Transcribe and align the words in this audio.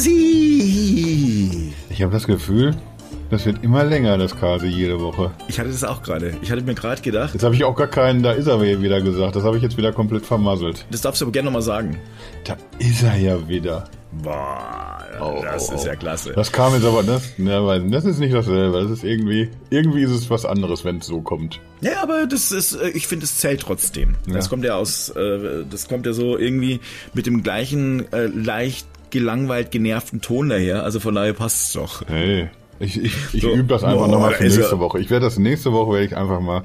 Kasi! 0.00 1.72
Ich 1.90 2.00
habe 2.00 2.10
das 2.10 2.26
Gefühl, 2.26 2.74
das 3.28 3.44
wird 3.44 3.62
immer 3.62 3.84
länger, 3.84 4.16
das 4.16 4.34
Kasi 4.34 4.66
jede 4.66 4.98
Woche. 4.98 5.30
Ich 5.46 5.60
hatte 5.60 5.68
das 5.68 5.84
auch 5.84 6.02
gerade. 6.02 6.34
Ich 6.40 6.50
hatte 6.50 6.62
mir 6.62 6.74
gerade 6.74 7.02
gedacht, 7.02 7.34
Jetzt 7.34 7.42
habe 7.42 7.54
ich 7.54 7.64
auch 7.64 7.76
gar 7.76 7.86
keinen, 7.86 8.22
da 8.22 8.32
ist 8.32 8.46
er 8.46 8.62
wieder 8.62 9.02
gesagt. 9.02 9.36
Das 9.36 9.44
habe 9.44 9.58
ich 9.58 9.62
jetzt 9.62 9.76
wieder 9.76 9.92
komplett 9.92 10.24
vermasselt. 10.24 10.86
das 10.90 11.02
darfst 11.02 11.20
du 11.20 11.26
aber 11.26 11.32
gerne 11.32 11.46
nochmal 11.46 11.60
sagen. 11.60 11.98
Da 12.44 12.56
ist 12.78 13.02
er 13.02 13.16
ja 13.16 13.46
wieder. 13.46 13.84
Boah, 14.22 15.00
Oh, 15.20 15.40
das 15.42 15.68
oh, 15.70 15.74
ist 15.74 15.84
oh. 15.84 15.86
ja 15.88 15.96
klasse. 15.96 16.32
Das 16.34 16.50
kam 16.50 16.72
jetzt 16.74 16.84
aber, 16.84 17.02
das, 17.02 17.38
ne, 17.38 17.64
weil 17.64 17.90
das 17.90 18.04
ist 18.04 18.18
nicht 18.18 18.32
dasselbe. 18.34 18.82
Das 18.82 18.90
ist 18.90 19.04
irgendwie, 19.04 19.50
irgendwie 19.68 20.02
ist 20.02 20.10
es 20.10 20.30
was 20.30 20.46
anderes, 20.46 20.84
wenn 20.84 20.98
es 20.98 21.06
so 21.06 21.20
kommt. 21.20 21.60
Ja, 21.82 22.02
aber 22.02 22.26
das 22.26 22.52
ist, 22.52 22.74
äh, 22.74 22.88
ich 22.90 23.06
finde, 23.06 23.24
es 23.24 23.36
zählt 23.38 23.60
trotzdem. 23.60 24.14
Das 24.26 24.48
kommt 24.48 24.64
ja 24.64 24.76
aus, 24.76 25.10
äh, 25.10 25.64
das 25.68 25.88
kommt 25.88 26.06
ja 26.06 26.12
so 26.12 26.38
irgendwie 26.38 26.80
mit 27.12 27.26
dem 27.26 27.42
gleichen 27.42 28.10
äh, 28.12 28.26
leicht 28.26 28.86
gelangweilt 29.10 29.70
genervten 29.70 30.20
Ton 30.20 30.48
daher. 30.48 30.84
Also 30.84 31.00
von 31.00 31.14
daher 31.14 31.32
passt 31.32 31.68
es 31.68 31.72
doch. 31.74 32.06
Hey, 32.08 32.48
ich, 32.78 32.96
ich, 33.02 33.14
ich 33.34 33.42
So. 33.42 33.52
übe 33.52 33.64
das 33.68 33.84
einfach 33.84 34.06
Boah, 34.06 34.08
nochmal 34.08 34.34
für 34.34 34.44
ist 34.44 34.56
nächste. 34.56 34.78
Woche. 34.78 35.00
Ich 35.00 35.10
werde 35.10 35.26
das 35.26 35.38
nächste 35.38 35.72
Woche, 35.72 35.92
werde 35.92 36.06
ich 36.06 36.16
einfach 36.16 36.40
mal, 36.40 36.64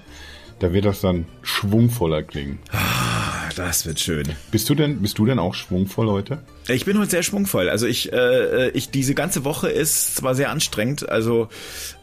da 0.60 0.72
wird 0.74 0.86
das 0.86 1.02
dann 1.02 1.26
schwungvoller 1.42 2.24
klingen. 2.24 2.60
Ah, 2.72 3.50
das 3.56 3.86
wird 3.86 4.00
schön. 4.00 4.28
Bist 4.52 4.70
du 4.70 4.76
denn, 4.76 5.02
bist 5.02 5.18
du 5.18 5.26
denn 5.26 5.40
auch 5.40 5.54
schwungvoll 5.54 6.08
heute? 6.10 6.40
Ich 6.68 6.86
bin 6.86 6.98
heute 6.98 7.12
sehr 7.12 7.24
schwungvoll. 7.24 7.70
Also 7.70 7.86
ich, 7.86 8.12
äh, 8.12 8.70
ich 8.70 8.90
diese 8.90 9.14
ganze 9.14 9.46
Woche 9.46 9.70
ist 9.70 10.16
zwar 10.16 10.34
sehr 10.34 10.50
anstrengend, 10.50 11.08
also 11.08 11.50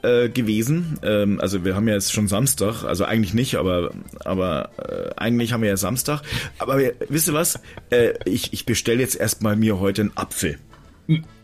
äh, 0.03 0.29
gewesen. 0.29 0.99
Ähm, 1.03 1.41
also 1.41 1.65
wir 1.65 1.75
haben 1.75 1.89
ja 1.89 1.95
jetzt 1.95 2.13
schon 2.13 2.29
Samstag, 2.29 2.85
also 2.85 3.05
eigentlich 3.05 3.35
nicht, 3.35 3.57
aber 3.57 3.91
aber 4.25 4.71
äh, 4.79 5.21
eigentlich 5.21 5.53
haben 5.53 5.63
wir 5.63 5.69
ja 5.69 5.77
Samstag. 5.77 6.23
Aber 6.59 6.79
wisst 7.09 7.29
ihr 7.29 7.35
was? 7.35 7.59
Äh, 7.91 8.15
ich 8.25 8.53
ich 8.53 8.65
bestelle 8.65 9.01
jetzt 9.01 9.17
erstmal 9.17 9.57
mir 9.57 9.81
heute 9.81 10.03
einen 10.03 10.17
Apfel. 10.17 10.59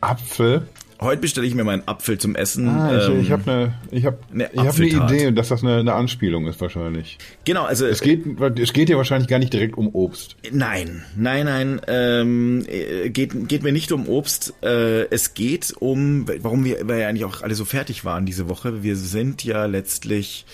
Apfel? 0.00 0.68
Heute 1.00 1.20
bestelle 1.20 1.46
ich 1.46 1.54
mir 1.54 1.62
meinen 1.62 1.86
Apfel 1.86 2.18
zum 2.18 2.34
Essen. 2.34 2.68
Ah, 2.68 2.96
ich 2.98 3.08
ähm, 3.08 3.20
ich 3.20 3.30
habe 3.30 3.50
eine, 3.50 3.74
ich 3.92 4.04
habe, 4.04 4.18
eine 4.32 4.50
ich 4.52 4.58
eine 4.58 4.68
Apfeltat. 4.68 5.10
Idee, 5.12 5.30
dass 5.30 5.48
das 5.48 5.62
eine, 5.62 5.76
eine 5.76 5.94
Anspielung 5.94 6.48
ist 6.48 6.60
wahrscheinlich. 6.60 7.18
genau, 7.44 7.64
also 7.64 7.86
Es 7.86 8.00
geht, 8.00 8.24
es 8.58 8.72
geht 8.72 8.88
ja 8.88 8.96
wahrscheinlich 8.96 9.28
gar 9.28 9.38
nicht 9.38 9.52
direkt 9.52 9.78
um 9.78 9.88
Obst. 9.94 10.36
Nein, 10.50 11.04
nein, 11.16 11.44
nein, 11.44 11.80
ähm, 11.86 12.64
äh, 12.66 13.10
geht, 13.10 13.48
geht 13.48 13.62
mir 13.62 13.72
nicht 13.72 13.92
um 13.92 14.08
Obst. 14.08 14.54
Äh, 14.62 15.04
es 15.10 15.34
geht 15.34 15.72
um, 15.78 16.26
warum 16.40 16.64
wir, 16.64 16.88
wir 16.88 16.96
ja 16.96 17.08
eigentlich 17.08 17.24
auch 17.24 17.42
alle 17.42 17.54
so 17.54 17.64
fertig 17.64 18.04
waren 18.04 18.26
diese 18.26 18.48
Woche. 18.48 18.82
Wir 18.82 18.96
sind 18.96 19.44
ja 19.44 19.66
letztlich 19.66 20.46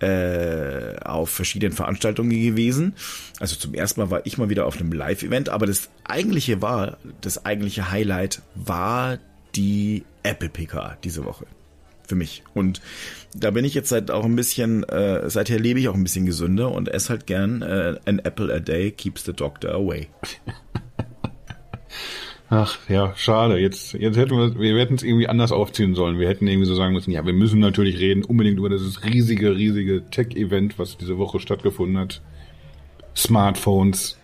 äh, 0.00 0.98
auf 1.02 1.30
verschiedenen 1.30 1.72
Veranstaltungen 1.72 2.30
gewesen. 2.30 2.92
Also 3.40 3.56
zum 3.56 3.72
ersten 3.72 4.00
Mal 4.00 4.10
war 4.10 4.26
ich 4.26 4.36
mal 4.36 4.50
wieder 4.50 4.66
auf 4.66 4.78
einem 4.78 4.92
Live-Event, 4.92 5.48
aber 5.48 5.64
das 5.64 5.88
eigentliche 6.04 6.60
war, 6.60 6.98
das 7.22 7.46
eigentliche 7.46 7.90
Highlight 7.90 8.42
war 8.54 9.18
die 9.56 10.04
Apple 10.22 10.48
PK 10.48 10.98
diese 11.02 11.24
Woche 11.24 11.46
für 12.06 12.14
mich. 12.14 12.42
Und 12.54 12.80
da 13.34 13.50
bin 13.50 13.64
ich 13.64 13.74
jetzt 13.74 13.88
seit 13.88 14.10
auch 14.10 14.24
ein 14.24 14.36
bisschen, 14.36 14.84
äh, 14.84 15.28
seither 15.28 15.58
lebe 15.58 15.80
ich 15.80 15.88
auch 15.88 15.94
ein 15.94 16.02
bisschen 16.02 16.26
gesünder 16.26 16.72
und 16.72 16.88
esse 16.88 17.10
halt 17.10 17.26
gern 17.26 17.62
äh, 17.62 17.98
an 18.04 18.20
apple 18.20 18.52
a 18.54 18.60
day 18.60 18.90
keeps 18.90 19.24
the 19.24 19.32
doctor 19.32 19.72
away. 19.72 20.08
Ach 22.48 22.78
ja, 22.88 23.12
schade. 23.16 23.58
Jetzt, 23.58 23.94
jetzt 23.94 24.16
hätten 24.16 24.36
wir, 24.36 24.56
wir 24.58 24.78
hätten 24.78 24.94
es 24.94 25.02
irgendwie 25.02 25.26
anders 25.26 25.50
aufziehen 25.50 25.96
sollen. 25.96 26.20
Wir 26.20 26.28
hätten 26.28 26.46
irgendwie 26.46 26.68
so 26.68 26.76
sagen 26.76 26.92
müssen, 26.92 27.10
ja, 27.10 27.26
wir 27.26 27.32
müssen 27.32 27.58
natürlich 27.58 27.98
reden 27.98 28.24
unbedingt 28.24 28.58
über 28.58 28.68
dieses 28.68 29.04
riesige, 29.04 29.56
riesige 29.56 30.04
Tech-Event, 30.10 30.78
was 30.78 30.96
diese 30.96 31.18
Woche 31.18 31.40
stattgefunden 31.40 31.98
hat. 31.98 32.22
Smartphones, 33.16 34.16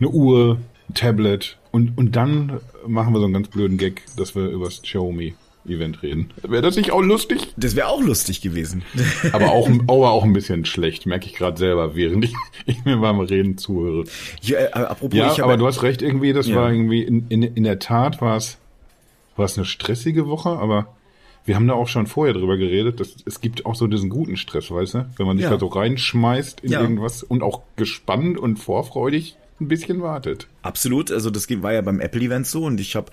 eine 0.00 0.08
Uhr, 0.08 0.58
ein 0.88 0.94
Tablet 0.94 1.58
und, 1.76 1.96
und 1.98 2.16
dann 2.16 2.60
machen 2.86 3.12
wir 3.12 3.18
so 3.18 3.24
einen 3.26 3.34
ganz 3.34 3.48
blöden 3.48 3.76
Gag, 3.78 4.02
dass 4.16 4.34
wir 4.34 4.48
über 4.48 4.64
das 4.64 4.80
Xiaomi-Event 4.82 6.02
reden. 6.02 6.30
Wäre 6.42 6.62
das 6.62 6.76
nicht 6.76 6.90
auch 6.90 7.02
lustig? 7.02 7.52
Das 7.56 7.76
wäre 7.76 7.88
auch 7.88 8.02
lustig 8.02 8.40
gewesen. 8.40 8.82
Aber 9.32 9.50
auch, 9.52 9.68
aber 9.68 10.10
auch 10.10 10.24
ein 10.24 10.32
bisschen 10.32 10.64
schlecht, 10.64 11.04
merke 11.06 11.26
ich 11.26 11.34
gerade 11.34 11.58
selber, 11.58 11.94
während 11.94 12.24
ich, 12.24 12.34
ich 12.66 12.84
mir 12.84 12.96
beim 12.96 13.20
Reden 13.20 13.58
zuhöre. 13.58 14.04
ja, 14.42 14.58
äh, 14.58 14.70
apropos, 14.72 15.16
Ja, 15.18 15.32
ich 15.32 15.42
aber 15.42 15.56
du 15.56 15.66
hast 15.66 15.82
recht, 15.82 16.02
irgendwie, 16.02 16.32
das 16.32 16.46
Ja. 16.48 16.56
war 16.56 16.72
irgendwie, 16.72 17.02
in, 17.02 17.26
in, 17.28 17.42
in 17.42 17.64
der 17.64 17.78
Tat 17.78 18.20
war 18.20 18.36
es, 18.36 18.58
war 19.36 19.44
es 19.44 19.56
eine 19.58 19.66
stressige 19.66 20.26
Woche, 20.28 20.48
aber 20.50 20.94
wir 21.44 21.54
haben 21.56 21.68
da 21.68 21.74
auch 21.74 21.88
schon 21.88 22.06
vorher 22.06 22.34
drüber 22.34 22.56
geredet, 22.56 22.98
dass 23.00 23.16
es 23.24 23.40
gibt 23.40 23.66
auch 23.66 23.74
so 23.76 23.86
diesen 23.86 24.08
guten 24.10 24.36
Stress, 24.36 24.70
weißt 24.70 24.94
du? 24.94 25.06
Wenn 25.16 25.26
man 25.26 25.36
sich 25.36 25.44
Ja. 25.44 25.50
da 25.50 25.58
so 25.60 25.66
reinschmeißt 25.66 26.60
in 26.60 26.72
irgendwas 26.72 27.22
und 27.22 27.42
auch 27.42 27.60
gespannt 27.76 28.38
und 28.38 28.56
vorfreudig 28.56 29.36
ein 29.60 29.68
bisschen 29.68 30.02
wartet. 30.02 30.46
Absolut, 30.62 31.10
also 31.10 31.30
das 31.30 31.48
war 31.62 31.72
ja 31.72 31.80
beim 31.80 32.00
Apple-Event 32.00 32.46
so 32.46 32.64
und 32.64 32.80
ich 32.80 32.94
habe, 32.94 33.10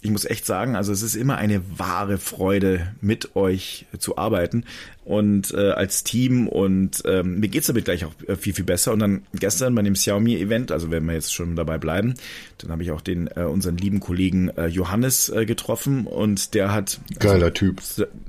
ich 0.00 0.10
muss 0.10 0.24
echt 0.24 0.46
sagen, 0.46 0.74
also 0.74 0.92
es 0.92 1.02
ist 1.02 1.14
immer 1.14 1.36
eine 1.36 1.62
wahre 1.78 2.18
Freude, 2.18 2.94
mit 3.00 3.36
euch 3.36 3.86
zu 3.98 4.16
arbeiten 4.16 4.64
und 5.04 5.52
äh, 5.52 5.70
als 5.72 6.04
Team 6.04 6.48
und 6.48 7.02
ähm, 7.04 7.40
mir 7.40 7.48
geht's 7.48 7.66
damit 7.66 7.84
gleich 7.84 8.04
auch 8.04 8.12
äh, 8.26 8.36
viel, 8.36 8.54
viel 8.54 8.64
besser 8.64 8.92
und 8.92 9.00
dann 9.00 9.22
gestern 9.34 9.74
bei 9.74 9.82
dem 9.82 9.94
Xiaomi-Event, 9.94 10.72
also 10.72 10.90
wenn 10.90 11.04
wir 11.04 11.14
jetzt 11.14 11.34
schon 11.34 11.56
dabei 11.56 11.76
bleiben, 11.78 12.14
dann 12.58 12.70
habe 12.70 12.82
ich 12.82 12.90
auch 12.90 13.02
den 13.02 13.28
äh, 13.28 13.42
unseren 13.42 13.76
lieben 13.76 14.00
Kollegen 14.00 14.48
äh, 14.50 14.66
Johannes 14.66 15.28
äh, 15.28 15.44
getroffen 15.44 16.06
und 16.06 16.54
der 16.54 16.72
hat 16.72 17.00
Geiler 17.18 17.52
Typ. 17.52 17.82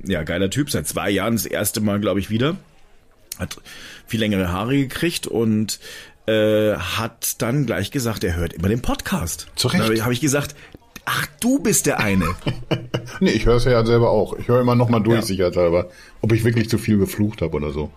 ja, 0.04 0.22
geiler 0.22 0.50
Typ, 0.50 0.70
seit 0.70 0.86
zwei 0.86 1.10
Jahren 1.10 1.34
das 1.34 1.46
erste 1.46 1.80
Mal, 1.80 2.00
glaube 2.00 2.20
ich, 2.20 2.28
wieder. 2.28 2.56
Hat 3.38 3.56
viel 4.06 4.20
längere 4.20 4.52
Haare 4.52 4.76
gekriegt 4.76 5.26
und 5.26 5.80
äh, 6.26 6.74
hat 6.74 7.40
dann 7.42 7.66
gleich 7.66 7.90
gesagt, 7.90 8.24
er 8.24 8.36
hört 8.36 8.52
immer 8.54 8.68
den 8.68 8.82
Podcast. 8.82 9.48
Zu 9.56 9.68
Recht. 9.68 9.98
Da 9.98 10.04
habe 10.04 10.12
ich- 10.14 10.20
gesagt, 10.20 10.54
ach, 11.04 11.26
du 11.40 11.58
bist 11.58 11.86
der 11.86 12.00
eine. 12.00 12.26
Nee, 13.20 13.30
ich 13.30 13.46
höre 13.46 13.56
es 13.56 13.64
ja 13.64 13.84
selber 13.84 14.10
auch. 14.10 14.36
Ich 14.38 14.48
höre 14.48 14.60
immer 14.60 14.74
noch 14.74 14.88
mal 14.88 14.98
durch, 15.00 15.16
Ja. 15.20 15.22
sicherheitshalber, 15.22 15.88
ob 16.22 16.32
ich 16.32 16.42
wirklich 16.42 16.68
zu 16.68 16.78
viel 16.78 16.98
geflucht 16.98 17.42
habe 17.42 17.54
oder 17.54 17.70
so. 17.70 17.90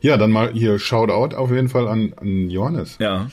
Ja, 0.00 0.16
dann 0.16 0.30
mal 0.32 0.52
hier 0.52 0.78
Shoutout 0.78 1.36
auf 1.36 1.50
jeden 1.50 1.68
Fall 1.68 1.86
an, 1.86 2.14
an 2.16 2.50
Johannes. 2.50 2.96
Ja. 2.98 3.30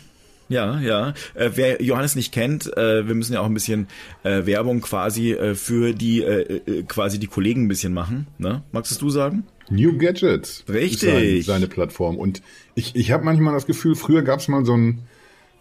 Ja, 0.47 0.79
ja. 0.79 1.13
Äh, 1.33 1.51
wer 1.55 1.81
Johannes 1.81 2.15
nicht 2.15 2.31
kennt, 2.31 2.75
äh, 2.77 3.07
wir 3.07 3.15
müssen 3.15 3.33
ja 3.33 3.39
auch 3.41 3.45
ein 3.45 3.53
bisschen 3.55 3.87
äh, 4.23 4.45
Werbung 4.45 4.81
quasi 4.81 5.31
äh, 5.31 5.55
für 5.55 5.93
die 5.93 6.21
äh, 6.21 6.57
äh, 6.67 6.83
quasi 6.83 7.17
die 7.19 7.25
Kollegen 7.27 7.63
ein 7.63 7.67
bisschen 7.67 7.93
machen. 7.93 8.27
Ne? 8.37 8.61
Magst 8.71 9.01
du 9.01 9.09
sagen? 9.09 9.43
New 9.69 9.97
Gadgets. 9.97 10.63
Richtig. 10.69 10.93
Ist 11.39 11.45
sein, 11.45 11.55
seine 11.55 11.67
Plattform. 11.67 12.17
Und 12.17 12.41
ich, 12.75 12.95
ich 12.95 13.11
habe 13.11 13.25
manchmal 13.25 13.53
das 13.53 13.65
Gefühl, 13.65 13.95
früher 13.95 14.21
gab 14.21 14.39
es 14.39 14.47
mal 14.47 14.65
so 14.65 14.73
einen 14.73 15.01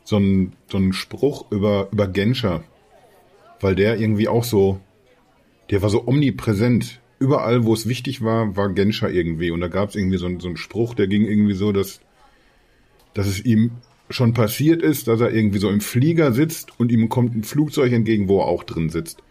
so 0.06 0.16
einen- 0.16 0.52
so 0.70 0.76
einen 0.76 0.92
Spruch 0.92 1.50
über, 1.50 1.88
über 1.90 2.06
Genscher. 2.08 2.62
Weil 3.60 3.74
der 3.74 3.98
irgendwie 3.98 4.28
auch 4.28 4.44
so, 4.44 4.78
der 5.70 5.80
war 5.80 5.88
so 5.88 6.06
omnipräsent. 6.06 7.00
Überall, 7.18 7.64
wo 7.64 7.72
es 7.72 7.88
wichtig 7.88 8.22
war, 8.22 8.54
war 8.54 8.68
Genscher 8.74 9.10
irgendwie. 9.10 9.50
Und 9.50 9.60
da 9.60 9.68
gab 9.68 9.88
es 9.88 9.94
irgendwie 9.96 10.18
so, 10.18 10.26
einen- 10.26 10.40
so 10.40 10.48
einen 10.48 10.58
Spruch, 10.58 10.94
der 10.94 11.06
ging 11.06 11.24
irgendwie 11.24 11.54
so, 11.54 11.72
dass, 11.72 12.00
dass 13.14 13.26
es 13.26 13.42
ihm 13.44 13.70
schon 14.10 14.34
passiert 14.34 14.82
ist, 14.82 15.08
dass 15.08 15.20
er 15.22 15.32
irgendwie 15.32 15.58
so 15.58 15.70
im 15.70 15.80
Flieger 15.80 16.32
sitzt 16.32 16.78
und 16.78 16.92
ihm 16.92 17.08
kommt 17.08 17.34
ein 17.34 17.42
Flugzeug 17.44 17.90
entgegen, 17.92 18.28
wo 18.28 18.40
er 18.40 18.46
auch 18.46 18.64
drin 18.64 18.90
sitzt. 18.90 19.22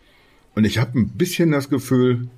Und 0.55 0.65
ich 0.65 0.79
habe 0.79 0.97
ein 0.97 1.09
bisschen 1.09 1.51
das 1.51 1.69
Gefühl, 1.69 2.29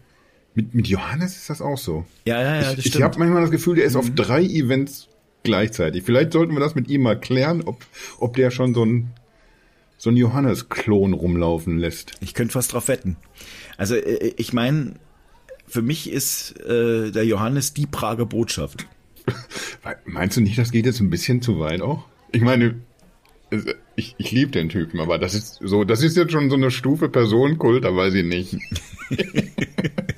mit, 0.55 0.73
mit 0.73 0.87
Johannes 0.87 1.35
ist 1.35 1.49
das 1.49 1.61
auch 1.61 1.77
so. 1.77 2.05
Ja, 2.25 2.41
ja, 2.41 2.55
ja, 2.55 2.61
das 2.61 2.73
ich 2.73 2.77
ich 2.79 2.85
stimmt. 2.87 3.03
habe 3.03 3.19
manchmal 3.19 3.41
das 3.41 3.51
Gefühl, 3.51 3.75
der 3.75 3.85
ist 3.85 3.95
auf 3.95 4.09
drei 4.15 4.41
Events 4.41 5.09
gleichzeitig. 5.43 6.03
Vielleicht 6.03 6.33
sollten 6.33 6.53
wir 6.53 6.59
das 6.59 6.75
mit 6.75 6.89
ihm 6.89 7.03
mal 7.03 7.19
klären, 7.19 7.61
ob, 7.63 7.85
ob 8.19 8.35
der 8.35 8.51
schon 8.51 8.73
so 8.73 8.83
ein, 8.83 9.11
so 9.97 10.09
ein 10.09 10.17
Johannes-Klon 10.17 11.13
rumlaufen 11.13 11.77
lässt. 11.77 12.13
Ich 12.21 12.33
könnte 12.33 12.53
fast 12.53 12.73
drauf 12.73 12.87
wetten. 12.87 13.17
Also 13.77 13.95
äh, 13.95 14.33
ich 14.37 14.53
meine, 14.53 14.95
für 15.67 15.81
mich 15.81 16.09
ist 16.09 16.59
äh, 16.61 17.11
der 17.11 17.25
Johannes 17.25 17.73
die 17.73 17.85
Prager 17.85 18.25
Botschaft. 18.25 18.87
Meinst 20.05 20.37
du 20.37 20.41
nicht, 20.41 20.57
das 20.57 20.71
geht 20.71 20.85
jetzt 20.85 21.01
ein 21.01 21.09
bisschen 21.09 21.41
zu 21.41 21.59
weit 21.59 21.81
auch? 21.81 22.05
Ich 22.31 22.41
meine, 22.41 22.75
ich, 23.95 24.15
ich 24.17 24.31
liebe 24.31 24.51
den 24.51 24.69
Typen, 24.69 24.99
aber 24.99 25.17
das 25.17 25.33
ist 25.33 25.59
so, 25.61 25.83
das 25.83 26.01
ist 26.01 26.17
jetzt 26.17 26.31
schon 26.31 26.49
so 26.49 26.55
eine 26.55 26.71
Stufe 26.71 27.09
Personenkult, 27.09 27.83
da 27.83 27.95
weiß 27.95 28.13
ich 28.13 28.25
nicht. 28.25 28.57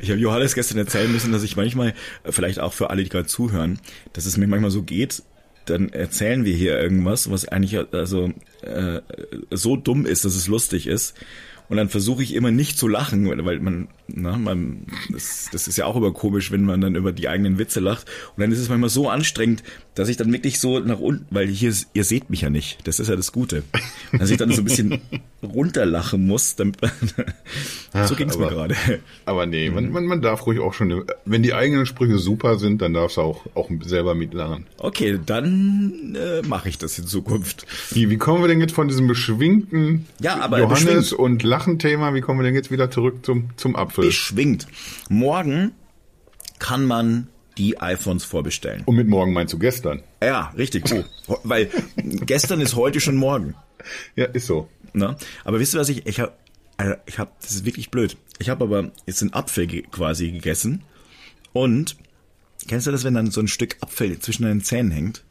Ich 0.00 0.10
habe 0.10 0.20
Johannes 0.20 0.54
gestern 0.54 0.78
erzählen 0.78 1.10
müssen, 1.10 1.32
dass 1.32 1.42
ich 1.42 1.56
manchmal, 1.56 1.94
vielleicht 2.24 2.60
auch 2.60 2.72
für 2.72 2.90
alle, 2.90 3.02
die 3.02 3.08
gerade 3.08 3.26
zuhören, 3.26 3.78
dass 4.12 4.26
es 4.26 4.36
mir 4.36 4.46
manchmal 4.46 4.70
so 4.70 4.82
geht, 4.82 5.22
dann 5.66 5.90
erzählen 5.90 6.44
wir 6.44 6.54
hier 6.54 6.78
irgendwas, 6.80 7.30
was 7.30 7.46
eigentlich 7.46 7.78
also 7.92 8.32
äh, 8.62 9.00
so 9.50 9.76
dumm 9.76 10.06
ist, 10.06 10.24
dass 10.24 10.34
es 10.34 10.48
lustig 10.48 10.86
ist. 10.86 11.14
Und 11.68 11.76
dann 11.76 11.88
versuche 11.88 12.22
ich 12.22 12.34
immer 12.34 12.50
nicht 12.50 12.76
zu 12.76 12.88
lachen, 12.88 13.28
weil 13.44 13.60
man 13.60 13.88
Na, 14.08 14.36
man, 14.36 14.86
das, 15.10 15.48
das 15.52 15.68
ist 15.68 15.78
ja 15.78 15.86
auch 15.86 15.96
immer 15.96 16.12
komisch, 16.12 16.50
wenn 16.50 16.64
man 16.64 16.80
dann 16.80 16.96
über 16.96 17.12
die 17.12 17.28
eigenen 17.28 17.58
Witze 17.58 17.80
lacht. 17.80 18.06
Und 18.36 18.40
dann 18.40 18.52
ist 18.52 18.58
es 18.58 18.68
manchmal 18.68 18.90
so 18.90 19.08
anstrengend, 19.08 19.62
dass 19.94 20.08
ich 20.08 20.16
dann 20.16 20.32
wirklich 20.32 20.58
so 20.58 20.78
nach 20.78 20.98
unten, 20.98 21.26
weil 21.30 21.46
hier, 21.46 21.72
ihr 21.92 22.04
seht 22.04 22.30
mich 22.30 22.42
ja 22.42 22.50
nicht, 22.50 22.86
das 22.86 22.98
ist 22.98 23.08
ja 23.08 23.16
das 23.16 23.32
Gute, 23.32 23.62
dass 24.12 24.30
ich 24.30 24.38
dann 24.38 24.50
so 24.50 24.62
ein 24.62 24.64
bisschen 24.64 25.00
runterlachen 25.42 26.26
muss. 26.26 26.56
Damit, 26.56 26.78
so 28.04 28.14
ging 28.14 28.28
es 28.28 28.38
mir 28.38 28.48
gerade. 28.48 28.74
Aber 29.26 29.46
nee, 29.46 29.70
man, 29.70 29.90
man, 29.90 30.06
man 30.06 30.22
darf 30.22 30.46
ruhig 30.46 30.60
auch 30.60 30.72
schon, 30.72 31.04
wenn 31.24 31.42
die 31.42 31.52
eigenen 31.52 31.84
Sprüche 31.84 32.18
super 32.18 32.58
sind, 32.58 32.80
dann 32.80 32.94
darfst 32.94 33.18
du 33.18 33.22
auch, 33.22 33.46
auch 33.54 33.68
selber 33.84 34.14
mitlachen. 34.14 34.66
Okay, 34.78 35.18
dann 35.24 36.16
äh, 36.16 36.46
mache 36.46 36.68
ich 36.68 36.78
das 36.78 36.98
in 36.98 37.06
Zukunft. 37.06 37.66
Wie, 37.90 38.08
wie 38.08 38.16
kommen 38.16 38.42
wir 38.42 38.48
denn 38.48 38.60
jetzt 38.60 38.74
von 38.74 38.88
diesem 38.88 39.08
beschwingten 39.08 40.06
ja, 40.20 40.46
Johannes 40.56 40.84
beschwingt. 40.84 41.12
und 41.12 41.42
Lachenthema, 41.42 42.14
wie 42.14 42.22
kommen 42.22 42.40
wir 42.40 42.44
denn 42.44 42.54
jetzt 42.54 42.70
wieder 42.70 42.90
zurück 42.90 43.24
zum, 43.24 43.50
zum 43.56 43.76
Apfel? 43.76 44.01
Beschwingt. 44.06 44.66
Morgen 45.08 45.72
kann 46.58 46.84
man 46.84 47.28
die 47.58 47.80
iPhones 47.80 48.24
vorbestellen. 48.24 48.82
Und 48.86 48.96
mit 48.96 49.08
morgen 49.08 49.32
meinst 49.32 49.52
du 49.52 49.58
gestern? 49.58 50.02
Ja, 50.22 50.52
richtig. 50.56 50.84
Oh. 51.26 51.36
Weil 51.44 51.70
gestern 51.96 52.60
ist 52.60 52.76
heute 52.76 53.00
schon 53.00 53.16
morgen. 53.16 53.54
Ja, 54.16 54.26
ist 54.26 54.46
so. 54.46 54.68
Na? 54.92 55.16
Aber 55.44 55.58
wisst 55.60 55.74
ihr, 55.74 55.80
was 55.80 55.88
ich, 55.88 56.06
ich 56.06 56.20
habe, 56.20 56.32
ich 57.06 57.18
habe, 57.18 57.30
das 57.40 57.52
ist 57.52 57.64
wirklich 57.64 57.90
blöd. 57.90 58.16
Ich 58.38 58.48
habe 58.48 58.64
aber 58.64 58.90
jetzt 59.06 59.22
einen 59.22 59.32
Apfel 59.32 59.66
ge 59.66 59.82
quasi 59.82 60.30
gegessen 60.30 60.82
und 61.52 61.96
kennst 62.66 62.86
du 62.86 62.90
das, 62.90 63.04
wenn 63.04 63.14
dann 63.14 63.30
so 63.30 63.40
ein 63.40 63.48
Stück 63.48 63.76
Apfel 63.80 64.18
zwischen 64.18 64.44
deinen 64.44 64.62
Zähnen 64.62 64.90
hängt? 64.90 65.24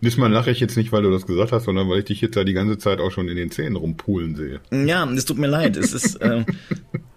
Diesmal 0.00 0.30
lache 0.30 0.50
ich 0.50 0.60
jetzt 0.60 0.76
nicht, 0.76 0.92
weil 0.92 1.02
du 1.02 1.10
das 1.10 1.26
gesagt 1.26 1.52
hast, 1.52 1.64
sondern 1.64 1.88
weil 1.88 2.00
ich 2.00 2.04
dich 2.06 2.20
jetzt 2.20 2.36
da 2.36 2.44
die 2.44 2.52
ganze 2.52 2.78
Zeit 2.78 3.00
auch 3.00 3.10
schon 3.10 3.28
in 3.28 3.36
den 3.36 3.50
Zähnen 3.50 3.76
rumpulen 3.76 4.36
sehe. 4.36 4.60
Ja, 4.70 5.08
es 5.10 5.24
tut 5.24 5.38
mir 5.38 5.46
leid. 5.46 5.76
Es 5.76 5.92
ist, 5.92 6.16
äh, 6.16 6.44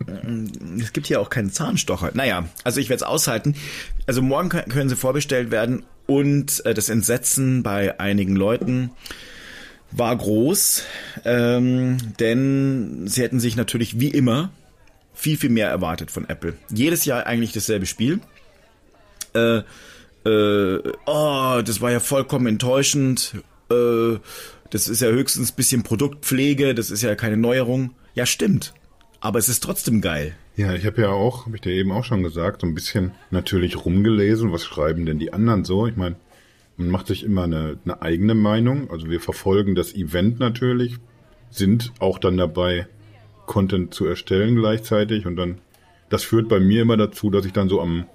es 0.80 0.94
gibt 0.94 1.08
hier 1.08 1.22
auch 1.22 1.30
keinen 1.30 1.52
Zahnstocher. 1.52 2.12
Naja, 2.14 2.48
also 2.64 2.80
ich 2.80 2.90
werde 2.90 3.04
es 3.04 3.08
aushalten. 3.08 3.56
Also 4.06 4.22
morgen 4.22 4.50
können 4.50 4.90
sie 4.90 4.96
vorbestellt 4.96 5.52
werden 5.52 5.84
und 6.06 6.66
äh, 6.66 6.74
das 6.74 6.90
Entsetzen 6.90 7.64
bei 7.64 8.00
einigen 8.00 8.36
Leuten 8.36 8.92
war 9.92 10.16
groß, 10.16 10.84
ähm, 11.24 11.98
denn 12.20 13.04
sie 13.06 13.22
hätten 13.22 13.40
sich 13.40 13.56
natürlich 13.56 14.00
wie 14.00 14.10
immer 14.10 14.52
viel, 15.14 15.38
viel 15.38 15.52
mehr 15.52 15.70
erwartet 15.70 16.12
von 16.12 16.28
Apple. 16.28 16.56
Jedes 16.70 17.06
Jahr 17.06 17.28
eigentlich 17.28 17.54
dasselbe 17.54 17.86
Spiel. 17.86 18.20
Äh, 19.34 19.62
äh, 20.26 20.78
oh, 21.06 21.62
das 21.66 21.82
war 21.82 21.92
ja 21.92 22.00
vollkommen 22.00 22.48
enttäuschend. 22.48 23.36
Äh, 23.70 24.18
das 24.70 24.88
ist 24.88 25.02
ja 25.02 25.10
höchstens 25.10 25.52
bisschen 25.52 25.84
Produktpflege, 25.84 26.74
das 26.74 26.92
ist 26.92 27.04
ja 27.04 27.16
keine 27.16 27.38
Neuerung. 27.38 27.92
Ja, 28.16 28.26
stimmt. 28.26 28.74
Aber 29.20 29.40
es 29.40 29.50
ist 29.50 29.64
trotzdem 29.64 30.02
geil. 30.02 30.36
Ja, 30.56 30.74
ich 30.74 30.86
habe 30.86 31.02
ja 31.02 31.10
auch, 31.10 31.46
habe 31.46 31.56
ich 31.56 31.62
dir 31.62 31.74
eben 31.74 31.92
auch 31.92 32.04
schon 32.04 32.24
gesagt, 32.24 32.62
so 32.62 32.68
ein 32.68 32.76
bisschen 32.76 33.12
natürlich 33.32 33.86
rumgelesen. 33.86 34.52
Was 34.52 34.64
schreiben 34.64 35.06
denn 35.06 35.20
die 35.20 35.34
anderen 35.34 35.64
so? 35.64 35.88
Ich 35.88 35.96
meine, 35.96 36.16
man 36.78 36.90
macht 36.90 37.08
sich 37.08 37.24
immer 37.24 37.44
eine, 37.44 37.78
eine 37.86 38.02
eigene 38.02 38.36
Meinung. 38.36 38.90
Also 38.92 39.10
wir 39.10 39.20
verfolgen 39.20 39.76
das 39.76 39.94
Event 39.96 40.40
natürlich, 40.40 40.98
sind 41.50 41.92
auch 42.00 42.20
dann 42.20 42.38
dabei, 42.38 42.88
Content 43.46 43.94
zu 43.94 44.06
erstellen 44.06 44.56
gleichzeitig 44.56 45.26
und 45.26 45.36
dann, 45.36 45.60
das 46.10 46.24
führt 46.24 46.48
bei 46.48 46.60
mir 46.60 46.82
immer 46.82 46.98
dazu, 46.98 47.30
dass 47.30 47.46
ich 47.46 47.54
dann 47.54 47.70
so 47.70 47.82
am 47.82 48.06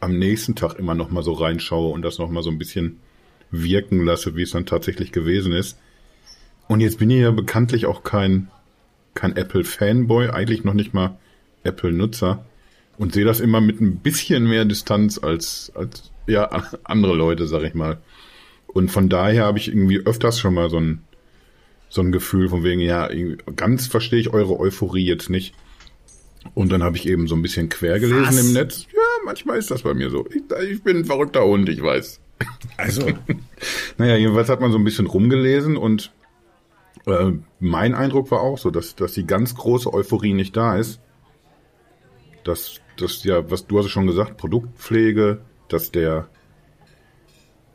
am 0.00 0.18
nächsten 0.18 0.54
Tag 0.54 0.78
immer 0.78 0.94
noch 0.94 1.10
mal 1.10 1.22
so 1.22 1.32
reinschaue 1.32 1.92
und 1.92 2.02
das 2.02 2.18
noch 2.18 2.30
mal 2.30 2.42
so 2.42 2.50
ein 2.50 2.58
bisschen 2.58 3.00
wirken 3.50 4.04
lasse, 4.04 4.36
wie 4.36 4.42
es 4.42 4.52
dann 4.52 4.66
tatsächlich 4.66 5.12
gewesen 5.12 5.52
ist. 5.52 5.78
Und 6.68 6.80
jetzt 6.80 6.98
bin 6.98 7.10
ich 7.10 7.20
ja 7.20 7.30
bekanntlich 7.30 7.86
auch 7.86 8.02
kein, 8.02 8.48
kein 9.14 9.36
Apple-Fanboy, 9.36 10.30
eigentlich 10.30 10.64
noch 10.64 10.74
nicht 10.74 10.94
mal 10.94 11.18
Apple-Nutzer 11.64 12.44
und 12.98 13.12
sehe 13.12 13.24
das 13.24 13.40
immer 13.40 13.60
mit 13.60 13.80
ein 13.80 13.96
bisschen 13.96 14.46
mehr 14.46 14.64
Distanz 14.64 15.18
als, 15.18 15.72
als 15.74 16.10
ja, 16.26 16.44
andere 16.84 17.14
Leute, 17.14 17.46
sag 17.46 17.62
ich 17.62 17.74
mal. 17.74 17.98
Und 18.66 18.90
von 18.90 19.08
daher 19.08 19.46
habe 19.46 19.58
ich 19.58 19.68
irgendwie 19.68 19.98
öfters 20.04 20.38
schon 20.38 20.54
mal 20.54 20.68
so 20.68 20.78
ein, 20.78 21.02
so 21.88 22.02
ein 22.02 22.12
Gefühl 22.12 22.50
von 22.50 22.64
wegen, 22.64 22.80
ja, 22.80 23.08
ganz 23.56 23.86
verstehe 23.86 24.20
ich 24.20 24.32
eure 24.34 24.58
Euphorie 24.58 25.06
jetzt 25.06 25.30
nicht. 25.30 25.54
Und 26.54 26.72
dann 26.72 26.82
habe 26.82 26.96
ich 26.96 27.08
eben 27.08 27.26
so 27.26 27.34
ein 27.34 27.42
bisschen 27.42 27.68
quer 27.68 27.98
gelesen 27.98 28.26
Was? 28.26 28.40
im 28.40 28.52
Netz. 28.52 28.86
Ja, 28.92 29.00
manchmal 29.24 29.58
ist 29.58 29.70
das 29.70 29.82
bei 29.82 29.94
mir 29.94 30.10
so. 30.10 30.26
Ich, 30.30 30.42
ich 30.70 30.82
bin 30.82 30.98
ein 30.98 31.04
verrückter 31.04 31.44
Hund, 31.44 31.68
ich 31.68 31.82
weiß. 31.82 32.20
Also. 32.76 33.06
naja, 33.98 34.16
jedenfalls 34.16 34.48
hat 34.48 34.60
man 34.60 34.72
so 34.72 34.78
ein 34.78 34.84
bisschen 34.84 35.06
rumgelesen 35.06 35.76
und 35.76 36.12
äh, 37.06 37.32
mein 37.60 37.94
Eindruck 37.94 38.30
war 38.30 38.40
auch 38.40 38.58
so, 38.58 38.70
dass, 38.70 38.94
dass 38.94 39.14
die 39.14 39.26
ganz 39.26 39.54
große 39.54 39.92
Euphorie 39.92 40.34
nicht 40.34 40.56
da 40.56 40.76
ist. 40.76 41.00
Dass, 42.44 42.80
dass 42.96 43.24
ja, 43.24 43.50
was 43.50 43.66
du 43.66 43.78
hast 43.78 43.88
schon 43.90 44.06
gesagt, 44.06 44.36
Produktpflege, 44.36 45.40
dass 45.68 45.90
der 45.90 46.28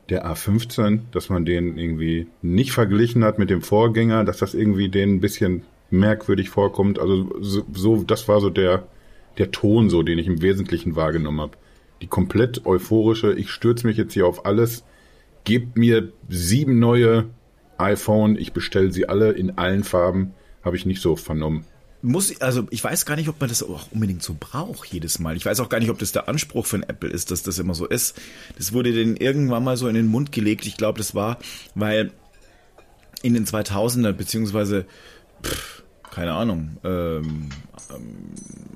der 0.10 0.26
A15, 0.26 1.02
dass 1.12 1.30
man 1.30 1.46
den 1.46 1.78
irgendwie 1.78 2.28
nicht 2.42 2.72
verglichen 2.72 3.24
hat 3.24 3.40
mit 3.40 3.50
dem 3.50 3.62
Vorgänger, 3.62 4.26
dass 4.26 4.38
das 4.38 4.54
irgendwie 4.54 4.90
den 4.90 5.16
ein 5.16 5.20
bisschen 5.22 5.64
merkwürdig 5.90 6.50
vorkommt. 6.50 7.00
Also 7.00 7.30
so, 7.40 7.66
so 7.74 8.04
das 8.04 8.28
war 8.28 8.42
so 8.42 8.50
der 8.50 8.88
der 9.38 9.52
Ton 9.52 9.90
so, 9.90 10.04
den 10.04 10.20
ich 10.20 10.28
im 10.28 10.42
Wesentlichen 10.42 10.96
wahrgenommen 10.96 11.42
habe. 11.42 11.58
Die 12.02 12.08
komplett 12.08 12.66
euphorische, 12.66 13.34
ich 13.34 13.50
stürze 13.50 13.88
mich 13.88 13.98
jetzt 13.98 14.14
hier 14.14 14.28
auf 14.28 14.46
alles, 14.46 14.84
gebt 15.44 15.78
mir 15.78 16.12
sieben 16.30 16.80
neue 16.80 17.30
iPhone, 17.78 18.38
ich 18.38 18.54
bestelle 18.54 18.92
sie 18.92 19.08
alle 19.10 19.32
in 19.32 19.58
allen 19.58 19.84
Farben, 19.84 20.34
habe 20.64 20.76
ich 20.76 20.86
nicht 20.86 21.02
so 21.02 21.16
vernommen. 21.16 21.66
Muss, 22.02 22.42
also 22.42 22.68
ich 22.70 22.84
weiß 22.84 23.06
gar 23.06 23.16
nicht, 23.16 23.30
ob 23.30 23.40
man 23.40 23.48
das 23.48 23.64
auch 23.64 23.90
unbedingt 23.92 24.22
so 24.22 24.36
braucht 24.38 24.90
jedes 24.90 25.20
Mal. 25.20 25.38
Ich 25.38 25.46
weiß 25.46 25.62
auch 25.62 25.70
gar 25.70 25.80
nicht, 25.80 25.90
ob 25.90 26.00
das 26.00 26.12
der 26.12 26.28
Anspruch 26.28 26.66
von 26.66 26.84
Apple 26.84 27.10
ist, 27.10 27.32
dass 27.32 27.44
das 27.44 27.60
immer 27.60 27.76
so 27.76 27.88
ist. 27.88 28.22
Das 28.58 28.74
wurde 28.74 28.92
denen 28.92 29.16
irgendwann 29.16 29.64
mal 29.64 29.78
so 29.78 29.88
in 29.88 29.96
den 29.96 30.08
Mund 30.08 30.34
gelegt. 30.34 30.66
Ich 30.66 30.76
glaube, 30.76 30.98
das 30.98 31.16
war, 31.16 31.40
weil 31.76 32.12
in 33.22 33.34
den 33.34 33.46
2000er 33.46 34.12
beziehungsweise 34.12 34.86
pff, 35.44 35.84
keine 36.12 36.34
Ahnung, 36.34 36.78
ähm, 36.84 37.50
ähm, 37.90 38.34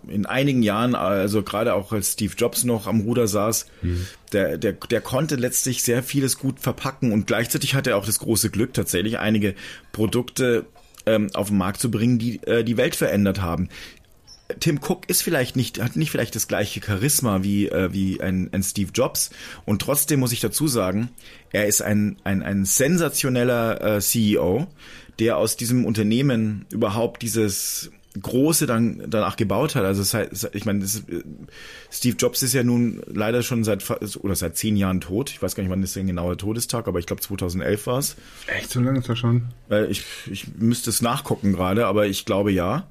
in 0.07 0.25
einigen 0.25 0.63
Jahren, 0.63 0.95
also 0.95 1.43
gerade 1.43 1.73
auch 1.73 1.91
als 1.91 2.13
Steve 2.13 2.33
Jobs 2.35 2.63
noch 2.63 2.87
am 2.87 3.01
Ruder 3.01 3.27
saß, 3.27 3.67
mhm. 3.81 4.07
der, 4.31 4.57
der, 4.57 4.73
der 4.73 5.01
konnte 5.01 5.35
letztlich 5.35 5.83
sehr 5.83 6.01
vieles 6.01 6.37
gut 6.37 6.59
verpacken 6.59 7.11
und 7.11 7.27
gleichzeitig 7.27 7.75
hatte 7.75 7.91
er 7.91 7.97
auch 7.97 8.05
das 8.05 8.19
große 8.19 8.49
Glück, 8.49 8.73
tatsächlich 8.73 9.19
einige 9.19 9.53
Produkte 9.91 10.65
ähm, 11.05 11.29
auf 11.33 11.49
den 11.49 11.57
Markt 11.57 11.79
zu 11.79 11.91
bringen, 11.91 12.19
die 12.19 12.41
äh, 12.43 12.63
die 12.63 12.77
Welt 12.77 12.95
verändert 12.95 13.41
haben. 13.41 13.69
Tim 14.59 14.79
Cook 14.81 15.09
ist 15.09 15.23
vielleicht 15.23 15.55
nicht, 15.57 15.81
hat 15.81 15.97
nicht 15.97 16.09
vielleicht 16.09 16.35
das 16.35 16.47
gleiche 16.47 16.81
Charisma 16.81 17.43
wie, 17.43 17.67
äh, 17.67 17.91
wie 17.91 18.21
ein, 18.21 18.49
ein 18.53 18.63
Steve 18.63 18.91
Jobs. 18.93 19.29
Und 19.65 19.81
trotzdem 19.81 20.21
muss 20.21 20.31
ich 20.31 20.39
dazu 20.39 20.67
sagen, 20.67 21.09
er 21.51 21.67
ist 21.67 21.81
ein, 21.81 22.17
ein, 22.23 22.43
ein 22.43 22.63
sensationeller 22.63 23.97
äh, 23.97 24.01
CEO, 24.01 24.67
der 25.19 25.37
aus 25.37 25.57
diesem 25.57 25.85
Unternehmen 25.85 26.65
überhaupt 26.71 27.21
dieses 27.21 27.91
große 28.21 28.65
dann 28.65 29.03
danach 29.07 29.35
gebaut 29.35 29.75
hat. 29.75 29.83
Also 29.83 30.17
ich 30.53 30.65
meine, 30.65 30.79
das, 30.79 31.03
Steve 31.91 32.15
Jobs 32.17 32.41
ist 32.41 32.53
ja 32.53 32.63
nun 32.63 33.01
leider 33.05 33.43
schon 33.43 33.63
seit 33.63 33.83
oder 34.17 34.35
seit 34.35 34.57
zehn 34.57 34.75
Jahren 34.75 35.01
tot. 35.01 35.29
Ich 35.29 35.41
weiß 35.41 35.55
gar 35.55 35.63
nicht, 35.63 35.71
wann 35.71 35.83
ist 35.83 35.95
der 35.95 36.03
genaue 36.03 36.37
Todestag, 36.37 36.87
aber 36.87 36.99
ich 36.99 37.05
glaube 37.05 37.21
2011 37.21 37.87
war 37.87 37.99
es. 37.99 38.15
Echt 38.47 38.71
so 38.71 38.79
lange 38.79 38.99
ist 38.99 39.09
das 39.09 39.19
schon? 39.19 39.49
Ich, 39.89 40.03
ich 40.29 40.47
müsste 40.57 40.89
es 40.89 41.01
nachgucken 41.01 41.53
gerade, 41.53 41.85
aber 41.87 42.07
ich 42.07 42.25
glaube 42.25 42.51
ja. 42.51 42.87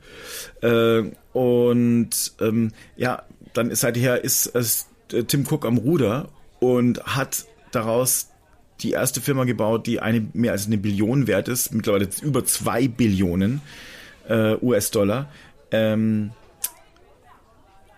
Äh, 0.63 1.03
und 1.33 2.33
ähm, 2.41 2.73
ja, 2.97 3.23
dann 3.53 3.71
ist 3.71 3.81
seither 3.81 4.23
ist 4.23 4.47
es 4.55 4.87
Tim 5.09 5.47
Cook 5.49 5.67
am 5.67 5.79
Ruder 5.79 6.29
und 6.61 7.03
hat 7.05 7.47
daraus 7.73 8.29
die 8.81 8.91
erste 8.93 9.21
Firma 9.21 9.45
gebaut, 9.45 9.87
die 9.87 10.01
eine 10.01 10.27
mehr 10.33 10.53
als 10.53 10.67
eine 10.67 10.79
Billion 10.79 11.27
wert 11.27 11.49
ist, 11.49 11.73
mittlerweile 11.73 12.09
über 12.23 12.45
zwei 12.45 12.89
Billionen 12.89 13.63
äh, 14.29 14.57
US-Dollar. 14.61 15.29
Ähm, 15.71 16.33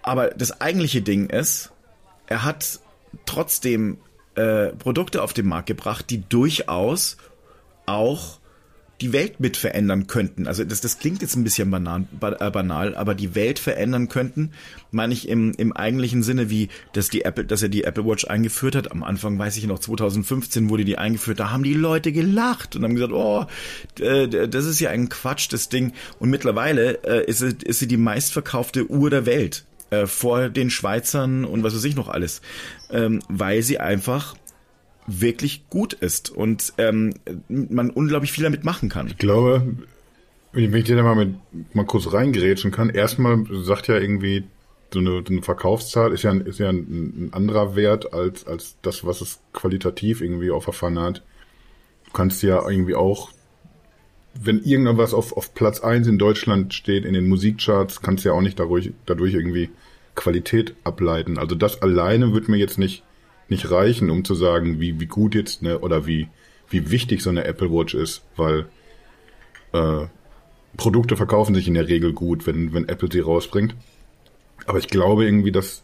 aber 0.03 0.29
das 0.29 0.61
eigentliche 0.61 1.03
Ding 1.03 1.29
ist, 1.29 1.71
er 2.27 2.45
hat 2.45 2.81
trotzdem 3.27 3.99
äh, 4.37 4.69
Produkte 4.69 5.23
auf 5.23 5.33
den 5.33 5.47
Markt 5.47 5.67
gebracht, 5.67 6.11
die 6.11 6.27
durchaus 6.29 7.17
auch 7.87 8.39
die 9.01 9.13
Welt 9.13 9.39
mit 9.39 9.57
verändern 9.57 10.09
könnten. 10.09 10.47
Also 10.47 10.65
das, 10.65 10.81
das 10.81 10.99
klingt 10.99 11.23
jetzt 11.23 11.37
ein 11.37 11.45
bisschen 11.45 11.71
banal, 11.71 12.05
äh, 12.21 12.51
banal, 12.51 12.97
aber 12.97 13.15
die 13.15 13.35
Welt 13.35 13.59
verändern 13.59 14.09
könnten, 14.09 14.51
meine 14.91 15.13
ich 15.13 15.29
im, 15.29 15.53
im 15.53 15.73
eigentlichen 15.73 16.23
Sinne, 16.23 16.51
wie 16.51 16.69
dass 16.93 17.09
die 17.09 17.25
Apple, 17.25 17.45
dass 17.45 17.63
er 17.63 17.69
die 17.69 17.85
Apple 17.85 18.05
Watch 18.05 18.27
eingeführt 18.27 18.75
hat. 18.75 18.91
Am 18.91 19.05
Anfang 19.05 19.39
weiß 19.39 19.57
ich 19.57 19.67
noch, 19.67 19.79
2015 19.79 20.69
wurde 20.69 20.85
die 20.85 20.99
eingeführt, 20.99 21.39
da 21.39 21.51
haben 21.51 21.63
die 21.63 21.75
Leute 21.75 22.11
gelacht 22.11 22.75
und 22.75 22.83
haben 22.83 22.95
gesagt, 22.95 23.13
oh, 23.13 23.47
äh, 24.01 24.49
das 24.49 24.65
ist 24.65 24.81
ja 24.81 24.91
ein 24.91 25.09
Quatsch, 25.09 25.53
das 25.53 25.69
Ding. 25.69 25.93
Und 26.19 26.31
mittlerweile 26.31 27.05
äh, 27.05 27.25
ist, 27.25 27.39
sie, 27.39 27.57
ist 27.65 27.79
sie 27.79 27.89
die 27.89 27.97
meistverkaufte 27.97 28.91
Uhr 28.91 29.11
der 29.11 29.27
Welt 29.27 29.65
vor 30.05 30.51
den 30.51 30.69
Schweizern 30.69 31.47
und 31.47 31.63
was 31.63 31.75
weiß 31.75 31.85
ich 31.85 31.97
noch 31.97 32.09
alles, 32.11 32.43
ähm, 32.91 33.23
weil 33.31 33.63
sie 33.63 33.81
einfach 33.81 34.35
wirklich 35.09 35.69
gut 35.71 35.95
ist 35.95 36.31
und 36.31 36.75
ähm, 36.79 37.15
man 37.49 37.91
unglaublich 37.91 38.31
viel 38.31 38.45
damit 38.45 38.65
machen 38.65 38.89
kann. 38.89 39.09
Ich 39.09 39.17
glaube, 39.17 39.75
Wenn 40.53 40.75
ich 40.75 40.85
dir 40.85 40.97
da 40.97 41.03
mal, 41.03 41.15
mit, 41.15 41.35
mal 41.75 41.87
kurz 41.87 42.13
reingerätschen 42.13 42.71
kann, 42.71 42.91
erstmal 42.91 43.45
sagt 43.51 43.89
ja 43.89 43.97
irgendwie, 43.97 44.45
so 44.93 45.01
eine, 45.01 45.23
eine 45.27 45.43
Verkaufszahl 45.43 46.13
ist 46.13 46.23
ja, 46.23 46.33
ist 46.33 46.59
ja 46.59 46.71
ein, 46.71 46.79
ein, 46.79 47.29
anderer 47.33 47.77
Wert 47.77 48.13
als, 48.13 48.47
als 48.47 48.77
das, 48.83 49.05
was 49.05 49.21
es 49.21 49.41
qualitativ 49.53 50.21
irgendwie 50.21 50.51
auf 50.51 50.65
der 50.65 50.75
hat. 50.99 51.23
Du 52.07 52.13
kannst 52.13 52.43
ja 52.43 52.67
irgendwie 52.69 52.95
auch, 52.95 53.31
wenn 54.35 54.63
irgendwas 54.63 55.13
auf, 55.13 55.37
auf 55.37 55.55
Platz 55.55 55.81
eins 55.81 56.07
in 56.07 56.19
Deutschland 56.19 56.73
steht, 56.73 57.05
in 57.05 57.13
den 57.13 57.29
Musikcharts, 57.29 58.01
kannst 58.01 58.25
du 58.25 58.31
ja 58.31 58.35
auch 58.35 58.41
nicht 58.41 58.59
dadurch, 58.59 58.93
dadurch 59.05 59.35
irgendwie 59.35 59.71
Qualität 60.15 60.75
ableiten. 60.85 61.39
Also 61.39 61.55
das 61.55 61.83
alleine 61.83 62.33
wird 62.33 62.49
mir 62.49 62.57
jetzt 62.57 62.79
nicht, 62.79 63.05
nicht 63.49 63.71
reichen, 63.71 64.11
um 64.11 64.25
zu 64.25 64.35
sagen, 64.35 64.81
wie, 64.81 65.01
wie 65.01 65.07
gut 65.07 65.35
jetzt 65.35 65.63
ne, 65.63 65.79
oder 65.79 66.07
wie, 66.07 66.29
wie 66.71 66.91
wichtig 66.91 67.23
so 67.23 67.31
eine 67.31 67.45
Apple 67.45 67.71
Watch 67.71 67.95
ist, 67.95 68.23
weil 68.37 68.67
äh, 69.73 70.07
Produkte 70.77 71.17
verkaufen 71.17 71.55
sich 71.55 71.69
in 71.69 71.75
der 71.75 71.89
Regel 71.89 72.13
gut, 72.13 72.47
wenn, 72.47 72.73
wenn 72.73 72.89
Apple 72.89 73.09
sie 73.11 73.21
rausbringt. 73.21 73.75
Aber 74.67 74.79
ich 74.79 74.89
glaube 74.89 75.25
irgendwie, 75.25 75.53
dass, 75.53 75.83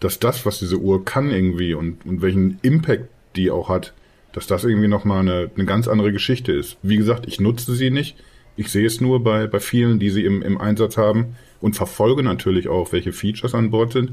dass 0.00 0.18
das, 0.18 0.44
was 0.44 0.58
diese 0.58 0.78
Uhr 0.78 1.04
kann 1.04 1.30
irgendwie 1.30 1.74
und, 1.74 2.04
und 2.04 2.22
welchen 2.22 2.58
Impact 2.62 3.08
die 3.36 3.50
auch 3.50 3.68
hat, 3.68 3.94
dass 4.32 4.46
das 4.46 4.64
irgendwie 4.64 4.88
nochmal 4.88 5.20
eine, 5.20 5.50
eine 5.54 5.64
ganz 5.64 5.88
andere 5.88 6.12
Geschichte 6.12 6.52
ist. 6.52 6.76
Wie 6.82 6.96
gesagt, 6.96 7.26
ich 7.26 7.40
nutze 7.40 7.74
sie 7.74 7.90
nicht. 7.90 8.16
Ich 8.56 8.70
sehe 8.70 8.86
es 8.86 9.00
nur 9.00 9.22
bei, 9.22 9.46
bei 9.46 9.60
vielen, 9.60 9.98
die 9.98 10.10
sie 10.10 10.24
im, 10.24 10.42
im 10.42 10.60
Einsatz 10.60 10.96
haben 10.96 11.36
und 11.60 11.76
verfolge 11.76 12.22
natürlich 12.22 12.68
auch, 12.68 12.92
welche 12.92 13.12
Features 13.12 13.54
an 13.54 13.70
Bord 13.70 13.92
sind. 13.92 14.12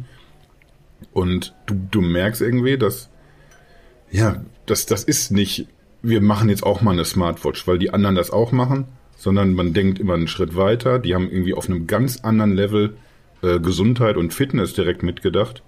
Und 1.12 1.54
du, 1.66 1.76
du 1.92 2.02
merkst 2.02 2.42
irgendwie, 2.42 2.78
dass, 2.78 3.10
ja, 4.12 4.44
das, 4.66 4.86
das 4.86 5.04
ist 5.04 5.32
nicht, 5.32 5.68
wir 6.02 6.22
machen 6.22 6.50
jetzt 6.50 6.64
auch 6.64 6.82
mal 6.82 6.92
eine 6.92 7.06
Smartwatch, 7.06 7.68
weil 7.68 7.80
die 7.80 7.92
anderen 7.92 8.16
das 8.16 8.32
auch 8.32 8.52
machen, 8.52 8.86
sondern 9.18 9.54
man 9.54 9.74
denkt 9.74 10.00
immer 10.00 10.14
einen 10.16 10.28
Schritt 10.28 10.56
weiter. 10.56 11.00
Die 11.00 11.16
haben 11.16 11.30
irgendwie 11.30 11.54
auf 11.54 11.70
einem 11.70 11.88
ganz 11.88 12.22
anderen 12.22 12.54
Level 12.54 12.96
äh, 13.42 13.60
Gesundheit 13.60 14.18
und 14.18 14.34
Fitness 14.34 14.74
direkt 14.74 15.04
mitgedacht. 15.04 15.64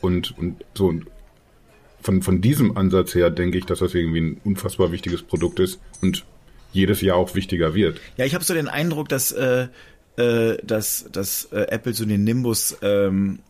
Und, 0.00 0.36
und 0.38 0.64
so 0.74 0.94
von, 2.00 2.22
von 2.22 2.40
diesem 2.40 2.76
Ansatz 2.76 3.14
her 3.14 3.30
denke 3.30 3.58
ich, 3.58 3.66
dass 3.66 3.80
das 3.80 3.94
irgendwie 3.94 4.20
ein 4.20 4.40
unfassbar 4.44 4.92
wichtiges 4.92 5.22
Produkt 5.22 5.58
ist 5.60 5.80
und 6.00 6.24
jedes 6.72 7.00
Jahr 7.00 7.16
auch 7.16 7.34
wichtiger 7.34 7.74
wird. 7.74 8.00
Ja, 8.16 8.24
ich 8.24 8.34
habe 8.34 8.44
so 8.44 8.54
den 8.54 8.68
Eindruck, 8.68 9.08
dass, 9.08 9.32
äh, 9.32 9.68
äh, 10.16 10.58
dass, 10.62 11.08
dass 11.10 11.46
äh, 11.46 11.66
Apple 11.68 11.94
so 11.94 12.04
den 12.04 12.24
Nimbus 12.24 12.76
ähm, 12.82 13.40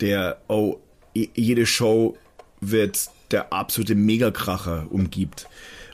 der, 0.00 0.40
oh, 0.48 0.78
jede 1.14 1.66
Show 1.66 2.16
wird 2.60 3.08
der 3.30 3.52
absolute 3.52 3.94
Megakracher 3.94 4.86
umgibt. 4.90 5.48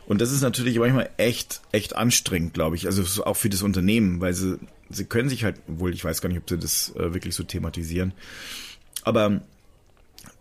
Und 0.07 0.21
das 0.21 0.33
ist 0.33 0.43
natürlich 0.43 0.79
manchmal 0.79 1.11
echt, 1.17 1.61
echt 1.71 1.97
anstrengend, 1.97 2.55
glaube 2.55 2.77
ich. 2.77 2.87
Also 2.87 3.25
auch 3.25 3.37
für 3.37 3.49
das 3.49 3.63
Unternehmen, 3.63 4.21
weil 4.21 4.35
sie 4.35 4.59
sie 4.95 5.05
können 5.05 5.29
sich 5.29 5.45
halt, 5.45 5.57
obwohl 5.69 5.93
ich 5.93 6.05
weiß 6.05 6.21
gar 6.21 6.29
nicht, 6.29 6.39
ob 6.39 6.49
sie 6.49 6.59
das 6.59 6.95
äh, 6.97 7.15
wirklich 7.15 7.35
so 7.35 7.43
thematisieren. 7.43 8.13
Aber 9.05 9.41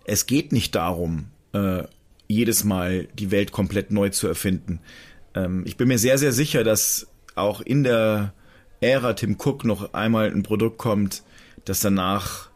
es 0.06 0.26
geht 0.26 0.52
nicht 0.52 0.76
darum, 0.76 1.28
äh, 1.54 1.84
jedes 2.28 2.64
Mal 2.64 3.08
die 3.14 3.32
Welt 3.32 3.52
komplett 3.52 3.92
neu 3.92 4.10
zu 4.10 4.28
erfinden. 4.28 4.80
Ähm, 5.36 5.64
ich 5.66 5.78
bin 5.78 5.88
mir 5.88 5.98
sehr, 5.98 6.18
sehr 6.18 6.32
sicher, 6.32 6.64
dass 6.64 7.08
auch 7.36 7.62
in 7.62 7.84
der 7.84 8.34
Ära 8.82 9.14
Tim 9.14 9.38
Cook 9.40 9.64
noch 9.64 9.94
einmal 9.94 10.32
ein 10.32 10.44
Produkt 10.44 10.78
kommt, 10.78 11.24
das 11.66 11.82
danach 11.82 12.50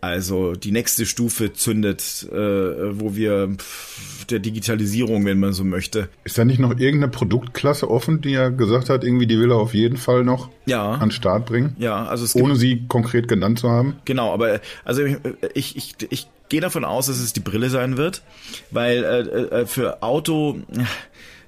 also 0.00 0.54
die 0.54 0.72
nächste 0.72 1.04
Stufe 1.04 1.52
zündet, 1.52 2.26
äh, 2.30 2.34
wo 2.34 3.14
wir 3.14 3.48
pff, 3.56 4.24
der 4.26 4.38
Digitalisierung, 4.38 5.24
wenn 5.26 5.38
man 5.38 5.52
so 5.52 5.64
möchte. 5.64 6.08
Ist 6.24 6.38
da 6.38 6.44
nicht 6.44 6.58
noch 6.58 6.70
irgendeine 6.70 7.08
Produktklasse 7.08 7.90
offen, 7.90 8.20
die 8.20 8.34
er 8.34 8.50
gesagt 8.50 8.88
hat, 8.88 9.04
irgendwie 9.04 9.26
die 9.26 9.38
will 9.38 9.50
er 9.50 9.58
auf 9.58 9.74
jeden 9.74 9.96
Fall 9.96 10.24
noch 10.24 10.48
ja. 10.66 10.92
an 10.92 11.10
Start 11.10 11.46
bringen? 11.46 11.76
Ja, 11.78 12.06
also 12.06 12.24
es 12.24 12.34
ohne 12.34 12.56
sie 12.56 12.86
konkret 12.88 13.28
genannt 13.28 13.58
zu 13.58 13.68
haben. 13.70 13.96
Genau, 14.04 14.32
aber 14.32 14.60
also 14.84 15.04
ich, 15.04 15.16
ich, 15.54 15.76
ich, 15.76 15.94
ich 16.08 16.28
gehe 16.48 16.60
davon 16.60 16.84
aus, 16.84 17.06
dass 17.06 17.20
es 17.20 17.32
die 17.32 17.40
Brille 17.40 17.68
sein 17.68 17.96
wird, 17.96 18.22
weil 18.70 19.04
äh, 19.04 19.60
äh, 19.60 19.66
für 19.66 20.02
Auto 20.02 20.60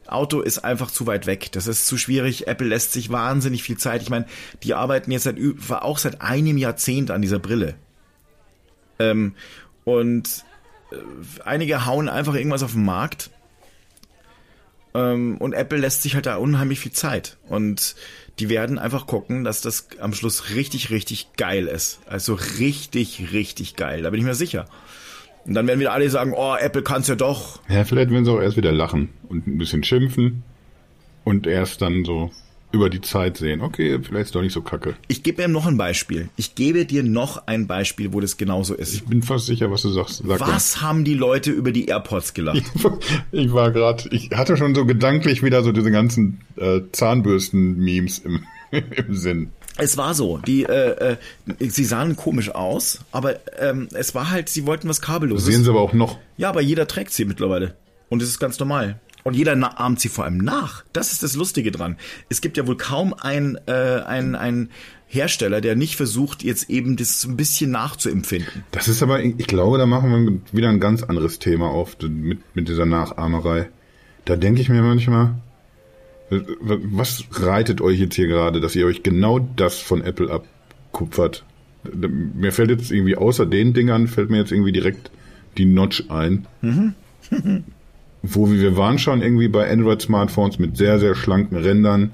Auto 0.06 0.40
ist 0.40 0.59
einfach 0.59 0.90
zu 0.90 1.06
weit 1.06 1.26
weg. 1.26 1.50
Das 1.52 1.66
ist 1.66 1.87
zu 1.87 1.97
schwierig. 1.97 2.47
Apple 2.47 2.66
lässt 2.66 2.92
sich 2.92 3.11
wahnsinnig 3.11 3.62
viel 3.62 3.78
Zeit. 3.78 4.02
Ich 4.02 4.11
meine, 4.11 4.26
die 4.62 4.75
arbeiten 4.75 5.11
jetzt 5.11 5.23
seit 5.23 5.38
auch 5.71 5.97
seit 5.97 6.21
einem 6.21 6.59
Jahrzehnt 6.59 7.11
an 7.11 7.23
dieser 7.23 7.38
Brille. 7.38 7.76
Ähm, 9.11 9.35
und 9.85 10.44
äh, 10.90 10.97
einige 11.44 11.87
hauen 11.87 12.09
einfach 12.09 12.35
irgendwas 12.35 12.62
auf 12.62 12.73
den 12.73 12.85
Markt. 12.85 13.30
Ähm, 14.94 15.38
und 15.38 15.52
Apple 15.52 15.78
lässt 15.78 16.02
sich 16.02 16.14
halt 16.14 16.26
da 16.26 16.37
unheimlich 16.37 16.80
viel 16.80 16.92
Zeit. 16.92 17.38
Und 17.49 17.94
die 18.38 18.49
werden 18.49 18.78
einfach 18.78 19.06
gucken, 19.06 19.44
dass 19.44 19.61
das 19.61 19.88
am 20.00 20.14
Schluss 20.14 20.50
richtig, 20.54 20.90
richtig 20.90 21.28
geil 21.37 21.66
ist. 21.66 22.00
Also 22.06 22.38
richtig, 22.59 23.32
richtig 23.32 23.76
geil. 23.76 24.02
Da 24.02 24.11
bin 24.11 24.21
ich 24.21 24.26
mir 24.26 24.35
sicher. 24.35 24.66
Und 25.44 25.54
dann 25.54 25.66
werden 25.66 25.80
wieder 25.80 25.92
alle 25.92 26.09
sagen, 26.09 26.35
oh, 26.37 26.54
Apple 26.54 26.82
kann's 26.82 27.09
ja 27.09 27.16
doch. 27.16 27.61
Ja, 27.68 27.85
vielleicht 27.85 28.11
werden 28.11 28.25
sie 28.25 28.30
auch 28.30 28.40
erst 28.40 28.56
wieder 28.56 28.73
lachen 28.73 29.09
und 29.28 29.47
ein 29.47 29.59
bisschen 29.59 29.82
schimpfen 29.82 30.44
und 31.25 31.47
erst 31.47 31.82
dann 31.82 32.04
so 32.04 32.30
über 32.73 32.91
die 32.91 33.00
Zeit 33.00 33.37
sehen. 33.37 33.61
Okay, 33.61 33.99
vielleicht 34.02 34.26
ist 34.26 34.35
doch 34.35 34.43
nicht 34.43 34.52
so 34.52 34.62
kacke. 34.62 34.95
Ich 35.09 35.23
gebe 35.23 35.43
mir 35.43 35.49
noch 35.49 35.67
ein 35.67 35.76
Beispiel. 35.76 36.29
Ich 36.37 36.55
gebe 36.55 36.85
dir 36.87 37.02
noch 37.02 37.47
ein 37.47 37.67
Beispiel, 37.67 38.12
wo 38.12 38.21
das 38.21 38.37
genauso 38.38 38.75
ist. 38.75 38.95
Ich 38.95 39.05
bin 39.05 39.23
fast 39.23 39.47
sicher, 39.47 39.71
was 39.71 39.83
du 39.83 39.91
sagst. 39.91 40.23
Sag 40.26 40.41
was 40.41 40.76
mal. 40.76 40.83
haben 40.83 41.05
die 41.05 41.14
Leute 41.14 41.50
über 41.50 41.71
die 41.71 41.87
AirPods 41.87 42.35
gelacht? 42.35 42.62
ich 43.33 43.52
war 43.52 43.71
gerade, 43.71 44.09
ich 44.11 44.31
hatte 44.31 44.57
schon 44.57 44.75
so 44.75 44.87
gedanklich 44.87 45.43
wieder 45.43 45.62
so 45.62 45.73
diese 45.73 45.91
ganzen 45.91 46.41
äh, 46.57 46.81
Zahnbürsten-Memes 46.91 48.19
im, 48.21 48.45
im 48.71 49.14
Sinn. 49.14 49.50
Es 49.79 49.97
war 49.97 50.14
so, 50.14 50.38
die, 50.38 50.64
äh, 50.64 51.12
äh, 51.12 51.17
sie 51.59 51.85
sahen 51.85 52.14
komisch 52.17 52.50
aus, 52.50 53.00
aber 53.11 53.37
ähm, 53.59 53.88
es 53.95 54.14
war 54.14 54.31
halt, 54.31 54.50
sie 54.50 54.67
wollten 54.67 54.88
was 54.88 55.00
kabelloses. 55.00 55.47
Sehen 55.47 55.64
sie 55.64 55.71
aber 55.71 55.81
auch 55.81 55.95
noch. 55.95 56.19
Ja, 56.37 56.50
aber 56.50 56.61
jeder 56.61 56.87
trägt 56.87 57.12
sie 57.12 57.25
mittlerweile. 57.25 57.75
Und 58.11 58.21
es 58.21 58.29
ist 58.29 58.38
ganz 58.38 58.59
normal. 58.59 59.00
Und 59.25 59.35
jeder 59.35 59.81
ahmt 59.81 60.00
sie 60.00 60.09
vor 60.09 60.25
allem 60.25 60.38
nach. 60.38 60.85
Das 60.93 61.12
ist 61.12 61.23
das 61.23 61.37
Lustige 61.37 61.71
dran. 61.71 61.97
Es 62.29 62.41
gibt 62.41 62.57
ja 62.57 62.67
wohl 62.67 62.76
kaum 62.76 63.14
ein, 63.14 63.59
äh, 63.67 64.00
ein, 64.05 64.35
ein 64.35 64.71
Hersteller, 65.07 65.61
der 65.61 65.76
nicht 65.76 65.97
versucht, 65.97 66.43
jetzt 66.43 66.71
eben 66.71 66.97
das 66.97 67.25
ein 67.25 67.37
bisschen 67.37 67.71
nachzuempfinden. 67.71 68.64
Das 68.71 68.88
ist 68.88 69.02
aber, 69.02 69.23
ich 69.23 69.47
glaube, 69.47 69.79
da 69.79 69.87
machen 69.87 70.11
wir 70.11 70.57
wieder 70.57 70.71
ein 70.71 70.81
ganz 70.81 71.02
anderes 71.02 71.38
Thema 71.38 71.69
auf 71.69 71.97
mit, 72.00 72.41
mit 72.55 72.69
dieser 72.69 72.87
Nachahmerei. 72.87 73.69
Da 74.25 74.37
denke 74.37 74.61
ich 74.61 74.69
mir 74.69 74.83
manchmal, 74.83 75.35
was 76.31 77.25
reitet 77.33 77.81
euch 77.81 77.99
jetzt 77.99 78.14
hier 78.14 78.26
gerade, 78.26 78.61
dass 78.61 78.75
ihr 78.75 78.87
euch 78.87 79.02
genau 79.02 79.38
das 79.38 79.79
von 79.79 80.02
Apple 80.02 80.31
abkupfert? 80.31 81.45
Mir 81.93 82.52
fällt 82.52 82.71
jetzt 82.71 82.91
irgendwie 82.91 83.17
außer 83.17 83.45
den 83.45 83.75
Dingern, 83.75 84.09
fällt 84.09 84.31
mir 84.31 84.38
jetzt 84.38 84.52
irgendwie 84.52 84.73
direkt 84.73 85.11
die 85.59 85.67
Notch 85.67 86.05
ein. 86.09 86.47
Mhm. 86.62 86.95
wo 88.23 88.50
wir 88.50 88.76
waren 88.76 88.99
schon 88.99 89.21
irgendwie 89.21 89.49
bei 89.49 89.71
Android-Smartphones 89.71 90.59
mit 90.59 90.76
sehr, 90.76 90.99
sehr 90.99 91.14
schlanken 91.14 91.57
Rändern. 91.57 92.12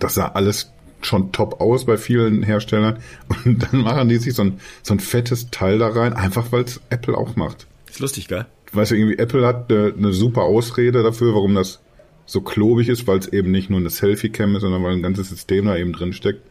Das 0.00 0.14
sah 0.14 0.28
alles 0.28 0.72
schon 1.00 1.32
top 1.32 1.60
aus 1.60 1.84
bei 1.84 1.96
vielen 1.96 2.42
Herstellern. 2.42 2.98
Und 3.44 3.62
dann 3.62 3.82
machen 3.82 4.08
die 4.08 4.16
sich 4.16 4.34
so 4.34 4.42
ein, 4.42 4.60
so 4.82 4.94
ein 4.94 5.00
fettes 5.00 5.50
Teil 5.50 5.78
da 5.78 5.88
rein, 5.88 6.12
einfach 6.12 6.50
weil 6.52 6.64
es 6.64 6.80
Apple 6.90 7.16
auch 7.16 7.36
macht. 7.36 7.66
Ist 7.88 8.00
lustig, 8.00 8.28
gell? 8.28 8.46
Weißt 8.72 8.90
du, 8.90 8.96
irgendwie 8.96 9.18
Apple 9.18 9.46
hat 9.46 9.70
eine, 9.70 9.94
eine 9.96 10.12
super 10.12 10.42
Ausrede 10.42 11.02
dafür, 11.02 11.34
warum 11.34 11.54
das 11.54 11.80
so 12.26 12.40
klobig 12.40 12.88
ist, 12.88 13.06
weil 13.06 13.18
es 13.18 13.28
eben 13.28 13.52
nicht 13.52 13.70
nur 13.70 13.78
eine 13.78 13.90
Selfie-Cam 13.90 14.56
ist, 14.56 14.62
sondern 14.62 14.82
weil 14.82 14.94
ein 14.94 15.02
ganzes 15.02 15.28
System 15.28 15.66
da 15.66 15.76
eben 15.76 15.92
drin 15.92 16.12
steckt. 16.12 16.42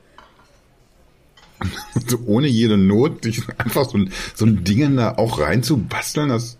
so 2.07 2.19
ohne 2.25 2.47
jede 2.47 2.77
Not, 2.77 3.23
sich 3.23 3.43
einfach 3.57 3.89
so 3.89 3.97
ein, 3.97 4.11
so 4.33 4.45
ein 4.45 4.63
Ding 4.63 4.95
da 4.95 5.15
auch 5.17 5.39
reinzubasteln, 5.39 6.29
das 6.29 6.57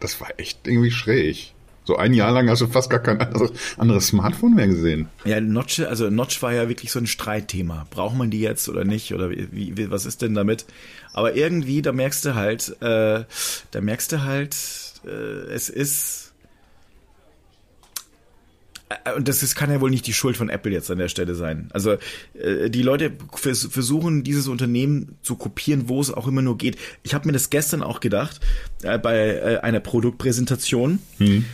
das 0.00 0.20
war 0.20 0.28
echt 0.38 0.66
irgendwie 0.66 0.90
schräg. 0.90 1.52
So 1.84 1.96
ein 1.96 2.12
Jahr 2.12 2.30
lang 2.30 2.48
hast 2.48 2.60
du 2.60 2.66
fast 2.66 2.90
gar 2.90 3.00
kein 3.00 3.20
anderes, 3.20 4.06
Smartphone 4.06 4.54
mehr 4.54 4.68
gesehen. 4.68 5.08
Ja, 5.24 5.40
Notch, 5.40 5.80
also 5.80 6.10
Notch 6.10 6.42
war 6.42 6.52
ja 6.52 6.68
wirklich 6.68 6.92
so 6.92 6.98
ein 6.98 7.06
Streitthema. 7.06 7.86
Braucht 7.90 8.16
man 8.16 8.30
die 8.30 8.40
jetzt 8.40 8.68
oder 8.68 8.84
nicht? 8.84 9.12
Oder 9.14 9.30
wie, 9.30 9.76
wie, 9.76 9.90
was 9.90 10.06
ist 10.06 10.22
denn 10.22 10.34
damit? 10.34 10.66
Aber 11.12 11.34
irgendwie, 11.34 11.82
da 11.82 11.92
merkst 11.92 12.24
du 12.24 12.34
halt, 12.34 12.76
äh, 12.80 13.24
da 13.70 13.80
merkst 13.80 14.12
du 14.12 14.22
halt, 14.22 14.56
äh, 15.04 15.52
es 15.52 15.68
ist 15.68 16.29
und 19.16 19.28
das 19.28 19.42
ist, 19.42 19.54
kann 19.54 19.70
ja 19.70 19.80
wohl 19.80 19.90
nicht 19.90 20.06
die 20.06 20.12
Schuld 20.12 20.36
von 20.36 20.48
Apple 20.48 20.72
jetzt 20.72 20.90
an 20.90 20.98
der 20.98 21.08
Stelle 21.08 21.34
sein. 21.34 21.68
Also 21.72 21.96
äh, 22.34 22.68
die 22.70 22.82
Leute 22.82 23.12
vers 23.34 23.68
versuchen, 23.70 24.24
dieses 24.24 24.48
Unternehmen 24.48 25.16
zu 25.22 25.36
kopieren, 25.36 25.88
wo 25.88 26.00
es 26.00 26.12
auch 26.12 26.26
immer 26.26 26.42
nur 26.42 26.58
geht. 26.58 26.76
Ich 27.02 27.14
habe 27.14 27.26
mir 27.26 27.32
das 27.32 27.50
gestern 27.50 27.82
auch 27.82 28.00
gedacht, 28.00 28.40
äh, 28.82 28.98
bei 28.98 29.16
äh, 29.16 29.58
einer 29.58 29.80
Produktpräsentation. 29.80 30.98
Hm. 31.18 31.44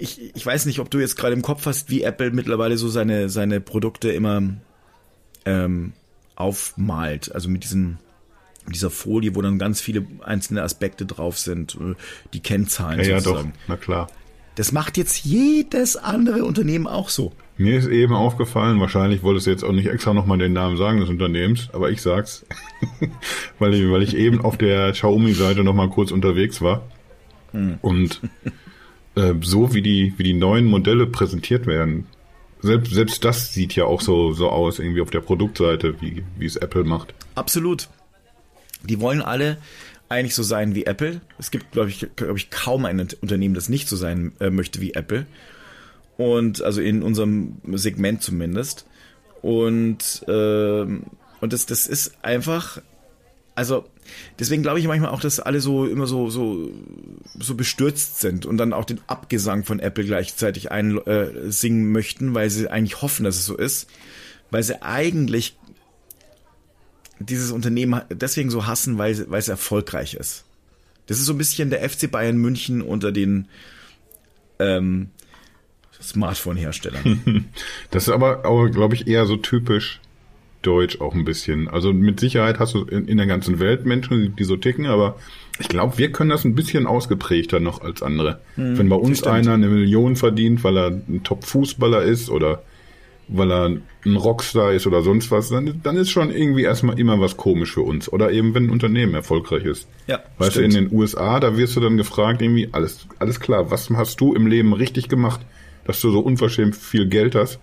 Ich, 0.00 0.34
ich 0.34 0.44
weiß 0.44 0.66
nicht, 0.66 0.80
ob 0.80 0.90
du 0.90 0.98
jetzt 0.98 1.16
gerade 1.16 1.34
im 1.34 1.42
Kopf 1.42 1.66
hast, 1.66 1.90
wie 1.90 2.02
Apple 2.02 2.30
mittlerweile 2.30 2.78
so 2.78 2.88
seine, 2.88 3.28
seine 3.28 3.60
Produkte 3.60 4.10
immer 4.10 4.42
ähm, 5.44 5.92
aufmalt. 6.34 7.34
Also 7.34 7.48
mit 7.48 7.64
diesen 7.64 7.98
dieser 8.70 8.90
Folie, 8.90 9.34
wo 9.34 9.40
dann 9.40 9.58
ganz 9.58 9.80
viele 9.80 10.06
einzelne 10.20 10.62
Aspekte 10.62 11.06
drauf 11.06 11.38
sind, 11.38 11.74
äh, 11.74 11.94
die 12.32 12.40
Kennzahlen 12.40 13.00
ja, 13.00 13.20
sozusagen. 13.20 13.48
Ja, 13.48 13.52
doch, 13.52 13.68
na 13.68 13.76
klar. 13.76 14.08
Das 14.58 14.72
macht 14.72 14.96
jetzt 14.96 15.24
jedes 15.24 15.94
andere 15.94 16.44
Unternehmen 16.44 16.88
auch 16.88 17.10
so. 17.10 17.30
Mir 17.58 17.78
ist 17.78 17.86
eben 17.86 18.12
aufgefallen, 18.12 18.80
wahrscheinlich 18.80 19.22
wolltest 19.22 19.46
du 19.46 19.52
jetzt 19.52 19.62
auch 19.62 19.70
nicht 19.70 19.86
extra 19.86 20.12
nochmal 20.12 20.38
den 20.38 20.52
Namen 20.52 20.76
sagen 20.76 20.98
des 20.98 21.08
Unternehmens, 21.08 21.68
aber 21.72 21.92
ich 21.92 22.02
sag's, 22.02 22.44
weil, 23.60 23.74
ich, 23.74 23.88
weil 23.88 24.02
ich 24.02 24.16
eben 24.16 24.40
auf 24.40 24.56
der 24.56 24.90
Xiaomi-Seite 24.90 25.62
nochmal 25.62 25.90
kurz 25.90 26.10
unterwegs 26.10 26.60
war. 26.60 26.82
Hm. 27.52 27.78
Und 27.82 28.20
äh, 29.14 29.34
so 29.42 29.74
wie 29.74 29.82
die, 29.82 30.14
wie 30.16 30.24
die 30.24 30.34
neuen 30.34 30.64
Modelle 30.64 31.06
präsentiert 31.06 31.68
werden, 31.68 32.08
selbst, 32.60 32.92
selbst 32.92 33.24
das 33.24 33.54
sieht 33.54 33.76
ja 33.76 33.84
auch 33.84 34.00
so, 34.00 34.32
so 34.32 34.48
aus, 34.48 34.80
irgendwie 34.80 35.02
auf 35.02 35.10
der 35.10 35.20
Produktseite, 35.20 36.00
wie, 36.00 36.24
wie 36.36 36.46
es 36.46 36.56
Apple 36.56 36.82
macht. 36.82 37.14
Absolut. 37.36 37.88
Die 38.82 38.98
wollen 39.00 39.22
alle 39.22 39.58
eigentlich 40.08 40.34
so 40.34 40.42
sein 40.42 40.74
wie 40.74 40.86
Apple. 40.86 41.20
Es 41.38 41.50
gibt, 41.50 41.72
glaube 41.72 41.90
ich, 41.90 42.06
glaube 42.16 42.38
ich, 42.38 42.50
kaum 42.50 42.84
ein 42.84 43.00
Unternehmen, 43.20 43.54
das 43.54 43.68
nicht 43.68 43.88
so 43.88 43.96
sein 43.96 44.32
äh, 44.40 44.50
möchte 44.50 44.80
wie 44.80 44.94
Apple. 44.94 45.26
Und 46.16 46.62
also 46.62 46.80
in 46.80 47.02
unserem 47.02 47.58
Segment 47.74 48.22
zumindest. 48.22 48.86
Und, 49.42 50.24
äh, 50.26 50.82
und 50.82 51.52
das, 51.52 51.66
das 51.66 51.86
ist 51.86 52.24
einfach, 52.24 52.82
also 53.54 53.84
deswegen 54.38 54.62
glaube 54.62 54.80
ich 54.80 54.86
manchmal 54.86 55.10
auch, 55.10 55.20
dass 55.20 55.38
alle 55.38 55.60
so 55.60 55.86
immer 55.86 56.06
so, 56.06 56.30
so, 56.30 56.70
so 57.38 57.54
bestürzt 57.54 58.20
sind 58.20 58.46
und 58.46 58.56
dann 58.56 58.72
auch 58.72 58.84
den 58.84 59.00
Abgesang 59.06 59.64
von 59.64 59.78
Apple 59.78 60.04
gleichzeitig 60.04 60.72
einsingen 60.72 61.84
äh, 61.84 61.92
möchten, 61.92 62.34
weil 62.34 62.50
sie 62.50 62.68
eigentlich 62.68 63.02
hoffen, 63.02 63.24
dass 63.24 63.36
es 63.36 63.46
so 63.46 63.56
ist. 63.56 63.88
Weil 64.50 64.62
sie 64.62 64.80
eigentlich 64.82 65.57
dieses 67.20 67.50
Unternehmen 67.50 68.00
deswegen 68.10 68.50
so 68.50 68.66
hassen, 68.66 68.98
weil, 68.98 69.30
weil 69.30 69.40
es 69.40 69.48
erfolgreich 69.48 70.14
ist. 70.14 70.44
Das 71.06 71.18
ist 71.18 71.26
so 71.26 71.32
ein 71.32 71.38
bisschen 71.38 71.70
der 71.70 71.88
FC 71.88 72.10
Bayern 72.10 72.36
München 72.36 72.82
unter 72.82 73.12
den 73.12 73.48
ähm, 74.58 75.08
Smartphone-Herstellern. 76.00 77.46
das 77.90 78.04
ist 78.04 78.12
aber, 78.12 78.44
aber 78.44 78.68
glaube 78.70 78.94
ich, 78.94 79.06
eher 79.06 79.26
so 79.26 79.36
typisch 79.36 80.00
deutsch 80.62 81.00
auch 81.00 81.14
ein 81.14 81.24
bisschen. 81.24 81.68
Also 81.68 81.92
mit 81.92 82.20
Sicherheit 82.20 82.58
hast 82.58 82.74
du 82.74 82.84
in, 82.84 83.06
in 83.06 83.16
der 83.16 83.26
ganzen 83.26 83.58
Welt 83.58 83.86
Menschen, 83.86 84.34
die 84.36 84.44
so 84.44 84.56
ticken, 84.56 84.86
aber 84.86 85.16
ich 85.58 85.68
glaube, 85.68 85.98
wir 85.98 86.12
können 86.12 86.30
das 86.30 86.44
ein 86.44 86.54
bisschen 86.54 86.86
ausgeprägter 86.86 87.60
noch 87.60 87.80
als 87.80 88.02
andere. 88.02 88.40
Hm, 88.56 88.78
Wenn 88.78 88.88
bei 88.88 88.96
uns 88.96 89.22
einer 89.24 89.54
eine 89.54 89.68
Million 89.68 90.16
verdient, 90.16 90.62
weil 90.64 90.76
er 90.76 90.88
ein 90.88 91.22
Top-Fußballer 91.24 92.02
ist 92.02 92.28
oder 92.28 92.62
weil 93.28 93.52
er 93.52 93.66
ein 93.66 94.16
Rockstar 94.16 94.72
ist 94.72 94.86
oder 94.86 95.02
sonst 95.02 95.30
was, 95.30 95.50
dann, 95.50 95.80
dann 95.82 95.96
ist 95.96 96.10
schon 96.10 96.30
irgendwie 96.30 96.62
erstmal 96.62 96.98
immer 96.98 97.20
was 97.20 97.36
komisch 97.36 97.74
für 97.74 97.82
uns. 97.82 98.10
Oder 98.10 98.32
eben, 98.32 98.54
wenn 98.54 98.64
ein 98.64 98.70
Unternehmen 98.70 99.14
erfolgreich 99.14 99.64
ist. 99.64 99.88
Ja. 100.06 100.20
Weißt 100.38 100.52
stimmt. 100.52 100.74
du, 100.74 100.78
in 100.78 100.88
den 100.88 100.98
USA, 100.98 101.38
da 101.38 101.56
wirst 101.56 101.76
du 101.76 101.80
dann 101.80 101.96
gefragt, 101.96 102.42
irgendwie, 102.42 102.68
alles, 102.72 103.06
alles 103.18 103.38
klar, 103.38 103.70
was 103.70 103.90
hast 103.90 104.20
du 104.20 104.34
im 104.34 104.46
Leben 104.46 104.72
richtig 104.72 105.08
gemacht, 105.08 105.40
dass 105.84 106.00
du 106.00 106.10
so 106.10 106.20
unverschämt 106.20 106.74
viel 106.74 107.06
Geld 107.06 107.34
hast? 107.34 107.60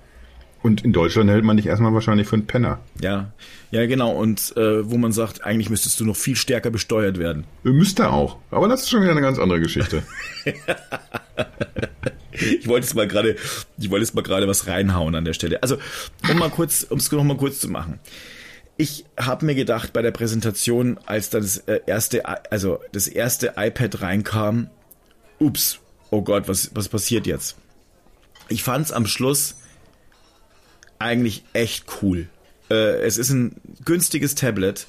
Und 0.61 0.83
in 0.83 0.93
Deutschland 0.93 1.29
hält 1.29 1.43
man 1.43 1.57
dich 1.57 1.67
erstmal 1.67 1.93
wahrscheinlich 1.93 2.27
für 2.27 2.37
einen 2.37 2.47
Penner. 2.47 2.79
Ja, 2.99 3.31
ja, 3.69 3.85
genau. 3.85 4.13
Und 4.13 4.51
äh, 4.57 4.89
wo 4.89 4.97
man 4.97 5.11
sagt, 5.11 5.43
eigentlich 5.43 5.69
müsstest 5.69 5.99
du 5.99 6.05
noch 6.05 6.15
viel 6.15 6.35
stärker 6.35 6.71
besteuert 6.71 7.19
werden. 7.19 7.43
Müsste 7.61 8.09
auch. 8.11 8.37
Aber 8.49 8.67
das 8.67 8.81
ist 8.81 8.89
schon 8.89 9.03
wieder 9.03 9.11
eine 9.11 9.21
ganz 9.21 9.37
andere 9.37 9.59
Geschichte. 9.59 10.01
ich 12.59 12.67
wollte 12.67 12.85
jetzt 12.85 12.95
mal 12.95 13.07
gerade, 13.07 13.35
ich 13.77 13.89
wollte 13.89 14.05
jetzt 14.05 14.15
mal 14.15 14.21
gerade 14.21 14.47
was 14.47 14.67
reinhauen 14.67 15.15
an 15.15 15.25
der 15.25 15.33
Stelle. 15.33 15.61
Also, 15.63 15.77
um 16.29 16.37
mal 16.37 16.49
kurz, 16.49 16.85
um 16.89 16.99
es 16.99 17.11
noch 17.11 17.23
mal 17.23 17.37
kurz 17.37 17.59
zu 17.59 17.69
machen. 17.69 17.99
Ich 18.77 19.05
habe 19.17 19.45
mir 19.45 19.55
gedacht 19.55 19.93
bei 19.93 20.01
der 20.01 20.11
Präsentation, 20.11 20.99
als 21.05 21.29
dann 21.29 21.43
das 21.43 21.59
äh, 21.59 21.79
erste, 21.85 22.25
also 22.51 22.79
das 22.91 23.07
erste 23.07 23.53
iPad 23.55 24.01
reinkam, 24.01 24.69
ups, 25.39 25.79
oh 26.11 26.21
Gott, 26.21 26.47
was, 26.47 26.71
was 26.73 26.89
passiert 26.89 27.25
jetzt? 27.25 27.55
Ich 28.49 28.63
fand 28.63 28.85
es 28.85 28.91
am 28.91 29.07
Schluss 29.07 29.55
eigentlich 30.99 31.45
echt 31.53 31.85
cool. 32.01 32.27
Äh, 32.69 33.01
es 33.01 33.17
ist 33.17 33.29
ein 33.29 33.61
günstiges 33.85 34.35
Tablet, 34.35 34.87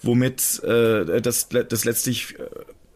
womit 0.00 0.62
äh, 0.62 1.20
das, 1.20 1.48
das 1.48 1.84
letztlich, 1.84 2.36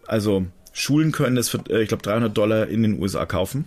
also 0.07 0.47
Schulen 0.73 1.11
können 1.11 1.35
das 1.35 1.49
für, 1.49 1.59
ich 1.81 1.89
glaube, 1.89 2.05
300 2.05 2.37
Dollar 2.37 2.69
in 2.69 2.83
den 2.83 3.03
USA 3.03 3.27
kaufen 3.27 3.65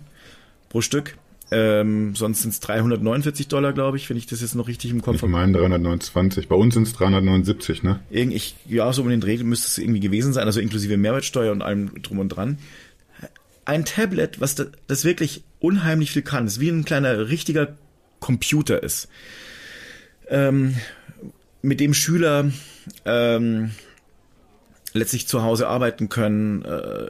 pro 0.72 0.80
Stück. 0.80 1.16
Ähm, 1.50 2.16
sonst 2.16 2.40
sind 2.40 2.52
es 2.52 2.60
349 2.60 3.46
Dollar, 3.46 3.74
glaube 3.74 3.98
ich, 3.98 4.08
wenn 4.08 4.16
ich 4.16 4.24
das 4.24 4.40
jetzt 4.40 4.54
noch 4.54 4.68
richtig 4.68 4.90
im 4.90 5.02
Kopf 5.02 5.16
habe. 5.16 5.26
Ich 5.26 5.32
meine 5.32 5.52
329. 5.52 6.48
Bei 6.48 6.56
uns 6.56 6.72
sind 6.72 6.86
es 6.86 6.94
379, 6.94 7.82
ne? 7.82 8.00
Irgend, 8.10 8.34
ich, 8.34 8.56
ja, 8.66 8.90
so 8.94 9.02
um 9.02 9.10
den 9.10 9.20
Dreh 9.20 9.36
müsste 9.42 9.68
es 9.68 9.76
irgendwie 9.76 10.00
gewesen 10.00 10.32
sein, 10.32 10.46
also 10.46 10.60
inklusive 10.60 10.96
Mehrwertsteuer 10.96 11.52
und 11.52 11.60
allem 11.60 12.02
drum 12.02 12.20
und 12.20 12.30
dran. 12.30 12.58
Ein 13.66 13.84
Tablet, 13.84 14.40
was 14.40 14.54
da, 14.54 14.64
das 14.86 15.04
wirklich 15.04 15.44
unheimlich 15.60 16.10
viel 16.10 16.22
kann, 16.22 16.46
das 16.46 16.54
ist 16.54 16.60
wie 16.60 16.70
ein 16.70 16.86
kleiner 16.86 17.28
richtiger 17.28 17.76
Computer 18.18 18.82
ist, 18.82 19.08
ähm, 20.28 20.76
mit 21.60 21.80
dem 21.80 21.92
Schüler 21.92 22.50
ähm, 23.04 23.72
letztlich 24.92 25.26
zu 25.26 25.42
Hause 25.42 25.68
arbeiten 25.68 26.08
können, 26.08 26.62
äh, 26.64 27.06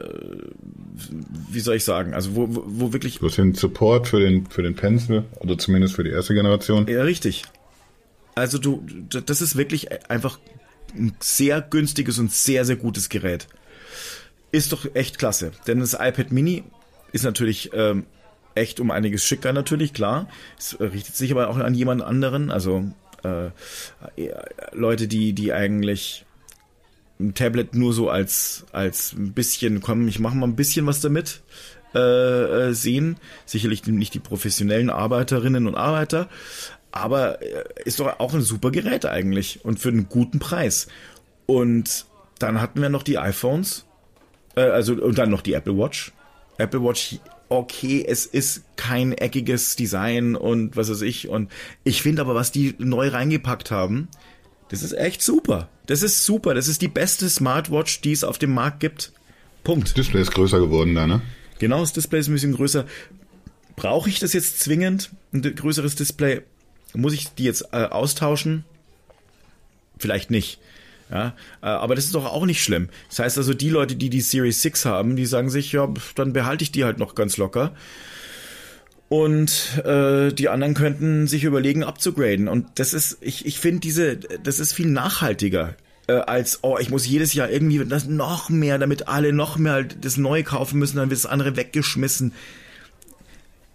wie 1.49 1.59
soll 1.59 1.75
ich 1.75 1.83
sagen, 1.83 2.13
also 2.13 2.35
wo, 2.35 2.47
wo, 2.49 2.63
wo 2.65 2.93
wirklich... 2.93 3.19
Du 3.19 3.27
hast 3.27 3.37
den 3.37 3.53
Support 3.53 4.07
für 4.07 4.19
den, 4.19 4.45
für 4.47 4.63
den 4.63 4.75
Pencil, 4.75 5.23
oder 5.39 5.57
zumindest 5.57 5.95
für 5.95 6.03
die 6.03 6.11
erste 6.11 6.33
Generation. 6.33 6.87
Ja, 6.87 7.03
richtig. 7.03 7.43
Also 8.35 8.57
du, 8.57 8.83
das 9.09 9.41
ist 9.41 9.57
wirklich 9.57 10.09
einfach 10.09 10.39
ein 10.95 11.15
sehr 11.19 11.61
günstiges 11.61 12.19
und 12.19 12.31
sehr, 12.31 12.65
sehr 12.65 12.75
gutes 12.77 13.09
Gerät. 13.09 13.47
Ist 14.51 14.71
doch 14.71 14.87
echt 14.93 15.17
klasse, 15.17 15.51
denn 15.67 15.79
das 15.79 15.93
iPad 15.93 16.31
Mini 16.31 16.63
ist 17.11 17.23
natürlich 17.23 17.71
ähm, 17.73 18.05
echt 18.55 18.79
um 18.79 18.91
einiges 18.91 19.25
schicker 19.25 19.53
natürlich, 19.53 19.93
klar. 19.93 20.29
Es 20.57 20.79
richtet 20.79 21.15
sich 21.15 21.31
aber 21.31 21.49
auch 21.49 21.57
an 21.57 21.73
jemand 21.73 22.01
anderen, 22.01 22.51
also 22.51 22.91
äh, 23.23 23.49
Leute, 24.71 25.07
die, 25.07 25.33
die 25.33 25.53
eigentlich 25.53 26.22
ein 27.23 27.33
Tablet 27.33 27.75
nur 27.75 27.93
so 27.93 28.09
als, 28.09 28.65
als 28.71 29.13
ein 29.13 29.33
bisschen, 29.33 29.81
komm, 29.81 30.07
ich 30.07 30.19
mache 30.19 30.35
mal 30.35 30.47
ein 30.47 30.55
bisschen 30.55 30.85
was 30.85 31.01
damit 31.01 31.41
äh, 31.95 31.99
äh, 31.99 32.73
sehen. 32.73 33.17
Sicherlich 33.45 33.85
nicht 33.85 34.13
die 34.13 34.19
professionellen 34.19 34.89
Arbeiterinnen 34.89 35.67
und 35.67 35.75
Arbeiter, 35.75 36.29
aber 36.91 37.41
äh, 37.41 37.63
ist 37.85 37.99
doch 37.99 38.19
auch 38.19 38.33
ein 38.33 38.41
super 38.41 38.71
Gerät 38.71 39.05
eigentlich 39.05 39.63
und 39.63 39.79
für 39.79 39.89
einen 39.89 40.09
guten 40.09 40.39
Preis. 40.39 40.87
Und 41.45 42.05
dann 42.39 42.61
hatten 42.61 42.81
wir 42.81 42.89
noch 42.89 43.03
die 43.03 43.17
iPhones, 43.17 43.85
äh, 44.55 44.61
also 44.61 44.93
und 44.93 45.17
dann 45.17 45.29
noch 45.29 45.41
die 45.41 45.53
Apple 45.53 45.77
Watch. 45.77 46.11
Apple 46.57 46.83
Watch 46.83 47.19
okay, 47.49 48.03
es 48.07 48.25
ist 48.25 48.63
kein 48.75 49.13
eckiges 49.13 49.75
Design 49.75 50.35
und 50.35 50.75
was 50.75 50.89
weiß 50.89 51.01
ich. 51.01 51.29
Und 51.29 51.51
ich 51.83 52.01
finde 52.01 52.21
aber, 52.21 52.35
was 52.35 52.51
die 52.51 52.75
neu 52.79 53.09
reingepackt 53.09 53.69
haben, 53.69 54.07
das 54.73 54.81
ist 54.81 54.93
echt 54.93 55.21
super. 55.21 55.69
Das 55.85 56.01
ist 56.01 56.25
super. 56.25 56.55
Das 56.55 56.67
ist 56.67 56.81
die 56.81 56.87
beste 56.87 57.29
Smartwatch, 57.29 58.01
die 58.01 58.11
es 58.11 58.23
auf 58.23 58.39
dem 58.39 58.55
Markt 58.55 58.79
gibt. 58.79 59.11
Punkt. 59.63 59.89
Das 59.89 59.93
Display 59.93 60.21
ist 60.21 60.31
größer 60.31 60.59
geworden 60.59 60.95
da, 60.95 61.05
ne? 61.05 61.21
Genau, 61.59 61.81
das 61.81 61.93
Display 61.93 62.21
ist 62.21 62.27
ein 62.27 62.33
bisschen 62.33 62.55
größer. 62.55 62.85
Brauche 63.75 64.09
ich 64.09 64.17
das 64.17 64.33
jetzt 64.33 64.61
zwingend? 64.61 65.11
Ein 65.31 65.43
größeres 65.43 65.95
Display? 65.95 66.41
Muss 66.95 67.13
ich 67.13 67.35
die 67.35 67.43
jetzt 67.43 67.67
äh, 67.71 67.85
austauschen? 67.85 68.65
Vielleicht 69.99 70.31
nicht. 70.31 70.57
Ja, 71.11 71.35
äh, 71.61 71.67
aber 71.67 71.93
das 71.93 72.05
ist 72.05 72.15
doch 72.15 72.25
auch 72.25 72.47
nicht 72.47 72.63
schlimm. 72.63 72.89
Das 73.09 73.19
heißt 73.19 73.37
also, 73.37 73.53
die 73.53 73.69
Leute, 73.69 73.95
die 73.95 74.09
die 74.09 74.21
Series 74.21 74.63
6 74.63 74.85
haben, 74.85 75.15
die 75.15 75.27
sagen 75.27 75.51
sich, 75.51 75.71
ja, 75.71 75.87
dann 76.15 76.33
behalte 76.33 76.63
ich 76.63 76.71
die 76.71 76.83
halt 76.83 76.97
noch 76.97 77.13
ganz 77.13 77.37
locker. 77.37 77.75
Und 79.13 79.79
äh, 79.85 80.33
die 80.33 80.49
anderen 80.49 80.73
könnten 80.73 81.27
sich 81.27 81.43
überlegen, 81.43 81.83
abzugraden. 81.83 82.47
Und 82.47 82.65
das 82.79 82.95
ist, 82.95 83.19
ich, 83.21 83.45
ich 83.45 83.59
finde 83.59 83.81
diese, 83.81 84.17
das 84.17 84.57
ist 84.57 84.73
viel 84.73 84.87
nachhaltiger 84.87 85.75
äh, 86.07 86.13
als, 86.13 86.63
oh, 86.63 86.79
ich 86.79 86.89
muss 86.89 87.05
jedes 87.05 87.35
Jahr 87.35 87.47
irgendwie 87.47 87.85
das 87.85 88.07
noch 88.07 88.49
mehr, 88.49 88.79
damit 88.79 89.07
alle 89.07 89.31
noch 89.31 89.57
mehr 89.57 89.83
das 89.83 90.17
Neue 90.17 90.43
kaufen 90.43 90.79
müssen, 90.79 90.97
dann 90.97 91.11
wird 91.11 91.23
das 91.23 91.29
andere 91.29 91.55
weggeschmissen. 91.55 92.33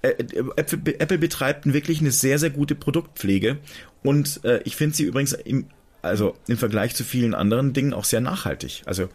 Äh, 0.03 0.15
Apple, 0.57 0.99
Apple 0.99 1.19
betreibt 1.19 1.73
wirklich 1.73 2.01
eine 2.01 2.11
sehr, 2.11 2.41
sehr 2.41 2.51
gute 2.51 2.75
Produktpflege. 2.75 3.59
Und 4.03 4.41
äh, 4.43 4.61
ich 4.65 4.75
finde 4.75 4.97
sie 4.97 5.05
übrigens 5.05 5.35
im 5.35 5.67
also 6.03 6.37
im 6.49 6.57
Vergleich 6.57 6.97
zu 6.97 7.05
vielen 7.05 7.35
anderen 7.35 7.75
Dingen 7.75 7.95
auch 7.95 8.05
sehr 8.05 8.21
nachhaltig. 8.21 8.83
Also 8.87 9.09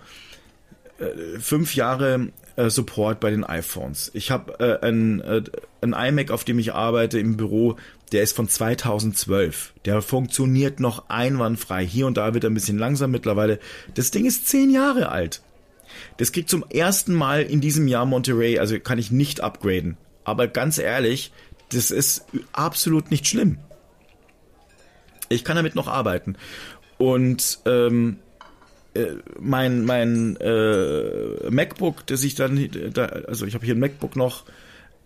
äh, 1.04 1.39
fünf 1.39 1.76
Jahre 1.76 2.30
äh, 2.56 2.70
Support 2.70 3.20
bei 3.20 3.32
den 3.32 3.44
iPhones. 3.44 4.12
Ich 4.13 4.32
habe 4.32 4.60
äh, 4.60 4.86
ein, 4.86 5.22
äh, 5.22 5.44
ein 5.82 5.94
iMac, 5.94 6.32
auf 6.32 6.44
dem 6.44 6.60
ich 6.60 6.74
arbeite 6.74 7.20
im 7.20 7.38
Büro, 7.38 7.78
der 8.12 8.22
ist 8.22 8.36
von 8.36 8.48
2012. 8.48 9.74
Der 9.86 10.02
funktioniert 10.02 10.80
noch 10.80 11.10
einwandfrei. 11.10 11.86
Hier 11.86 12.06
und 12.06 12.18
da 12.18 12.34
wird 12.34 12.44
er 12.44 12.52
ein 12.52 12.54
bisschen 12.54 12.78
langsam 12.78 13.12
mittlerweile. 13.12 13.60
Das 13.96 14.12
Ding 14.12 14.26
ist 14.26 14.48
zehn 14.48 14.70
Jahre 14.70 15.10
alt. 15.10 15.42
Das 16.18 16.32
kriegt 16.32 16.50
zum 16.50 16.63
ersten 16.70 17.13
Mal 17.13 17.44
in 17.44 17.62
diesem 17.62 17.88
Jahr 17.88 18.06
Monterey, 18.06 18.60
also 18.60 18.80
kann 18.80 19.00
ich 19.00 19.12
nicht 19.12 19.42
upgraden. 19.42 19.98
Aber 20.24 20.48
ganz 20.48 20.78
ehrlich, 20.78 21.32
das 21.70 21.92
ist 21.92 22.26
absolut 22.52 23.12
nicht 23.12 23.28
schlimm. 23.28 23.58
Ich 25.30 25.44
kann 25.44 25.56
damit 25.56 25.76
noch 25.76 25.88
arbeiten. 25.88 26.36
Und 26.98 27.60
ähm, 27.66 28.18
äh, 28.20 28.23
mein 29.39 29.86
mein 29.86 30.38
äh, 30.38 31.49
MacBook, 31.49 32.06
das 32.08 32.23
ich 32.23 32.36
dann, 32.36 32.69
da, 32.93 33.06
also 33.06 33.45
ich 33.45 33.56
habe 33.56 33.65
hier 33.65 33.75
ein 33.75 33.79
MacBook 33.79 34.15
noch, 34.15 34.45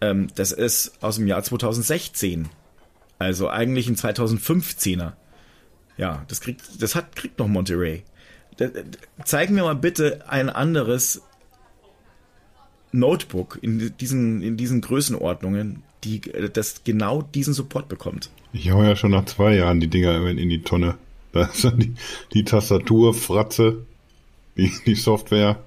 ähm, 0.02 0.28
das 0.36 0.52
ist 0.52 1.02
aus 1.02 1.15
dem 1.15 1.28
Jahr 1.28 1.43
2016. 1.43 2.50
Also 3.19 3.50
eigentlich 3.50 3.88
ein 3.88 3.95
2015er. 3.95 5.13
Ja, 5.97 6.26
das 6.28 6.41
kriegt, 6.41 6.82
das 6.82 6.95
hat, 6.95 7.15
kriegt 7.15 7.39
noch 7.39 7.47
Monterey. 7.47 8.04
Zeig 9.23 9.50
mir 9.50 9.63
mal 9.63 9.76
bitte 9.76 10.23
ein 10.28 10.50
anderes 10.50 11.21
Notebook 12.91 13.60
in 13.62 13.93
diesen, 13.97 14.41
in 14.41 14.58
diesen 14.58 14.82
Größenordnungen, 14.82 15.84
die 16.04 16.21
das 16.54 16.84
genau 16.84 17.21
diesen 17.21 17.54
Support 17.54 17.88
bekommt. 17.88 18.30
Ich 18.54 18.71
hau 18.71 18.84
ja 18.84 18.95
schon 18.95 19.12
nach 19.12 19.26
zwei 19.26 19.56
Jahren 19.56 19.80
die 19.80 19.88
Dinger 19.88 20.26
in 20.28 20.50
die 20.50 20.62
Tonne. 20.62 20.97
Da 21.32 21.44
ist 21.44 21.63
die, 21.78 21.94
die 22.34 22.44
Tastatur, 22.44 23.13
Fratze, 23.13 23.86
die, 24.56 24.72
die 24.86 24.96
Software 24.96 25.58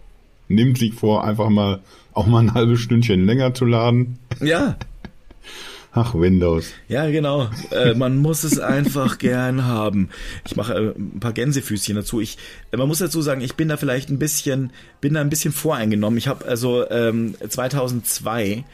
nimmt 0.48 0.78
sich 0.78 0.94
vor, 0.94 1.24
einfach 1.24 1.48
mal 1.48 1.80
auch 2.12 2.26
mal 2.26 2.40
ein 2.40 2.54
halbes 2.54 2.80
Stündchen 2.80 3.24
länger 3.24 3.54
zu 3.54 3.64
laden. 3.64 4.18
Ja. 4.40 4.76
Ach, 5.92 6.14
Windows. 6.14 6.72
Ja, 6.88 7.10
genau. 7.10 7.50
Äh, 7.72 7.94
man 7.94 8.18
muss 8.18 8.44
es 8.44 8.60
einfach 8.60 9.18
gern 9.18 9.64
haben. 9.64 10.08
Ich 10.46 10.54
mache 10.54 10.74
äh, 10.74 10.94
ein 10.96 11.18
paar 11.18 11.32
Gänsefüßchen 11.32 11.96
dazu. 11.96 12.20
Ich, 12.20 12.38
äh, 12.70 12.76
man 12.76 12.86
muss 12.86 12.98
dazu 12.98 13.22
sagen, 13.22 13.40
ich 13.40 13.56
bin 13.56 13.68
da 13.68 13.76
vielleicht 13.76 14.08
ein 14.08 14.18
bisschen, 14.18 14.72
bin 15.00 15.14
da 15.14 15.20
ein 15.20 15.30
bisschen 15.30 15.52
voreingenommen. 15.52 16.16
Ich 16.16 16.28
habe 16.28 16.44
also 16.44 16.88
ähm, 16.90 17.34
2002 17.48 18.64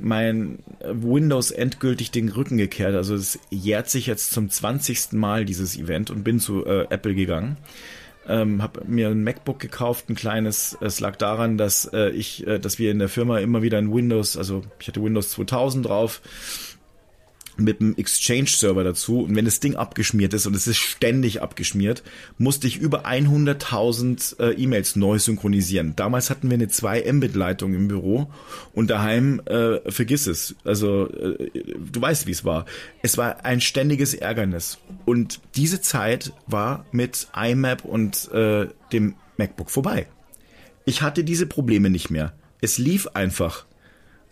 mein 0.00 0.58
Windows 0.82 1.50
endgültig 1.50 2.10
den 2.10 2.28
Rücken 2.28 2.56
gekehrt. 2.56 2.94
Also 2.94 3.14
es 3.14 3.38
jährt 3.50 3.90
sich 3.90 4.06
jetzt 4.06 4.32
zum 4.32 4.50
20. 4.50 5.12
Mal 5.12 5.44
dieses 5.44 5.76
Event 5.76 6.10
und 6.10 6.24
bin 6.24 6.40
zu 6.40 6.64
äh, 6.64 6.86
Apple 6.90 7.14
gegangen 7.14 7.56
ähm, 8.30 8.62
habe 8.62 8.82
mir 8.86 9.08
ein 9.08 9.24
MacBook 9.24 9.58
gekauft, 9.58 10.08
ein 10.08 10.14
kleines. 10.14 10.76
Es 10.80 11.00
lag 11.00 11.16
daran, 11.16 11.58
dass 11.58 11.86
äh, 11.92 12.10
ich, 12.10 12.46
äh, 12.46 12.58
dass 12.58 12.78
wir 12.78 12.90
in 12.90 12.98
der 12.98 13.08
Firma 13.08 13.38
immer 13.38 13.62
wieder 13.62 13.78
ein 13.78 13.92
Windows, 13.92 14.36
also 14.36 14.62
ich 14.78 14.88
hatte 14.88 15.02
Windows 15.02 15.30
2000 15.30 15.86
drauf 15.86 16.20
mit 17.60 17.80
einem 17.80 17.94
Exchange-Server 17.96 18.84
dazu. 18.84 19.22
Und 19.22 19.36
wenn 19.36 19.44
das 19.44 19.60
Ding 19.60 19.76
abgeschmiert 19.76 20.34
ist, 20.34 20.46
und 20.46 20.54
es 20.54 20.66
ist 20.66 20.78
ständig 20.78 21.42
abgeschmiert, 21.42 22.02
musste 22.38 22.66
ich 22.66 22.78
über 22.78 23.06
100.000 23.06 24.40
äh, 24.40 24.52
E-Mails 24.54 24.96
neu 24.96 25.18
synchronisieren. 25.18 25.94
Damals 25.96 26.30
hatten 26.30 26.50
wir 26.50 26.54
eine 26.54 26.68
2 26.68 27.12
Mbit-Leitung 27.12 27.74
im 27.74 27.88
Büro 27.88 28.30
und 28.72 28.90
daheim, 28.90 29.40
äh, 29.46 29.90
vergiss 29.90 30.26
es. 30.26 30.54
Also, 30.64 31.08
äh, 31.08 31.50
du 31.92 32.00
weißt, 32.00 32.26
wie 32.26 32.32
es 32.32 32.44
war. 32.44 32.66
Es 33.02 33.18
war 33.18 33.44
ein 33.44 33.60
ständiges 33.60 34.14
Ärgernis. 34.14 34.78
Und 35.04 35.40
diese 35.56 35.80
Zeit 35.80 36.32
war 36.46 36.84
mit 36.92 37.28
iMap 37.36 37.84
und 37.84 38.30
äh, 38.32 38.68
dem 38.92 39.14
MacBook 39.36 39.70
vorbei. 39.70 40.06
Ich 40.84 41.02
hatte 41.02 41.24
diese 41.24 41.46
Probleme 41.46 41.90
nicht 41.90 42.10
mehr. 42.10 42.32
Es 42.60 42.78
lief 42.78 43.08
einfach. 43.14 43.66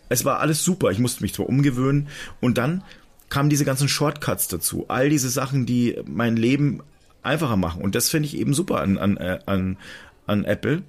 Es 0.09 0.25
war 0.25 0.39
alles 0.39 0.63
super. 0.63 0.91
Ich 0.91 0.99
musste 0.99 1.23
mich 1.23 1.33
zwar 1.33 1.47
umgewöhnen 1.47 2.07
und 2.41 2.57
dann 2.57 2.83
kamen 3.29 3.49
diese 3.49 3.65
ganzen 3.65 3.87
Shortcuts 3.87 4.47
dazu. 4.47 4.85
All 4.87 5.09
diese 5.09 5.29
Sachen, 5.29 5.65
die 5.65 5.97
mein 6.05 6.35
Leben 6.35 6.81
einfacher 7.23 7.57
machen. 7.57 7.81
Und 7.81 7.95
das 7.95 8.09
finde 8.09 8.27
ich 8.27 8.37
eben 8.37 8.53
super 8.53 8.81
an, 8.81 8.97
an, 8.97 9.17
äh, 9.17 9.39
an, 9.45 9.77
an 10.25 10.45
Apple. 10.45 10.83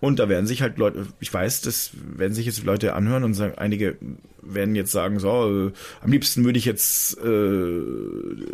Und 0.00 0.20
da 0.20 0.28
werden 0.28 0.46
sich 0.46 0.62
halt 0.62 0.78
Leute, 0.78 1.06
ich 1.18 1.32
weiß, 1.32 1.62
das 1.62 1.90
werden 1.94 2.32
sich 2.32 2.46
jetzt 2.46 2.62
Leute 2.64 2.94
anhören 2.94 3.24
und 3.24 3.34
sagen, 3.34 3.54
einige 3.56 3.96
werden 4.40 4.76
jetzt 4.76 4.92
sagen, 4.92 5.18
so, 5.18 5.68
äh, 5.68 5.72
am 6.02 6.12
liebsten 6.12 6.44
würde 6.44 6.58
ich 6.58 6.64
jetzt 6.64 7.18
äh, 7.18 7.82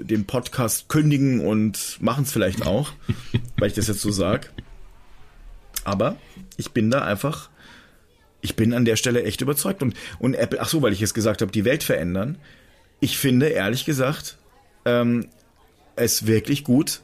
den 0.04 0.24
Podcast 0.26 0.88
kündigen 0.88 1.40
und 1.40 1.98
machen 2.00 2.24
es 2.24 2.32
vielleicht 2.32 2.66
auch, 2.66 2.92
weil 3.58 3.68
ich 3.68 3.74
das 3.74 3.88
jetzt 3.88 4.00
so 4.00 4.10
sag. 4.10 4.52
Aber 5.84 6.16
ich 6.56 6.70
bin 6.70 6.90
da 6.90 7.02
einfach, 7.02 7.50
ich 8.40 8.56
bin 8.56 8.72
an 8.72 8.86
der 8.86 8.96
Stelle 8.96 9.24
echt 9.24 9.42
überzeugt. 9.42 9.82
Und, 9.82 9.94
und 10.18 10.34
Apple, 10.34 10.60
ach 10.62 10.68
so, 10.68 10.80
weil 10.80 10.94
ich 10.94 11.02
es 11.02 11.12
gesagt 11.12 11.42
habe, 11.42 11.52
die 11.52 11.66
Welt 11.66 11.82
verändern 11.82 12.38
ich 13.00 13.18
finde 13.18 13.48
ehrlich 13.48 13.84
gesagt 13.84 14.38
ähm, 14.84 15.28
es 15.96 16.26
wirklich 16.26 16.64
gut, 16.64 17.00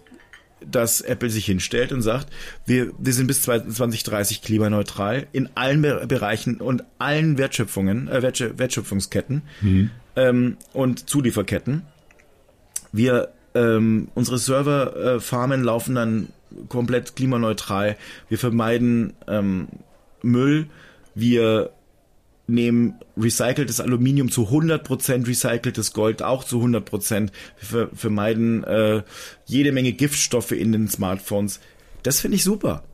dass 0.65 1.01
Apple 1.01 1.31
sich 1.31 1.47
hinstellt 1.47 1.93
und 1.93 2.03
sagt, 2.03 2.29
wir, 2.67 2.93
wir 2.99 3.13
sind 3.13 3.27
bis 3.27 3.43
2030 3.43 4.43
klimaneutral 4.43 5.27
in 5.33 5.49
allen 5.55 5.83
Be 5.83 6.05
Bereichen 6.07 6.61
und 6.61 6.85
allen 6.99 7.39
Wertschöpfungen, 7.39 8.09
äh, 8.09 8.23
Wertschöpfungsketten 8.23 9.43
mhm. 9.61 9.91
ähm, 10.17 10.57
und 10.73 11.09
Zulieferketten. 11.09 11.83
Wir 12.93 13.33
ähm, 13.55 14.09
unsere 14.15 14.39
Serverfarmen 14.39 15.63
äh, 15.63 15.65
laufen 15.65 15.95
dann 15.95 16.29
komplett 16.69 17.17
klimaneutral. 17.17 17.97
Wir 18.29 18.39
vermeiden 18.39 19.15
ähm, 19.27 19.69
Müll. 20.23 20.67
Wir 21.15 21.71
nehmen 22.53 22.95
recyceltes 23.17 23.81
Aluminium 23.81 24.31
zu 24.31 24.49
100%, 24.49 25.27
recyceltes 25.27 25.93
Gold 25.93 26.23
auch 26.23 26.45
zu 26.45 26.61
100%. 26.63 27.31
Wir 27.71 27.91
vermeiden 27.95 28.65
äh, 28.65 29.03
jede 29.47 29.73
Menge 29.73 29.93
Giftstoffe 29.93 30.53
in 30.53 30.73
den 30.73 30.89
Smartphones. 30.89 31.61
Das 32.03 32.21
finde 32.21 32.37
ich 32.37 32.45
super. 32.45 32.85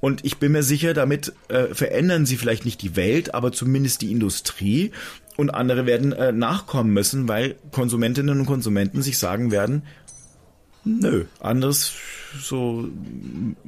Und 0.00 0.24
ich 0.24 0.38
bin 0.38 0.52
mir 0.52 0.62
sicher, 0.62 0.94
damit 0.94 1.32
äh, 1.48 1.74
verändern 1.74 2.26
sie 2.26 2.36
vielleicht 2.36 2.64
nicht 2.64 2.82
die 2.82 2.96
Welt, 2.96 3.34
aber 3.34 3.52
zumindest 3.52 4.02
die 4.02 4.12
Industrie. 4.12 4.92
Und 5.36 5.50
andere 5.50 5.86
werden 5.86 6.12
äh, 6.12 6.32
nachkommen 6.32 6.92
müssen, 6.92 7.28
weil 7.28 7.56
Konsumentinnen 7.70 8.40
und 8.40 8.46
Konsumenten 8.46 9.02
sich 9.02 9.18
sagen 9.18 9.50
werden, 9.50 9.82
nö, 10.86 11.24
anderes 11.40 11.92
so 12.40 12.88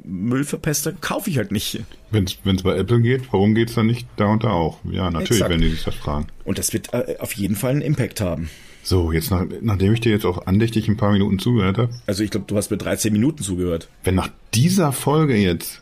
Müllverpester 0.03 0.93
kaufe 0.93 1.29
ich 1.29 1.37
halt 1.37 1.51
nicht. 1.51 1.83
Wenn 2.11 2.25
es 2.25 2.63
bei 2.63 2.77
Apple 2.77 3.01
geht, 3.01 3.31
warum 3.31 3.55
geht 3.55 3.69
es 3.69 3.75
dann 3.75 3.87
nicht 3.87 4.07
da 4.15 4.27
und 4.27 4.43
da 4.43 4.51
auch? 4.51 4.79
Ja, 4.85 5.09
natürlich, 5.11 5.41
Exakt. 5.41 5.51
wenn 5.51 5.61
die 5.61 5.69
sich 5.69 5.83
das 5.83 5.95
fragen. 5.95 6.27
Und 6.43 6.57
das 6.57 6.73
wird 6.73 6.93
äh, 6.93 7.17
auf 7.19 7.33
jeden 7.33 7.55
Fall 7.55 7.71
einen 7.71 7.81
Impact 7.81 8.21
haben. 8.21 8.49
So, 8.83 9.11
jetzt 9.11 9.29
nach, 9.31 9.45
nachdem 9.61 9.93
ich 9.93 10.01
dir 10.01 10.11
jetzt 10.11 10.25
auch 10.25 10.47
andächtig 10.47 10.87
ein 10.87 10.97
paar 10.97 11.11
Minuten 11.11 11.37
zugehört 11.39 11.77
habe. 11.77 11.93
Also 12.07 12.23
ich 12.23 12.31
glaube, 12.31 12.45
du 12.47 12.55
hast 12.55 12.71
mir 12.71 12.77
13 12.77 13.11
Minuten 13.11 13.43
zugehört. 13.43 13.89
Wenn 14.03 14.15
nach 14.15 14.29
dieser 14.53 14.91
Folge 14.91 15.35
jetzt 15.35 15.81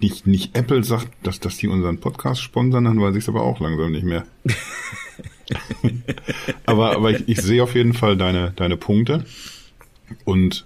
nicht, 0.00 0.26
nicht 0.26 0.56
Apple 0.56 0.82
sagt, 0.82 1.08
dass, 1.22 1.40
dass 1.40 1.58
die 1.58 1.68
unseren 1.68 1.98
Podcast 1.98 2.40
sponsern, 2.40 2.84
dann 2.84 3.00
weiß 3.00 3.14
ich 3.14 3.24
es 3.24 3.28
aber 3.28 3.42
auch 3.42 3.60
langsam 3.60 3.92
nicht 3.92 4.04
mehr. 4.04 4.24
aber 6.66 6.96
aber 6.96 7.10
ich, 7.10 7.28
ich 7.28 7.42
sehe 7.42 7.62
auf 7.62 7.74
jeden 7.74 7.92
Fall 7.92 8.16
deine, 8.16 8.52
deine 8.56 8.76
Punkte. 8.76 9.24
Und 10.24 10.64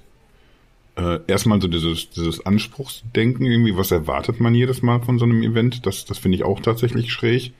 äh, 0.97 1.21
erstmal 1.27 1.61
so 1.61 1.69
dieses, 1.69 2.11
dieses 2.11 2.45
Anspruchsdenken 2.47 3.47
irgendwie, 3.47 3.77
was 3.77 3.91
erwartet 3.91 4.41
man 4.41 4.55
jedes 4.55 4.83
Mal 4.83 5.01
von 5.03 5.19
so 5.19 5.25
einem 5.25 5.43
Event? 5.43 5.87
Das, 5.87 6.05
das 6.05 6.19
finde 6.19 6.37
ich 6.37 6.45
auch 6.45 6.61
tatsächlich 6.61 7.13
schräg. 7.13 7.53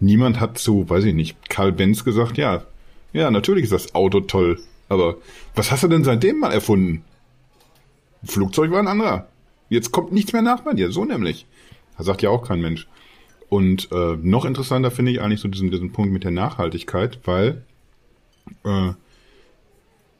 Niemand 0.00 0.40
hat 0.40 0.58
zu, 0.58 0.88
weiß 0.88 1.04
ich 1.04 1.14
nicht, 1.14 1.48
Karl 1.48 1.72
Benz 1.72 2.04
gesagt, 2.04 2.38
ja, 2.38 2.64
ja, 3.12 3.30
natürlich 3.30 3.64
ist 3.64 3.72
das 3.72 3.94
Auto 3.94 4.20
toll, 4.20 4.60
aber 4.88 5.16
was 5.54 5.70
hast 5.70 5.84
du 5.84 5.88
denn 5.88 6.02
seitdem 6.02 6.40
mal 6.40 6.52
erfunden? 6.52 7.04
Flugzeug 8.24 8.70
war 8.70 8.78
ein 8.78 8.88
anderer. 8.88 9.28
Jetzt 9.68 9.92
kommt 9.92 10.12
nichts 10.12 10.32
mehr 10.32 10.42
nach 10.42 10.60
bei 10.62 10.74
dir, 10.74 10.90
so 10.90 11.04
nämlich. 11.04 11.46
Da 11.96 12.04
sagt 12.04 12.22
ja 12.22 12.30
auch 12.30 12.46
kein 12.46 12.60
Mensch. 12.60 12.88
Und 13.48 13.92
äh, 13.92 14.16
noch 14.20 14.44
interessanter 14.44 14.90
finde 14.90 15.12
ich 15.12 15.20
eigentlich 15.20 15.40
so 15.40 15.48
diesen, 15.48 15.70
diesen 15.70 15.92
Punkt 15.92 16.12
mit 16.12 16.24
der 16.24 16.30
Nachhaltigkeit, 16.30 17.20
weil 17.24 17.64
äh, 18.64 18.92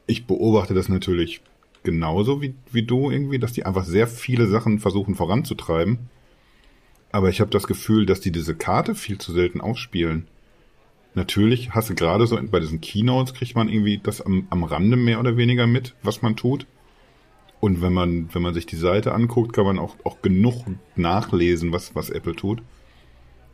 ich 0.05 0.27
beobachte 0.27 0.73
das 0.73 0.87
natürlich 0.87 1.41
genauso 1.83 2.41
wie, 2.41 2.55
wie 2.71 2.83
du 2.83 3.11
irgendwie, 3.11 3.39
dass 3.39 3.53
die 3.53 3.65
einfach 3.65 3.85
sehr 3.85 4.07
viele 4.07 4.47
Sachen 4.47 4.79
versuchen 4.79 5.15
voranzutreiben. 5.15 6.09
Aber 7.11 7.29
ich 7.29 7.41
habe 7.41 7.51
das 7.51 7.67
Gefühl, 7.67 8.05
dass 8.05 8.21
die 8.21 8.31
diese 8.31 8.55
Karte 8.55 8.95
viel 8.95 9.17
zu 9.19 9.31
selten 9.31 9.61
ausspielen. 9.61 10.27
Natürlich 11.15 11.71
hast 11.71 11.89
du 11.89 11.95
gerade 11.95 12.25
so 12.25 12.39
bei 12.49 12.59
diesen 12.59 12.81
Keynotes 12.81 13.35
kriegt 13.35 13.55
man 13.55 13.69
irgendwie 13.69 13.99
das 14.01 14.21
am, 14.21 14.47
am 14.49 14.63
Rande 14.63 14.97
mehr 14.97 15.19
oder 15.19 15.37
weniger 15.37 15.67
mit, 15.67 15.93
was 16.01 16.23
man 16.23 16.35
tut. 16.35 16.65
Und 17.59 17.81
wenn 17.81 17.93
man, 17.93 18.33
wenn 18.33 18.41
man 18.41 18.53
sich 18.53 18.65
die 18.65 18.75
Seite 18.75 19.13
anguckt, 19.13 19.53
kann 19.53 19.65
man 19.65 19.79
auch, 19.79 19.95
auch 20.03 20.21
genug 20.21 20.65
nachlesen, 20.95 21.71
was, 21.71 21.95
was 21.95 22.09
Apple 22.09 22.35
tut. 22.35 22.61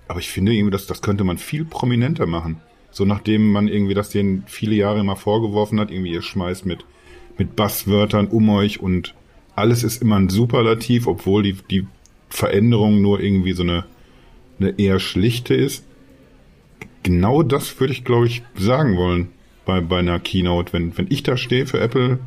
Aber 0.07 0.19
ich 0.19 0.29
finde 0.29 0.53
irgendwie, 0.53 0.71
das, 0.71 0.87
das 0.87 1.01
könnte 1.01 1.23
man 1.23 1.37
viel 1.37 1.65
prominenter 1.65 2.25
machen. 2.25 2.61
So 2.91 3.05
nachdem 3.05 3.51
man 3.51 3.67
irgendwie 3.67 3.93
das 3.93 4.09
denen 4.09 4.43
viele 4.47 4.73
Jahre 4.73 5.01
immer 5.01 5.15
vorgeworfen 5.15 5.79
hat, 5.79 5.91
irgendwie 5.91 6.13
ihr 6.13 6.21
schmeißt 6.21 6.65
mit 6.65 6.85
mit 7.39 7.55
Basswörtern 7.55 8.27
um 8.27 8.49
euch 8.49 8.79
und 8.79 9.15
alles 9.55 9.83
ist 9.83 10.01
immer 10.01 10.17
ein 10.17 10.29
Superlativ, 10.29 11.07
obwohl 11.07 11.43
die, 11.43 11.57
die 11.69 11.87
Veränderung 12.29 13.01
nur 13.01 13.19
irgendwie 13.19 13.53
so 13.53 13.63
eine, 13.63 13.85
eine 14.59 14.77
eher 14.77 14.99
schlichte 14.99 15.53
ist. 15.53 15.85
Genau 17.03 17.43
das 17.43 17.79
würde 17.79 17.93
ich, 17.93 18.03
glaube 18.03 18.27
ich, 18.27 18.43
sagen 18.55 18.97
wollen 18.97 19.29
bei, 19.65 19.81
bei 19.81 19.99
einer 19.99 20.19
Keynote. 20.19 20.73
Wenn, 20.73 20.97
wenn 20.97 21.07
ich 21.09 21.23
da 21.23 21.37
stehe 21.37 21.65
für 21.65 21.79
Apple, 21.79 22.19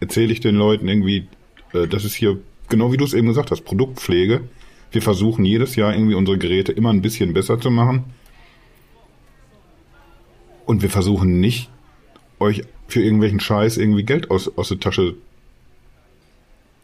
erzähle 0.00 0.32
ich 0.32 0.40
den 0.40 0.54
Leuten 0.54 0.86
irgendwie, 0.86 1.26
äh, 1.72 1.86
das 1.86 2.04
ist 2.04 2.14
hier, 2.14 2.38
genau 2.68 2.92
wie 2.92 2.96
du 2.96 3.04
es 3.04 3.14
eben 3.14 3.26
gesagt 3.26 3.50
hast, 3.50 3.62
Produktpflege. 3.62 4.42
Wir 4.92 5.02
versuchen 5.02 5.44
jedes 5.44 5.76
Jahr 5.76 5.92
irgendwie 5.92 6.14
unsere 6.14 6.38
Geräte 6.38 6.72
immer 6.72 6.90
ein 6.90 7.02
bisschen 7.02 7.34
besser 7.34 7.60
zu 7.60 7.70
machen. 7.70 8.04
Und 10.64 10.82
wir 10.82 10.90
versuchen 10.90 11.40
nicht, 11.40 11.70
euch 12.38 12.62
für 12.88 13.02
irgendwelchen 13.02 13.38
Scheiß 13.38 13.76
irgendwie 13.76 14.02
Geld 14.02 14.30
aus, 14.30 14.50
aus 14.56 14.68
der 14.68 14.80
Tasche, 14.80 15.14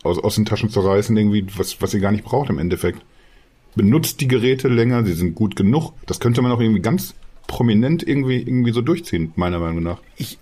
aus, 0.03 0.19
aus 0.19 0.37
den 0.37 0.45
Taschen 0.45 0.69
zu 0.69 0.81
reißen, 0.81 1.17
irgendwie, 1.17 1.47
was, 1.57 1.81
was 1.81 1.95
ihr 1.95 2.01
gar 2.01 2.13
nicht 2.13 2.25
braucht 2.25 2.51
im 2.51 2.59
Endeffekt. 2.59 3.03
Benutzt 3.75 4.21
die 4.21 4.29
Geräte 4.29 4.69
länger, 4.69 5.05
sie 5.05 5.15
sind 5.15 5.35
gut 5.35 5.57
genug. 5.57 5.95
Das 6.07 6.21
könnte 6.21 6.43
man 6.43 6.53
auch 6.53 6.61
irgendwie 6.61 6.83
ganz 6.83 7.15
prominent 7.47 8.07
irgendwie, 8.07 8.41
irgendwie 8.41 8.73
so 8.73 8.83
durchziehen, 8.83 9.33
meiner 9.35 9.59
Meinung 9.59 9.83
nach. 9.83 10.01
Ich, 10.17 10.39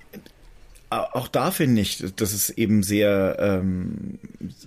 auch 0.91 1.29
da 1.29 1.51
finde 1.51 1.81
ich, 1.81 2.05
dass 2.17 2.35
es 2.35 2.51
eben 2.51 2.83
sehr, 2.83 3.37
ähm, 3.39 4.19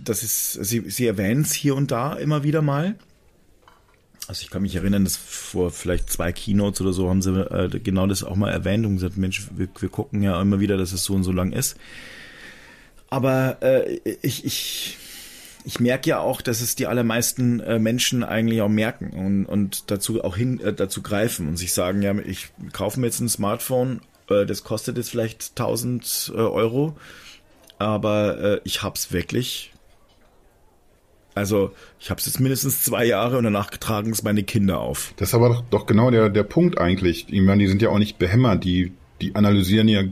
das 0.04 0.24
ist, 0.24 0.54
sie, 0.54 0.90
sie 0.90 1.06
erwähnen 1.06 1.42
es 1.42 1.54
hier 1.54 1.76
und 1.76 1.92
da 1.92 2.14
immer 2.14 2.44
wieder 2.44 2.62
mal. 2.62 2.96
Also 4.28 4.42
ich 4.42 4.50
kann 4.50 4.64
mich 4.64 4.76
erinnern, 4.76 5.04
dass 5.04 5.18
vor 5.18 5.70
vielleicht 5.72 6.10
zwei 6.10 6.32
Keynotes 6.32 6.82
oder 6.82 6.94
so 6.94 7.10
haben 7.10 7.22
sie 7.22 7.32
äh, 7.32 7.70
genau 7.80 8.08
das 8.08 8.24
auch 8.24 8.36
mal 8.36 8.52
erwähnt 8.52 8.86
und 8.86 8.96
gesagt, 8.96 9.18
Mensch, 9.18 9.48
wir, 9.56 9.68
wir 9.80 9.90
gucken 9.90 10.24
ja 10.24 10.42
immer 10.42 10.60
wieder, 10.60 10.78
dass 10.78 10.94
es 10.94 11.04
so 11.04 11.14
und 11.14 11.24
so 11.24 11.32
lang 11.32 11.52
ist. 11.52 11.78
Aber 13.10 13.58
äh, 13.62 14.00
ich, 14.24 14.46
ich, 14.46 14.98
ich 15.64 15.80
merke 15.80 16.10
ja 16.10 16.20
auch, 16.20 16.42
dass 16.42 16.62
es 16.62 16.76
die 16.76 16.88
allermeisten 16.88 17.60
äh, 17.60 17.78
Menschen 17.78 18.24
eigentlich 18.24 18.62
auch 18.62 18.70
merken 18.70 19.12
und, 19.12 19.46
und 19.46 19.92
dazu 19.92 20.24
auch 20.24 20.36
hin 20.36 20.60
äh, 20.60 20.74
dazu 20.74 21.04
greifen 21.04 21.48
und 21.48 21.58
sich 21.58 21.74
sagen, 21.74 22.02
ja, 22.02 22.18
ich 22.18 22.50
kaufe 22.74 23.00
mir 23.00 23.08
jetzt 23.08 23.20
ein 23.20 23.30
Smartphone, 23.30 24.02
äh, 24.30 24.48
das 24.48 24.64
kostet 24.64 24.98
jetzt 24.98 25.12
vielleicht 25.12 25.52
1000 25.52 26.34
äh, 26.34 26.38
Euro, 26.38 26.98
aber 27.78 28.62
ich 28.64 28.84
hab's 28.84 29.12
wirklich. 29.12 29.74
Also 31.36 31.72
ich 32.00 32.10
hab's 32.10 32.26
jetzt 32.26 32.40
mindestens 32.40 32.84
zwei 32.84 33.06
Jahre 33.06 33.38
und 33.38 33.44
danach 33.44 33.70
tragen 33.70 34.12
es 34.12 34.24
meine 34.24 34.44
Kinder 34.44 34.80
auf. 34.80 35.14
Das 35.18 35.30
ist 35.30 35.36
aber 35.36 35.50
doch, 35.50 35.64
doch 35.70 35.86
genau 35.86 36.10
der, 36.10 36.30
der 36.30 36.44
Punkt 36.44 36.80
eigentlich. 36.80 37.28
Ich 37.30 37.42
meine, 37.42 37.62
die 37.62 37.68
sind 37.68 37.82
ja 37.82 37.90
auch 37.90 38.00
nicht 38.00 38.18
behämmert, 38.18 38.64
die, 38.64 38.94
die 39.22 39.36
analysieren 39.36 39.90
ja 39.90 40.04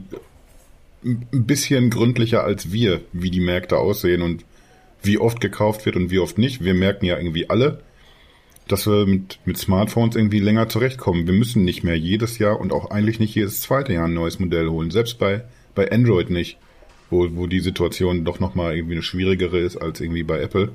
ein 1.04 1.26
bisschen 1.32 1.90
gründlicher 1.90 2.44
als 2.44 2.72
wir, 2.72 3.00
wie 3.12 3.30
die 3.30 3.40
Märkte 3.40 3.78
aussehen 3.78 4.20
und 4.20 4.44
wie 5.02 5.18
oft 5.18 5.40
gekauft 5.40 5.86
wird 5.86 5.96
und 5.96 6.10
wie 6.10 6.18
oft 6.18 6.36
nicht. 6.36 6.62
Wir 6.62 6.74
merken 6.74 7.06
ja 7.06 7.16
irgendwie 7.16 7.48
alle, 7.48 7.80
dass 8.68 8.86
wir 8.86 9.06
mit, 9.06 9.38
mit 9.46 9.56
Smartphones 9.56 10.16
irgendwie 10.16 10.40
länger 10.40 10.68
zurechtkommen. 10.68 11.26
Wir 11.26 11.34
müssen 11.34 11.64
nicht 11.64 11.84
mehr 11.84 11.96
jedes 11.96 12.38
Jahr 12.38 12.60
und 12.60 12.72
auch 12.72 12.90
eigentlich 12.90 13.18
nicht 13.18 13.34
jedes 13.34 13.60
zweite 13.60 13.94
Jahr 13.94 14.06
ein 14.06 14.14
neues 14.14 14.38
Modell 14.38 14.68
holen. 14.68 14.90
Selbst 14.90 15.18
bei, 15.18 15.44
bei 15.74 15.90
Android 15.90 16.28
nicht, 16.28 16.58
wo, 17.10 17.28
wo 17.32 17.46
die 17.46 17.60
Situation 17.60 18.24
doch 18.24 18.40
nochmal 18.40 18.76
irgendwie 18.76 18.94
eine 18.94 19.02
schwierigere 19.02 19.58
ist 19.58 19.76
als 19.76 20.00
irgendwie 20.00 20.22
bei 20.22 20.40
Apple. 20.40 20.72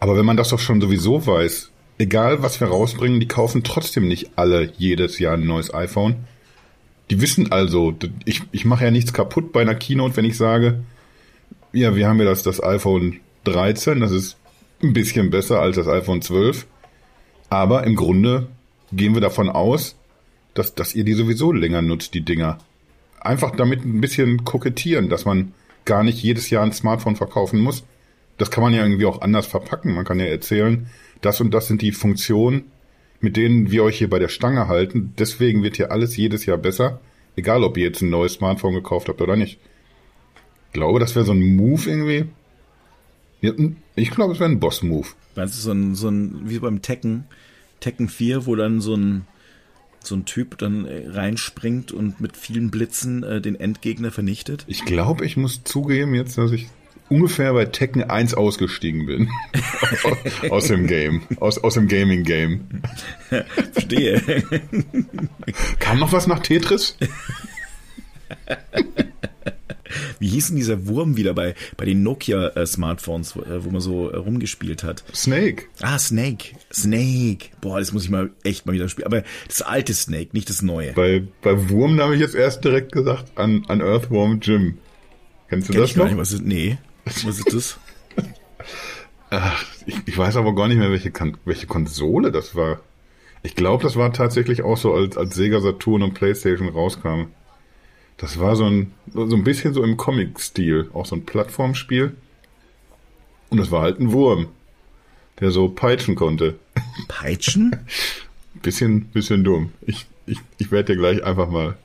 Aber 0.00 0.16
wenn 0.16 0.24
man 0.24 0.36
das 0.36 0.48
doch 0.48 0.58
schon 0.58 0.80
sowieso 0.80 1.26
weiß, 1.26 1.70
egal 1.98 2.42
was 2.42 2.60
wir 2.60 2.68
rausbringen, 2.68 3.20
die 3.20 3.28
kaufen 3.28 3.62
trotzdem 3.62 4.08
nicht 4.08 4.30
alle 4.36 4.72
jedes 4.76 5.18
Jahr 5.18 5.34
ein 5.34 5.46
neues 5.46 5.72
iPhone. 5.72 6.24
Die 7.10 7.20
wissen 7.20 7.52
also, 7.52 7.94
ich, 8.24 8.42
ich 8.50 8.64
mache 8.64 8.84
ja 8.84 8.90
nichts 8.90 9.12
kaputt 9.12 9.52
bei 9.52 9.60
einer 9.60 9.74
Keynote, 9.74 10.16
wenn 10.16 10.24
ich 10.24 10.36
sage, 10.36 10.82
ja, 11.72 11.94
wir 11.94 12.08
haben 12.08 12.18
ja 12.18 12.24
das, 12.24 12.42
das 12.42 12.62
iPhone 12.62 13.20
13, 13.44 14.00
das 14.00 14.10
ist 14.10 14.36
ein 14.82 14.92
bisschen 14.92 15.30
besser 15.30 15.60
als 15.60 15.76
das 15.76 15.86
iPhone 15.86 16.22
12. 16.22 16.66
Aber 17.50 17.84
im 17.84 17.96
Grunde 17.96 18.48
gehen 18.92 19.14
wir 19.14 19.20
davon 19.20 19.50
aus, 19.50 19.96
dass, 20.54 20.74
dass 20.74 20.94
ihr 20.94 21.04
die 21.04 21.12
sowieso 21.12 21.52
länger 21.52 21.82
nutzt, 21.82 22.14
die 22.14 22.22
Dinger. 22.22 22.58
Einfach 23.20 23.54
damit 23.54 23.84
ein 23.84 24.00
bisschen 24.00 24.44
kokettieren, 24.44 25.08
dass 25.08 25.24
man 25.24 25.52
gar 25.84 26.02
nicht 26.04 26.22
jedes 26.22 26.48
Jahr 26.48 26.62
ein 26.62 26.72
Smartphone 26.72 27.16
verkaufen 27.16 27.60
muss. 27.60 27.84
Das 28.40 28.50
kann 28.50 28.62
man 28.62 28.72
ja 28.72 28.82
irgendwie 28.82 29.04
auch 29.04 29.20
anders 29.20 29.46
verpacken. 29.46 29.94
Man 29.94 30.04
kann 30.04 30.18
ja 30.18 30.26
erzählen, 30.26 30.86
das 31.20 31.40
und 31.40 31.52
das 31.52 31.66
sind 31.66 31.82
die 31.82 31.92
Funktionen, 31.92 32.64
mit 33.20 33.36
denen 33.36 33.70
wir 33.70 33.84
euch 33.84 33.98
hier 33.98 34.08
bei 34.08 34.18
der 34.18 34.28
Stange 34.28 34.66
halten. 34.66 35.12
Deswegen 35.18 35.62
wird 35.62 35.76
hier 35.76 35.92
alles 35.92 36.16
jedes 36.16 36.46
Jahr 36.46 36.56
besser. 36.56 37.00
Egal, 37.36 37.62
ob 37.64 37.76
ihr 37.76 37.84
jetzt 37.84 38.00
ein 38.00 38.10
neues 38.10 38.34
Smartphone 38.34 38.74
gekauft 38.74 39.08
habt 39.08 39.20
oder 39.20 39.36
nicht. 39.36 39.58
Ich 40.68 40.72
glaube, 40.72 41.00
das 41.00 41.14
wäre 41.14 41.26
so 41.26 41.32
ein 41.32 41.56
Move 41.56 41.88
irgendwie, 41.88 42.26
ja, 43.40 43.52
ich 43.96 44.10
glaube, 44.10 44.34
es 44.34 44.40
wäre 44.40 44.50
ein 44.50 44.60
Boss-Move. 44.60 45.08
Meinst 45.34 45.56
du, 45.56 45.60
so 45.60 45.72
ein, 45.72 45.94
so 45.94 46.08
ein, 46.08 46.42
wie 46.44 46.58
beim 46.58 46.82
Tekken, 46.82 47.24
Tekken 47.80 48.08
4, 48.08 48.46
wo 48.46 48.54
dann 48.54 48.80
so 48.80 48.94
ein, 48.94 49.26
so 50.02 50.14
ein 50.14 50.24
Typ 50.24 50.58
dann 50.58 50.84
äh, 50.84 51.08
reinspringt 51.08 51.92
und 51.92 52.20
mit 52.20 52.36
vielen 52.36 52.70
Blitzen 52.70 53.22
äh, 53.22 53.40
den 53.40 53.58
Endgegner 53.58 54.10
vernichtet? 54.10 54.64
Ich 54.66 54.84
glaube, 54.84 55.24
ich 55.24 55.36
muss 55.36 55.64
zugeben 55.64 56.14
jetzt, 56.14 56.36
dass 56.36 56.52
ich 56.52 56.68
ungefähr 57.10 57.52
bei 57.52 57.66
Tekken 57.66 58.04
1 58.08 58.34
ausgestiegen 58.34 59.06
bin. 59.06 59.28
aus 60.50 60.68
dem 60.68 60.86
Game. 60.86 61.22
Aus, 61.38 61.58
aus 61.58 61.74
dem 61.74 61.88
Gaming-Game. 61.88 62.82
Verstehe. 63.72 64.22
Kam 65.78 65.98
noch 65.98 66.12
was 66.12 66.26
nach 66.26 66.40
Tetris? 66.40 66.96
Wie 70.20 70.28
hieß 70.28 70.48
denn 70.48 70.56
dieser 70.56 70.86
Wurm 70.86 71.16
wieder 71.16 71.34
bei, 71.34 71.54
bei 71.76 71.84
den 71.84 72.02
Nokia-Smartphones, 72.02 73.36
wo, 73.36 73.40
äh, 73.40 73.64
wo, 73.64 73.70
man 73.70 73.80
so 73.80 74.10
äh, 74.10 74.16
rumgespielt 74.16 74.84
hat? 74.84 75.02
Snake. 75.14 75.64
Ah, 75.80 75.98
Snake. 75.98 76.54
Snake. 76.72 77.48
Boah, 77.60 77.80
das 77.80 77.92
muss 77.92 78.04
ich 78.04 78.10
mal 78.10 78.30
echt 78.44 78.66
mal 78.66 78.72
wieder 78.72 78.88
spielen. 78.88 79.06
Aber 79.06 79.24
das 79.48 79.62
alte 79.62 79.94
Snake, 79.94 80.28
nicht 80.32 80.48
das 80.48 80.62
neue. 80.62 80.92
Bei, 80.92 81.24
bei 81.42 81.70
Wurm 81.70 82.00
habe 82.00 82.14
ich 82.14 82.20
jetzt 82.20 82.34
erst 82.34 82.64
direkt 82.64 82.92
gesagt 82.92 83.36
an, 83.36 83.64
an 83.68 83.80
Earthworm 83.80 84.40
Jim. 84.40 84.78
Kennst 85.48 85.68
du 85.68 85.72
Kenn 85.72 85.80
das 85.82 85.90
ich 85.90 85.96
noch? 85.96 86.04
Gar 86.04 86.10
nicht, 86.10 86.20
was 86.20 86.32
ist, 86.32 86.44
nee. 86.44 86.78
Was 87.24 87.38
ist 87.38 87.52
das? 87.52 87.78
Ach, 89.30 89.64
ich, 89.86 89.96
ich 90.06 90.18
weiß 90.18 90.36
aber 90.36 90.54
gar 90.54 90.68
nicht 90.68 90.78
mehr, 90.78 90.90
welche, 90.90 91.12
welche 91.44 91.66
Konsole 91.66 92.32
das 92.32 92.54
war. 92.54 92.80
Ich 93.42 93.54
glaube, 93.54 93.82
das 93.82 93.96
war 93.96 94.12
tatsächlich 94.12 94.62
auch 94.62 94.76
so, 94.76 94.94
als, 94.94 95.16
als 95.16 95.34
Sega 95.34 95.60
Saturn 95.60 96.02
und 96.02 96.14
PlayStation 96.14 96.68
rauskamen. 96.68 97.28
Das 98.16 98.38
war 98.38 98.54
so 98.54 98.66
ein, 98.66 98.92
so 99.12 99.34
ein 99.34 99.44
bisschen 99.44 99.72
so 99.72 99.82
im 99.82 99.96
Comic-Stil, 99.96 100.90
auch 100.92 101.06
so 101.06 101.16
ein 101.16 101.24
Plattformspiel. 101.24 102.14
Und 103.48 103.58
das 103.58 103.70
war 103.70 103.82
halt 103.82 103.98
ein 103.98 104.12
Wurm, 104.12 104.48
der 105.40 105.50
so 105.50 105.68
peitschen 105.68 106.16
konnte. 106.16 106.58
Peitschen? 107.08 107.76
bisschen, 108.62 109.06
bisschen 109.06 109.42
dumm. 109.42 109.72
Ich, 109.80 110.06
ich, 110.26 110.38
ich 110.58 110.70
werde 110.70 110.92
dir 110.92 110.98
gleich 110.98 111.24
einfach 111.24 111.48
mal 111.48 111.76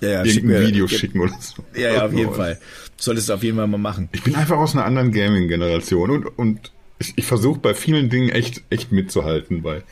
ja, 0.00 0.08
ja, 0.08 0.24
irgendein 0.24 0.60
mir, 0.60 0.68
Video 0.68 0.88
schicken 0.88 1.20
oder 1.20 1.34
so. 1.40 1.64
Ja, 1.74 1.92
ja, 1.92 2.06
auf 2.06 2.12
jeden 2.12 2.34
Fall. 2.34 2.58
Solltest 2.96 3.28
du 3.28 3.34
auf 3.34 3.42
jeden 3.42 3.56
Fall 3.56 3.66
mal 3.66 3.78
machen. 3.78 4.08
Ich 4.12 4.22
bin 4.22 4.34
einfach 4.34 4.56
aus 4.56 4.74
einer 4.74 4.84
anderen 4.84 5.12
Gaming-Generation 5.12 6.10
und, 6.10 6.26
und 6.38 6.72
ich, 6.98 7.12
ich 7.16 7.26
versuche 7.26 7.60
bei 7.60 7.74
vielen 7.74 8.08
Dingen 8.08 8.30
echt, 8.30 8.62
echt 8.70 8.92
mitzuhalten. 8.92 9.62
Bei, 9.62 9.82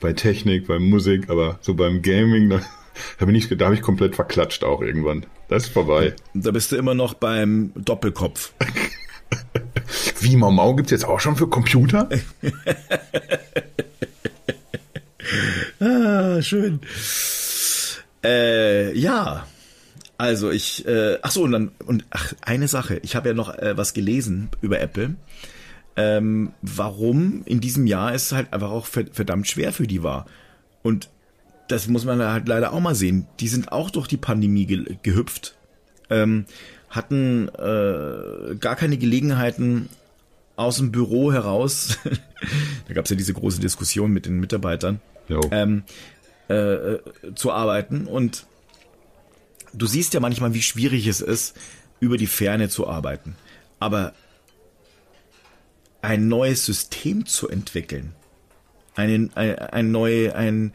bei 0.00 0.12
Technik, 0.12 0.66
bei 0.66 0.78
Musik, 0.78 1.30
aber 1.30 1.58
so 1.60 1.74
beim 1.74 2.02
Gaming, 2.02 2.50
da, 2.50 2.60
da 3.18 3.26
bin 3.26 3.34
ich, 3.34 3.48
da 3.48 3.64
habe 3.64 3.74
ich 3.74 3.82
komplett 3.82 4.16
verklatscht 4.16 4.64
auch 4.64 4.80
irgendwann. 4.80 5.26
Das 5.48 5.64
ist 5.64 5.72
vorbei. 5.72 6.14
Da 6.34 6.50
bist 6.50 6.72
du 6.72 6.76
immer 6.76 6.94
noch 6.94 7.14
beim 7.14 7.72
Doppelkopf. 7.74 8.52
Wie 10.20 10.36
Mau 10.36 10.50
Mau 10.50 10.74
gibt's 10.74 10.90
jetzt 10.90 11.04
auch 11.04 11.20
schon 11.20 11.36
für 11.36 11.48
Computer? 11.48 12.08
ah, 15.80 16.42
schön. 16.42 16.80
Äh, 18.24 18.96
ja. 18.98 19.46
Also 20.16 20.50
ich, 20.50 20.86
äh, 20.86 21.18
ach 21.22 21.30
so 21.30 21.42
und 21.42 21.52
dann 21.52 21.70
und 21.86 22.04
ach 22.10 22.34
eine 22.42 22.66
Sache. 22.66 22.98
Ich 23.02 23.14
habe 23.14 23.28
ja 23.28 23.34
noch 23.34 23.56
äh, 23.56 23.76
was 23.76 23.94
gelesen 23.94 24.48
über 24.60 24.80
Apple. 24.80 25.14
Ähm, 25.96 26.52
warum 26.62 27.42
in 27.44 27.60
diesem 27.60 27.86
Jahr 27.86 28.14
es 28.14 28.32
halt 28.32 28.52
einfach 28.52 28.70
auch 28.70 28.86
verdammt 28.86 29.48
schwer 29.48 29.72
für 29.72 29.86
die 29.86 30.02
war. 30.02 30.26
Und 30.82 31.08
das 31.68 31.86
muss 31.86 32.04
man 32.04 32.20
halt 32.22 32.48
leider 32.48 32.72
auch 32.72 32.80
mal 32.80 32.94
sehen. 32.94 33.26
Die 33.40 33.48
sind 33.48 33.70
auch 33.72 33.90
durch 33.90 34.08
die 34.08 34.16
Pandemie 34.16 34.66
ge 34.66 34.96
gehüpft, 35.02 35.56
ähm, 36.08 36.46
hatten 36.88 37.48
äh, 37.48 38.56
gar 38.56 38.76
keine 38.76 38.96
Gelegenheiten 38.96 39.88
aus 40.56 40.78
dem 40.78 40.90
Büro 40.90 41.32
heraus. 41.32 41.98
da 42.88 42.94
gab 42.94 43.04
es 43.04 43.10
ja 43.10 43.16
diese 43.16 43.34
große 43.34 43.60
Diskussion 43.60 44.12
mit 44.12 44.26
den 44.26 44.40
Mitarbeitern 44.40 45.00
ähm, 45.50 45.82
äh, 46.48 46.98
zu 47.34 47.52
arbeiten. 47.52 48.06
Und 48.06 48.46
du 49.72 49.86
siehst 49.86 50.14
ja 50.14 50.20
manchmal, 50.20 50.54
wie 50.54 50.62
schwierig 50.62 51.06
es 51.06 51.20
ist, 51.20 51.56
über 52.00 52.16
die 52.16 52.26
Ferne 52.26 52.68
zu 52.68 52.88
arbeiten. 52.88 53.36
Aber 53.78 54.14
ein 56.02 56.28
neues 56.28 56.64
System 56.64 57.26
zu 57.26 57.48
entwickeln, 57.48 58.14
ein, 58.94 59.30
ein, 59.34 59.58
ein, 59.58 59.90
neu, 59.90 60.32
ein, 60.32 60.72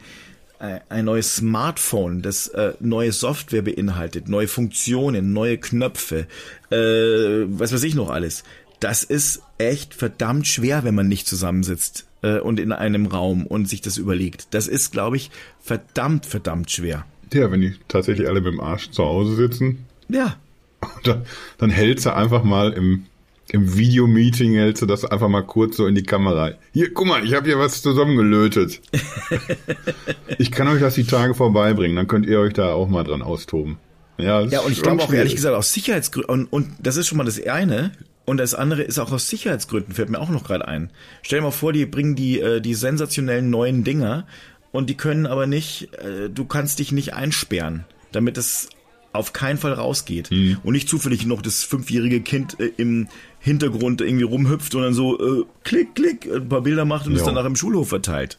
ein 0.58 1.04
neues 1.04 1.36
Smartphone, 1.36 2.22
das 2.22 2.48
äh, 2.48 2.74
neue 2.80 3.12
Software 3.12 3.62
beinhaltet, 3.62 4.28
neue 4.28 4.48
Funktionen, 4.48 5.32
neue 5.32 5.58
Knöpfe, 5.58 6.26
äh, 6.70 6.76
was 6.76 7.72
weiß 7.72 7.82
ich 7.82 7.94
noch 7.94 8.10
alles. 8.10 8.44
Das 8.80 9.02
ist 9.02 9.42
echt 9.58 9.94
verdammt 9.94 10.46
schwer, 10.46 10.84
wenn 10.84 10.94
man 10.94 11.08
nicht 11.08 11.26
zusammensitzt 11.26 12.06
äh, 12.24 12.40
und 12.40 12.58
in 12.58 12.72
einem 12.72 13.06
Raum 13.06 13.46
und 13.46 13.68
sich 13.68 13.82
das 13.82 13.98
überlegt. 13.98 14.48
Das 14.52 14.66
ist, 14.66 14.92
glaube 14.92 15.16
ich, 15.16 15.30
verdammt, 15.60 16.26
verdammt 16.26 16.70
schwer. 16.70 17.04
Ja, 17.32 17.50
wenn 17.50 17.60
die 17.60 17.74
tatsächlich 17.88 18.28
alle 18.28 18.40
mit 18.40 18.52
dem 18.52 18.60
Arsch 18.60 18.90
zu 18.90 19.04
Hause 19.04 19.36
sitzen. 19.36 19.84
Ja. 20.08 20.36
Dann, 21.04 21.24
dann 21.56 21.70
hältst 21.70 22.04
du 22.04 22.14
einfach 22.14 22.44
mal 22.44 22.74
im 22.74 23.06
im 23.50 23.76
Videomeeting 23.76 24.54
hältst 24.54 24.82
du 24.82 24.86
das 24.86 25.04
einfach 25.04 25.28
mal 25.28 25.42
kurz 25.42 25.76
so 25.76 25.86
in 25.86 25.94
die 25.94 26.02
Kamera. 26.02 26.52
Hier, 26.72 26.92
guck 26.92 27.06
mal, 27.06 27.24
ich 27.24 27.34
habe 27.34 27.46
hier 27.46 27.58
was 27.58 27.82
zusammengelötet. 27.82 28.80
ich 30.38 30.50
kann 30.50 30.66
euch 30.68 30.80
das 30.80 30.94
die 30.94 31.04
Tage 31.04 31.34
vorbeibringen, 31.34 31.96
dann 31.96 32.08
könnt 32.08 32.26
ihr 32.26 32.40
euch 32.40 32.52
da 32.52 32.72
auch 32.72 32.88
mal 32.88 33.04
dran 33.04 33.22
austoben. 33.22 33.78
Ja, 34.18 34.40
ja 34.42 34.60
und 34.60 34.72
ich 34.72 34.82
glaube 34.82 35.02
auch 35.02 35.12
ehrlich 35.12 35.36
gesagt 35.36 35.54
aus 35.54 35.72
Sicherheitsgründen, 35.72 36.46
und, 36.46 36.52
und 36.52 36.72
das 36.80 36.96
ist 36.96 37.06
schon 37.06 37.18
mal 37.18 37.24
das 37.24 37.40
eine, 37.46 37.92
und 38.24 38.38
das 38.38 38.54
andere 38.54 38.82
ist 38.82 38.98
auch 38.98 39.12
aus 39.12 39.28
Sicherheitsgründen, 39.28 39.94
fällt 39.94 40.08
mir 40.08 40.20
auch 40.20 40.30
noch 40.30 40.44
gerade 40.44 40.66
ein. 40.66 40.90
Stell 41.22 41.40
dir 41.40 41.44
mal 41.44 41.50
vor, 41.50 41.72
die 41.72 41.86
bringen 41.86 42.14
die, 42.14 42.40
äh, 42.40 42.60
die 42.60 42.74
sensationellen 42.74 43.50
neuen 43.50 43.84
Dinger 43.84 44.26
und 44.72 44.88
die 44.88 44.96
können 44.96 45.26
aber 45.26 45.46
nicht, 45.46 45.94
äh, 45.94 46.30
du 46.30 46.44
kannst 46.44 46.78
dich 46.78 46.90
nicht 46.90 47.14
einsperren, 47.14 47.84
damit 48.12 48.38
es 48.38 48.68
auf 49.12 49.32
keinen 49.32 49.58
Fall 49.58 49.74
rausgeht 49.74 50.30
mhm. 50.30 50.58
und 50.64 50.72
nicht 50.72 50.88
zufällig 50.88 51.24
noch 51.26 51.42
das 51.42 51.62
fünfjährige 51.62 52.20
Kind 52.20 52.58
äh, 52.58 52.72
im 52.76 53.08
Hintergrund 53.38 54.00
irgendwie 54.00 54.24
rumhüpft 54.24 54.74
und 54.74 54.82
dann 54.82 54.94
so 54.94 55.42
äh, 55.42 55.44
klick, 55.62 55.94
klick, 55.94 56.26
ein 56.26 56.48
paar 56.48 56.62
Bilder 56.62 56.84
macht 56.84 57.06
und 57.06 57.12
ja. 57.12 57.18
es 57.18 57.24
dann 57.24 57.34
nach 57.34 57.44
im 57.44 57.56
Schulhof 57.56 57.90
verteilt. 57.90 58.38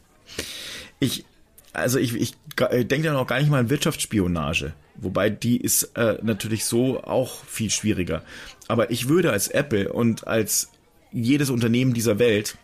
Ich, 1.00 1.26
also 1.74 2.00
ich, 2.00 2.16
ich 2.16 2.34
denke 2.58 3.06
ja 3.06 3.14
noch 3.14 3.28
gar 3.28 3.40
nicht 3.40 3.50
mal 3.50 3.60
an 3.60 3.70
Wirtschaftsspionage, 3.70 4.74
wobei 4.98 5.30
die 5.30 5.58
ist 5.58 5.92
äh, 5.96 6.18
natürlich 6.22 6.66
so 6.66 7.04
auch 7.04 7.44
viel 7.46 7.70
schwieriger. 7.70 8.24
Aber 8.68 8.92
ich 8.92 9.08
würde 9.08 9.32
als 9.32 9.48
Apple 9.48 9.92
und 9.92 10.28
als 10.28 10.72
jedes 11.12 11.50
Unternehmen 11.50 11.94
dieser 11.94 12.20
Welt 12.20 12.58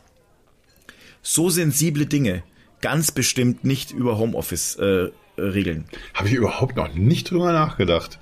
so 1.22 1.50
sensible 1.50 2.06
Dinge 2.06 2.44
ganz 2.82 3.12
bestimmt 3.12 3.64
nicht 3.64 3.92
über 3.92 4.18
Homeoffice 4.18 4.76
äh, 4.76 5.10
regeln. 5.38 5.86
Habe 6.14 6.30
ich 6.30 6.36
überhaupt 6.36 6.76
noch 6.76 6.94
nicht 6.94 7.32
drüber 7.32 7.54
nachgedacht. 7.54 8.20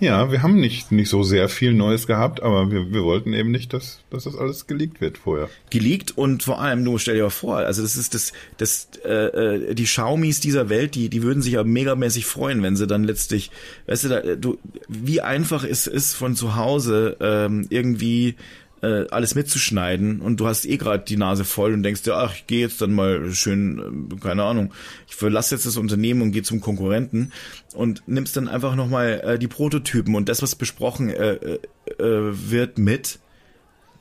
Ja, 0.00 0.30
wir 0.30 0.42
haben 0.42 0.60
nicht, 0.60 0.92
nicht 0.92 1.08
so 1.08 1.24
sehr 1.24 1.48
viel 1.48 1.74
Neues 1.74 2.06
gehabt, 2.06 2.42
aber 2.42 2.70
wir, 2.70 2.92
wir 2.92 3.02
wollten 3.02 3.32
eben 3.32 3.50
nicht, 3.50 3.72
dass, 3.72 4.00
dass 4.10 4.24
das 4.24 4.36
alles 4.36 4.66
geleakt 4.66 5.00
wird 5.00 5.18
vorher. 5.18 5.48
Geleakt 5.70 6.16
und 6.16 6.44
vor 6.44 6.60
allem, 6.60 6.84
du 6.84 6.98
stell 6.98 7.16
dir 7.16 7.24
mal 7.24 7.30
vor, 7.30 7.56
also 7.56 7.82
das 7.82 7.96
ist 7.96 8.14
das, 8.14 8.32
das, 8.58 8.88
äh, 9.04 9.08
äh 9.08 9.74
die 9.74 9.84
Xiaomis 9.84 10.38
dieser 10.40 10.68
Welt, 10.68 10.94
die, 10.94 11.08
die 11.08 11.22
würden 11.22 11.42
sich 11.42 11.54
ja 11.54 11.64
megamäßig 11.64 12.26
freuen, 12.26 12.62
wenn 12.62 12.76
sie 12.76 12.86
dann 12.86 13.02
letztlich, 13.02 13.50
weißt 13.86 14.04
du, 14.04 14.08
da, 14.08 14.20
du 14.36 14.58
wie 14.88 15.20
einfach 15.20 15.64
es 15.64 15.88
ist 15.88 16.14
von 16.14 16.36
zu 16.36 16.54
Hause 16.54 17.16
ähm, 17.20 17.66
irgendwie 17.68 18.36
äh, 18.82 19.06
alles 19.10 19.34
mitzuschneiden 19.34 20.20
und 20.20 20.38
du 20.38 20.46
hast 20.46 20.64
eh 20.64 20.76
gerade 20.76 21.04
die 21.04 21.16
Nase 21.16 21.44
voll 21.44 21.72
und 21.72 21.82
denkst 21.82 22.02
dir, 22.02 22.16
ach, 22.16 22.34
ich 22.34 22.46
gehe 22.46 22.60
jetzt 22.60 22.80
dann 22.80 22.92
mal 22.92 23.32
schön, 23.32 24.10
äh, 24.12 24.16
keine 24.16 24.44
Ahnung, 24.44 24.72
ich 25.08 25.14
verlasse 25.14 25.54
jetzt 25.54 25.66
das 25.66 25.76
Unternehmen 25.76 26.22
und 26.22 26.32
gehe 26.32 26.42
zum 26.42 26.60
Konkurrenten 26.60 27.32
und 27.74 28.02
nimmst 28.06 28.36
dann 28.36 28.48
einfach 28.48 28.74
nochmal 28.74 29.20
äh, 29.24 29.38
die 29.38 29.48
Prototypen 29.48 30.14
und 30.14 30.28
das, 30.28 30.42
was 30.42 30.54
besprochen 30.54 31.10
äh, 31.10 31.34
äh, 31.34 31.58
äh, 31.98 32.50
wird 32.50 32.78
mit, 32.78 33.18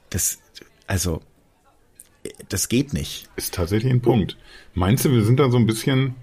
das, 0.09 0.39
also, 0.85 1.21
das 2.49 2.69
geht 2.69 2.93
nicht. 2.93 3.29
Ist 3.35 3.53
tatsächlich 3.53 3.91
ein 3.91 4.01
Punkt. 4.01 4.37
Meinst 4.73 5.05
du, 5.05 5.11
wir 5.11 5.23
sind 5.23 5.39
da 5.39 5.49
so 5.49 5.57
ein 5.57 5.65
bisschen, 5.65 6.15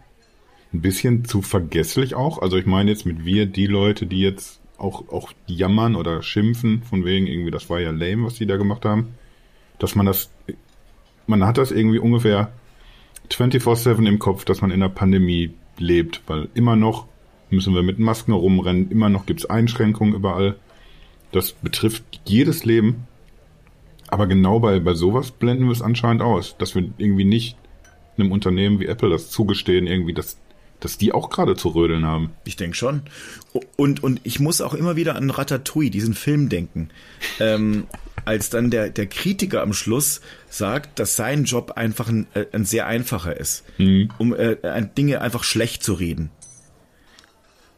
ein 0.73 0.81
bisschen 0.81 1.25
zu 1.25 1.43
vergesslich 1.43 2.15
auch? 2.15 2.41
Also 2.41 2.57
ich 2.57 2.67
meine 2.67 2.91
jetzt 2.91 3.07
mit 3.07 3.25
wir, 3.25 3.47
die 3.47 3.67
Leute, 3.67 4.07
die 4.07 4.21
jetzt 4.21 4.61
auch, 4.79 5.09
auch 5.09 5.33
jammern 5.47 5.97
oder 5.97 6.23
schimpfen, 6.23 6.83
von 6.83 7.05
wegen 7.05 7.27
irgendwie, 7.27 7.51
das 7.51 7.71
war 7.71 7.81
ja 7.81 7.91
lame, 7.91 8.27
was 8.27 8.35
die 8.35 8.47
da 8.47 8.57
gemacht 8.57 8.85
haben, 8.85 9.15
dass 9.79 9.95
man 9.95 10.07
das, 10.07 10.31
man 11.27 11.45
hat 11.45 11.59
das 11.59 11.71
irgendwie 11.71 11.99
ungefähr 11.99 12.53
24-7 13.31 14.07
im 14.07 14.19
Kopf, 14.19 14.45
dass 14.45 14.61
man 14.61 14.71
in 14.71 14.81
der 14.81 14.89
Pandemie 14.89 15.55
lebt, 15.79 16.23
weil 16.27 16.49
immer 16.55 16.77
noch 16.77 17.07
müssen 17.51 17.75
wir 17.75 17.83
mit 17.83 17.99
Masken 17.99 18.33
rumrennen, 18.33 18.91
immer 18.91 19.09
noch 19.09 19.27
gibt's 19.27 19.47
Einschränkungen 19.47 20.15
überall. 20.15 20.57
Das 21.33 21.53
betrifft 21.53 22.05
jedes 22.25 22.65
Leben. 22.65 23.07
Aber 24.09 24.27
genau 24.27 24.61
bei, 24.61 24.79
bei 24.81 24.95
sowas 24.95 25.31
blenden 25.31 25.65
wir 25.65 25.73
es 25.73 25.83
anscheinend 25.83 26.23
aus, 26.23 26.57
dass 26.59 26.75
wir 26.75 26.85
irgendwie 26.99 27.25
nicht 27.25 27.57
einem 28.17 28.33
Unternehmen 28.33 28.81
wie 28.81 28.87
Apple 28.87 29.11
das 29.11 29.31
zugestehen, 29.31 29.87
irgendwie, 29.87 30.13
dass 30.13 30.39
dass 30.85 30.99
die 30.99 31.13
auch 31.13 31.31
gerade 31.31 31.57
zu 31.57 31.69
rödeln 31.69 32.05
haben. 32.05 32.33
Ich 32.45 32.57
denke 32.57 32.77
schon. 32.77 33.03
Und, 33.77 34.03
und 34.03 34.21
ich 34.23 34.39
muss 34.39 34.61
auch 34.61 34.75
immer 34.75 34.97
wieder 34.97 35.17
an 35.17 35.31
Ratatouille, 35.31 35.91
diesen 35.91 36.13
Film 36.13 36.51
denken. 36.51 36.91
Ähm, 37.41 37.87
als 38.27 38.51
dann 38.51 38.71
der, 38.71 38.91
der 38.91 39.07
Kritiker 39.07 39.63
am 39.63 39.73
Schluss 39.73 40.21
sagt, 40.51 40.99
dass 40.99 41.17
sein 41.17 41.45
Job 41.45 41.73
einfach 41.73 42.09
ein, 42.09 42.27
äh, 42.35 42.45
ein 42.53 42.67
sehr 42.67 42.87
einfacher 42.87 43.37
ist, 43.39 43.65
mhm. 43.79 44.11
um 44.19 44.35
äh, 44.35 44.57
Dinge 44.97 45.23
einfach 45.23 45.43
schlecht 45.43 45.83
zu 45.83 45.95
reden. 45.95 46.31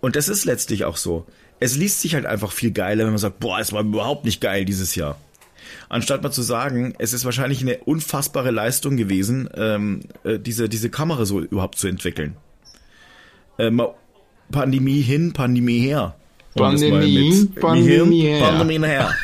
Und 0.01 0.17
das 0.17 0.29
ist 0.29 0.45
letztlich 0.45 0.85
auch 0.85 0.97
so. 0.97 1.27
Es 1.61 1.77
liest 1.77 2.01
sich 2.01 2.15
halt 2.15 2.27
einfach 2.27 2.51
viel 2.51 2.73
geiler, 2.73 3.05
wenn 3.05 3.13
man 3.13 3.19
sagt, 3.19 3.39
boah, 3.39 3.61
es 3.61 3.73
war 3.73 3.83
überhaupt 3.83 4.25
nicht 4.25 4.41
geil 4.41 4.65
dieses 4.65 4.97
Jahr. 4.97 5.17
Anstatt 5.89 6.23
mal 6.23 6.33
zu 6.33 6.43
sagen, 6.43 6.95
es 6.99 7.13
ist 7.13 7.25
wahrscheinlich 7.25 7.61
eine 7.61 7.79
unfassbare 7.79 8.51
Leistung 8.51 8.97
gewesen, 8.97 9.49
ähm, 9.55 10.01
äh, 10.25 10.39
diese, 10.39 10.69
diese 10.69 10.91
Kamera 10.91 11.25
so 11.25 11.41
überhaupt 11.41 11.79
zu 11.79 11.87
entwickeln 11.87 12.37
äh, 13.59 13.71
Pandemie 14.51 15.01
hin, 15.03 15.33
Pandemie 15.33 15.81
her. 15.81 16.15
Pandemie, 16.55 17.47
Pandemie 17.61 18.23
hin, 18.23 18.35
her. 18.35 18.41
Pandemie 18.41 18.87
her. 18.87 19.15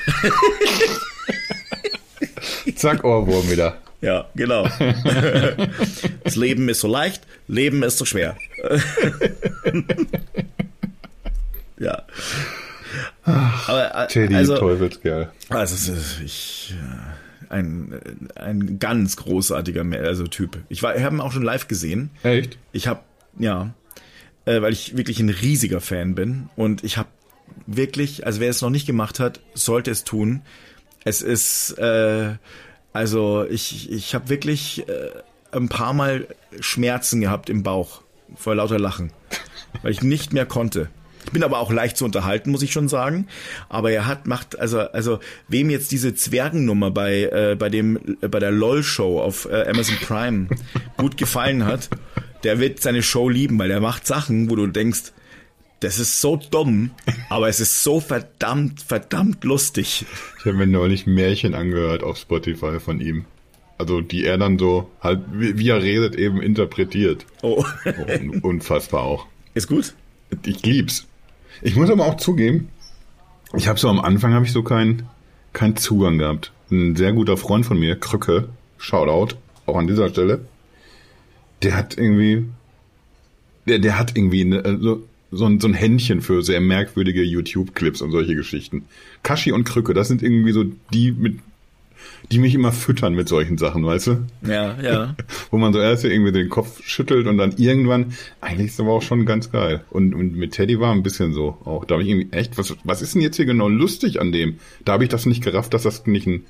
Zack, 2.76 3.04
Ohrwurm 3.04 3.50
wieder. 3.50 3.78
Ja, 4.00 4.26
genau. 4.34 4.64
das 6.24 6.36
Leben 6.36 6.68
ist 6.68 6.80
so 6.80 6.88
leicht, 6.88 7.22
Leben 7.46 7.84
ist 7.84 7.98
so 7.98 8.04
schwer. 8.04 8.36
ja. 11.78 12.02
Aber, 13.22 13.94
äh, 13.94 14.08
Teddy, 14.08 14.34
also, 14.34 14.56
Teufelskerl. 14.56 15.30
Also, 15.48 15.92
ich, 16.24 16.74
ein, 17.48 17.94
ein 18.34 18.80
ganz 18.80 19.16
großartiger 19.16 19.84
also 20.02 20.26
Typ. 20.26 20.58
Ich, 20.68 20.82
war, 20.82 20.96
ich 20.96 21.04
habe 21.04 21.14
ihn 21.16 21.20
auch 21.20 21.30
schon 21.30 21.44
live 21.44 21.68
gesehen. 21.68 22.10
Echt? 22.24 22.58
Ich 22.72 22.88
habe, 22.88 23.00
ja, 23.38 23.72
äh, 24.44 24.60
weil 24.62 24.72
ich 24.72 24.96
wirklich 24.96 25.20
ein 25.20 25.28
riesiger 25.28 25.80
Fan 25.80 26.14
bin 26.14 26.48
und 26.56 26.84
ich 26.84 26.96
habe 26.96 27.08
wirklich, 27.66 28.26
also 28.26 28.40
wer 28.40 28.50
es 28.50 28.62
noch 28.62 28.70
nicht 28.70 28.86
gemacht 28.86 29.20
hat, 29.20 29.40
sollte 29.54 29.90
es 29.90 30.04
tun. 30.04 30.42
Es 31.04 31.22
ist, 31.22 31.72
äh, 31.78 32.34
also 32.92 33.44
ich, 33.48 33.90
ich 33.90 34.14
habe 34.14 34.28
wirklich 34.28 34.88
äh, 34.88 35.10
ein 35.52 35.68
paar 35.68 35.92
Mal 35.92 36.26
Schmerzen 36.60 37.20
gehabt 37.20 37.50
im 37.50 37.62
Bauch 37.62 38.02
vor 38.34 38.54
lauter 38.54 38.78
Lachen, 38.78 39.12
weil 39.82 39.92
ich 39.92 40.02
nicht 40.02 40.32
mehr 40.32 40.46
konnte. 40.46 40.88
Ich 41.24 41.30
bin 41.30 41.44
aber 41.44 41.60
auch 41.60 41.70
leicht 41.70 41.96
zu 41.96 42.04
unterhalten, 42.04 42.50
muss 42.50 42.62
ich 42.62 42.72
schon 42.72 42.88
sagen. 42.88 43.28
Aber 43.68 43.90
er 43.90 44.06
hat 44.06 44.26
macht 44.26 44.58
also 44.58 44.80
also 44.80 45.20
wem 45.48 45.70
jetzt 45.70 45.92
diese 45.92 46.14
Zwergennummer 46.14 46.90
bei 46.90 47.22
äh, 47.22 47.56
bei 47.58 47.68
dem 47.68 48.16
äh, 48.20 48.28
bei 48.28 48.40
der 48.40 48.50
LOL 48.50 48.82
Show 48.82 49.20
auf 49.20 49.48
äh, 49.50 49.68
Amazon 49.68 49.96
Prime 49.96 50.48
gut 50.96 51.16
gefallen 51.16 51.64
hat, 51.64 51.88
der 52.44 52.58
wird 52.60 52.80
seine 52.80 53.02
Show 53.02 53.28
lieben, 53.28 53.58
weil 53.58 53.70
er 53.70 53.80
macht 53.80 54.06
Sachen, 54.06 54.50
wo 54.50 54.56
du 54.56 54.66
denkst, 54.66 55.12
das 55.80 55.98
ist 55.98 56.20
so 56.20 56.36
dumm, 56.36 56.90
aber 57.28 57.48
es 57.48 57.60
ist 57.60 57.82
so 57.82 58.00
verdammt, 58.00 58.80
verdammt 58.80 59.44
lustig. 59.44 60.04
Ich 60.38 60.44
habe 60.44 60.56
mir 60.56 60.66
neulich 60.66 61.06
Märchen 61.06 61.54
angehört 61.54 62.02
auf 62.02 62.18
Spotify 62.18 62.78
von 62.78 63.00
ihm. 63.00 63.24
Also 63.78 64.00
die 64.00 64.24
er 64.24 64.38
dann 64.38 64.58
so 64.58 64.90
halt, 65.00 65.22
wie, 65.32 65.68
er 65.68 65.82
redet, 65.82 66.14
eben 66.14 66.40
interpretiert. 66.40 67.26
Oh. 67.42 67.64
oh 67.84 68.46
unfassbar 68.46 69.02
auch. 69.02 69.26
Ist 69.54 69.66
gut? 69.66 69.94
Ich 70.44 70.64
lieb's. 70.64 71.06
Ich 71.62 71.74
muss 71.74 71.90
aber 71.90 72.06
auch 72.06 72.16
zugeben, 72.16 72.68
ich 73.54 73.68
habe 73.68 73.78
so 73.78 73.88
am 73.88 74.00
Anfang 74.00 74.32
habe 74.34 74.46
ich 74.46 74.52
so 74.52 74.62
keinen 74.62 75.08
keinen 75.52 75.76
Zugang 75.76 76.18
gehabt. 76.18 76.52
Ein 76.70 76.96
sehr 76.96 77.12
guter 77.12 77.36
Freund 77.36 77.66
von 77.66 77.78
mir, 77.78 77.96
Krücke, 77.96 78.48
Shoutout, 78.78 79.36
auch 79.66 79.76
an 79.76 79.86
dieser 79.86 80.08
Stelle, 80.08 80.46
der 81.62 81.76
hat 81.76 81.96
irgendwie, 81.96 82.44
der, 83.66 83.78
der 83.78 83.98
hat 83.98 84.16
irgendwie 84.16 84.42
eine, 84.42 84.78
so, 84.80 85.02
so, 85.30 85.46
ein, 85.46 85.60
so 85.60 85.68
ein 85.68 85.74
Händchen 85.74 86.20
für 86.20 86.42
sehr 86.42 86.60
merkwürdige 86.60 87.22
YouTube-Clips 87.22 88.02
und 88.02 88.10
solche 88.10 88.34
Geschichten. 88.34 88.84
Kashi 89.22 89.52
und 89.52 89.64
Krücke, 89.64 89.94
das 89.94 90.08
sind 90.08 90.22
irgendwie 90.22 90.52
so 90.52 90.64
die 90.92 91.12
mit, 91.12 91.38
die 92.30 92.38
mich 92.38 92.54
immer 92.54 92.72
füttern 92.72 93.14
mit 93.14 93.28
solchen 93.28 93.58
Sachen, 93.58 93.84
weißt 93.84 94.06
du? 94.08 94.26
Ja, 94.46 94.80
ja. 94.80 95.16
Wo 95.50 95.58
man 95.58 95.72
so 95.72 95.78
erst 95.78 96.04
irgendwie 96.04 96.32
den 96.32 96.48
Kopf 96.48 96.82
schüttelt 96.84 97.26
und 97.26 97.38
dann 97.38 97.52
irgendwann, 97.56 98.14
eigentlich 98.40 98.68
ist 98.68 98.78
das 98.78 98.84
aber 98.84 98.94
auch 98.94 99.02
schon 99.02 99.24
ganz 99.24 99.52
geil. 99.52 99.84
Und, 99.90 100.14
und 100.14 100.34
mit 100.34 100.52
Teddy 100.52 100.80
war 100.80 100.92
ein 100.92 101.02
bisschen 101.02 101.32
so 101.32 101.58
auch. 101.64 101.84
Da 101.84 101.94
habe 101.94 102.02
ich 102.02 102.10
irgendwie 102.10 102.36
echt, 102.36 102.58
was, 102.58 102.74
was 102.84 103.02
ist 103.02 103.14
denn 103.14 103.22
jetzt 103.22 103.36
hier 103.36 103.46
genau 103.46 103.68
lustig 103.68 104.20
an 104.20 104.32
dem? 104.32 104.58
Da 104.84 104.92
habe 104.92 105.04
ich 105.04 105.10
das 105.10 105.26
nicht 105.26 105.42
gerafft, 105.44 105.74
dass 105.74 105.84
das 105.84 106.06
nicht 106.06 106.26
ein, 106.26 106.44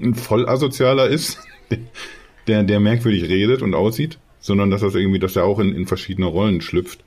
ein 0.00 0.14
Vollasozialer 0.14 1.08
ist, 1.08 1.38
der, 2.46 2.62
der 2.62 2.80
merkwürdig 2.80 3.24
redet 3.24 3.62
und 3.62 3.74
aussieht 3.74 4.18
sondern 4.46 4.70
dass 4.70 4.80
das 4.80 4.94
irgendwie, 4.94 5.18
dass 5.18 5.34
er 5.34 5.44
auch 5.44 5.58
in, 5.58 5.74
in 5.74 5.86
verschiedene 5.86 6.26
Rollen 6.26 6.60
schlüpft. 6.60 7.00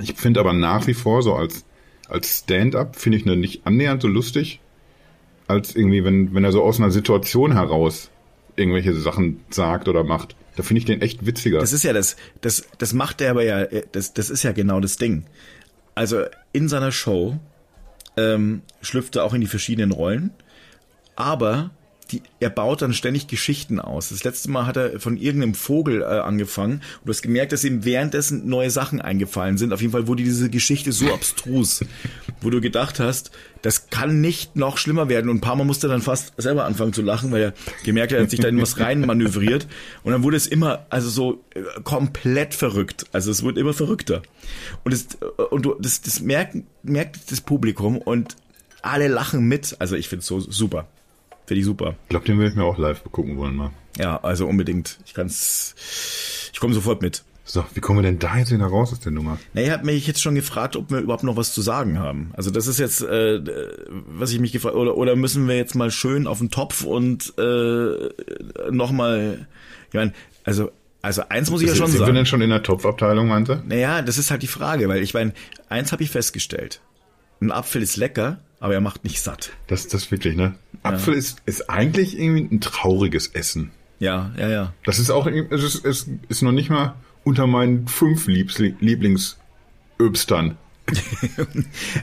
Ich 0.00 0.14
finde 0.14 0.40
aber 0.40 0.54
nach 0.54 0.86
wie 0.86 0.94
vor 0.94 1.22
so 1.22 1.34
als, 1.34 1.66
als 2.08 2.38
Stand-up 2.38 2.96
finde 2.96 3.18
ich 3.18 3.26
ne 3.26 3.36
nicht 3.36 3.66
annähernd 3.66 4.00
so 4.00 4.08
lustig, 4.08 4.60
als 5.46 5.76
irgendwie, 5.76 6.04
wenn, 6.04 6.34
wenn 6.34 6.42
er 6.42 6.52
so 6.52 6.62
aus 6.62 6.80
einer 6.80 6.90
Situation 6.90 7.52
heraus 7.52 8.10
irgendwelche 8.56 8.94
Sachen 8.94 9.40
sagt 9.50 9.88
oder 9.88 10.04
macht. 10.04 10.36
Da 10.56 10.62
finde 10.62 10.78
ich 10.78 10.86
den 10.86 11.02
echt 11.02 11.26
witziger. 11.26 11.58
Das 11.58 11.74
ist 11.74 11.84
ja 11.84 11.92
das, 11.92 12.16
das, 12.40 12.66
das 12.78 12.94
macht 12.94 13.20
er 13.20 13.32
aber 13.32 13.44
ja, 13.44 13.66
das, 13.92 14.14
das 14.14 14.30
ist 14.30 14.42
ja 14.42 14.52
genau 14.52 14.80
das 14.80 14.96
Ding. 14.96 15.26
Also 15.94 16.22
in 16.52 16.68
seiner 16.68 16.92
Show 16.92 17.38
ähm, 18.16 18.62
schlüpft 18.80 19.16
er 19.16 19.24
auch 19.24 19.34
in 19.34 19.42
die 19.42 19.48
verschiedenen 19.48 19.92
Rollen, 19.92 20.30
aber 21.14 21.72
die, 22.10 22.22
er 22.40 22.50
baut 22.50 22.82
dann 22.82 22.92
ständig 22.92 23.26
Geschichten 23.26 23.80
aus. 23.80 24.10
Das 24.10 24.24
letzte 24.24 24.50
Mal 24.50 24.66
hat 24.66 24.76
er 24.76 25.00
von 25.00 25.16
irgendeinem 25.16 25.54
Vogel 25.54 26.02
äh, 26.02 26.04
angefangen 26.04 26.74
und 26.74 27.06
du 27.06 27.10
hast 27.10 27.22
gemerkt, 27.22 27.52
dass 27.52 27.64
ihm 27.64 27.84
währenddessen 27.84 28.48
neue 28.48 28.70
Sachen 28.70 29.00
eingefallen 29.00 29.58
sind. 29.58 29.72
Auf 29.72 29.80
jeden 29.80 29.92
Fall 29.92 30.06
wurde 30.06 30.22
diese 30.22 30.50
Geschichte 30.50 30.92
so 30.92 31.12
abstrus, 31.12 31.84
wo 32.40 32.50
du 32.50 32.60
gedacht 32.60 33.00
hast, 33.00 33.30
das 33.62 33.88
kann 33.88 34.20
nicht 34.20 34.56
noch 34.56 34.76
schlimmer 34.76 35.08
werden. 35.08 35.30
Und 35.30 35.38
ein 35.38 35.40
paar 35.40 35.56
Mal 35.56 35.64
musste 35.64 35.86
er 35.86 35.90
dann 35.90 36.02
fast 36.02 36.34
selber 36.36 36.64
anfangen 36.66 36.92
zu 36.92 37.02
lachen, 37.02 37.32
weil 37.32 37.42
er 37.42 37.54
gemerkt 37.84 38.12
hat, 38.12 38.18
er 38.18 38.24
hat 38.24 38.30
sich 38.30 38.40
da 38.40 38.48
in 38.48 38.60
was 38.60 38.78
rein 38.80 39.00
manövriert. 39.00 39.66
Und 40.02 40.12
dann 40.12 40.22
wurde 40.22 40.36
es 40.36 40.46
immer, 40.46 40.86
also 40.90 41.08
so 41.08 41.44
äh, 41.54 41.62
komplett 41.82 42.54
verrückt. 42.54 43.06
Also 43.12 43.30
es 43.30 43.42
wurde 43.42 43.60
immer 43.60 43.72
verrückter. 43.72 44.22
Und, 44.84 44.92
es, 44.92 45.06
äh, 45.14 45.42
und 45.50 45.64
du, 45.64 45.74
das, 45.80 46.02
das 46.02 46.20
merkt, 46.20 46.56
merkt 46.82 47.30
das 47.30 47.40
Publikum 47.40 47.96
und 47.96 48.36
alle 48.82 49.08
lachen 49.08 49.46
mit. 49.48 49.76
Also 49.78 49.96
ich 49.96 50.08
finde 50.08 50.20
es 50.20 50.26
so 50.26 50.40
super. 50.40 50.86
Finde 51.46 51.60
ich 51.60 51.66
super. 51.66 51.94
Ich 52.04 52.08
glaube, 52.08 52.26
den 52.26 52.38
will 52.38 52.48
ich 52.48 52.54
mir 52.54 52.64
auch 52.64 52.78
live 52.78 53.02
gucken 53.10 53.36
wollen 53.36 53.56
mal. 53.56 53.70
Ja, 53.98 54.18
also 54.22 54.46
unbedingt. 54.46 54.98
Ich 55.06 55.14
kann's. 55.14 56.50
Ich 56.52 56.60
komme 56.60 56.74
sofort 56.74 57.02
mit. 57.02 57.22
So, 57.46 57.64
wie 57.74 57.80
kommen 57.80 57.98
wir 57.98 58.02
denn 58.02 58.18
da 58.18 58.38
jetzt 58.38 58.52
wieder 58.52 58.64
raus 58.64 58.90
aus 58.92 59.00
der 59.00 59.12
Nummer? 59.12 59.38
Na, 59.52 59.60
ihr 59.60 59.72
habt 59.72 59.84
mich 59.84 60.06
jetzt 60.06 60.22
schon 60.22 60.34
gefragt, 60.34 60.76
ob 60.76 60.90
wir 60.90 60.98
überhaupt 61.00 61.24
noch 61.24 61.36
was 61.36 61.52
zu 61.52 61.60
sagen 61.60 61.98
haben. 61.98 62.30
Also 62.32 62.50
das 62.50 62.66
ist 62.66 62.78
jetzt, 62.78 63.02
äh, 63.02 63.40
was 64.08 64.32
ich 64.32 64.40
mich 64.40 64.52
gefragt 64.52 64.74
oder 64.74 64.96
oder 64.96 65.14
müssen 65.14 65.46
wir 65.46 65.56
jetzt 65.56 65.74
mal 65.74 65.90
schön 65.90 66.26
auf 66.26 66.38
den 66.38 66.50
Topf 66.50 66.84
und 66.84 67.34
äh, 67.38 68.08
nochmal, 68.70 69.46
ich 69.88 69.94
meine, 69.94 70.14
also 70.44 70.70
also 71.02 71.22
eins 71.28 71.50
muss 71.50 71.60
ich 71.60 71.68
ja 71.68 71.74
schon 71.74 71.88
sind 71.88 71.98
sagen. 71.98 72.06
Sind 72.06 72.14
wir 72.14 72.18
denn 72.20 72.26
schon 72.26 72.40
in 72.40 72.48
der 72.48 72.62
Topfabteilung, 72.62 73.28
meinte? 73.28 73.62
Naja, 73.66 74.00
das 74.00 74.16
ist 74.16 74.30
halt 74.30 74.42
die 74.42 74.46
Frage, 74.46 74.88
weil 74.88 75.02
ich 75.02 75.12
meine, 75.12 75.34
eins 75.68 75.92
habe 75.92 76.02
ich 76.02 76.10
festgestellt. 76.10 76.80
Ein 77.42 77.52
Apfel 77.52 77.82
ist 77.82 77.96
lecker, 77.96 78.38
aber 78.64 78.72
er 78.72 78.80
macht 78.80 79.04
nicht 79.04 79.20
satt. 79.20 79.52
Das, 79.66 79.88
das 79.88 80.10
wirklich, 80.10 80.36
ne? 80.36 80.54
Apfel 80.82 81.12
ja. 81.12 81.18
ist, 81.18 81.42
ist 81.44 81.68
eigentlich 81.68 82.18
irgendwie 82.18 82.48
ein 82.50 82.62
trauriges 82.62 83.26
Essen. 83.26 83.72
Ja, 83.98 84.32
ja, 84.38 84.48
ja. 84.48 84.72
Das 84.86 84.98
ist 84.98 85.10
auch, 85.10 85.26
es 85.26 85.62
ist, 85.62 85.84
es 85.84 86.08
ist 86.30 86.40
noch 86.40 86.50
nicht 86.50 86.70
mal 86.70 86.94
unter 87.24 87.46
meinen 87.46 87.86
fünf 87.88 88.26
Lieblingsöbstern. 88.26 90.56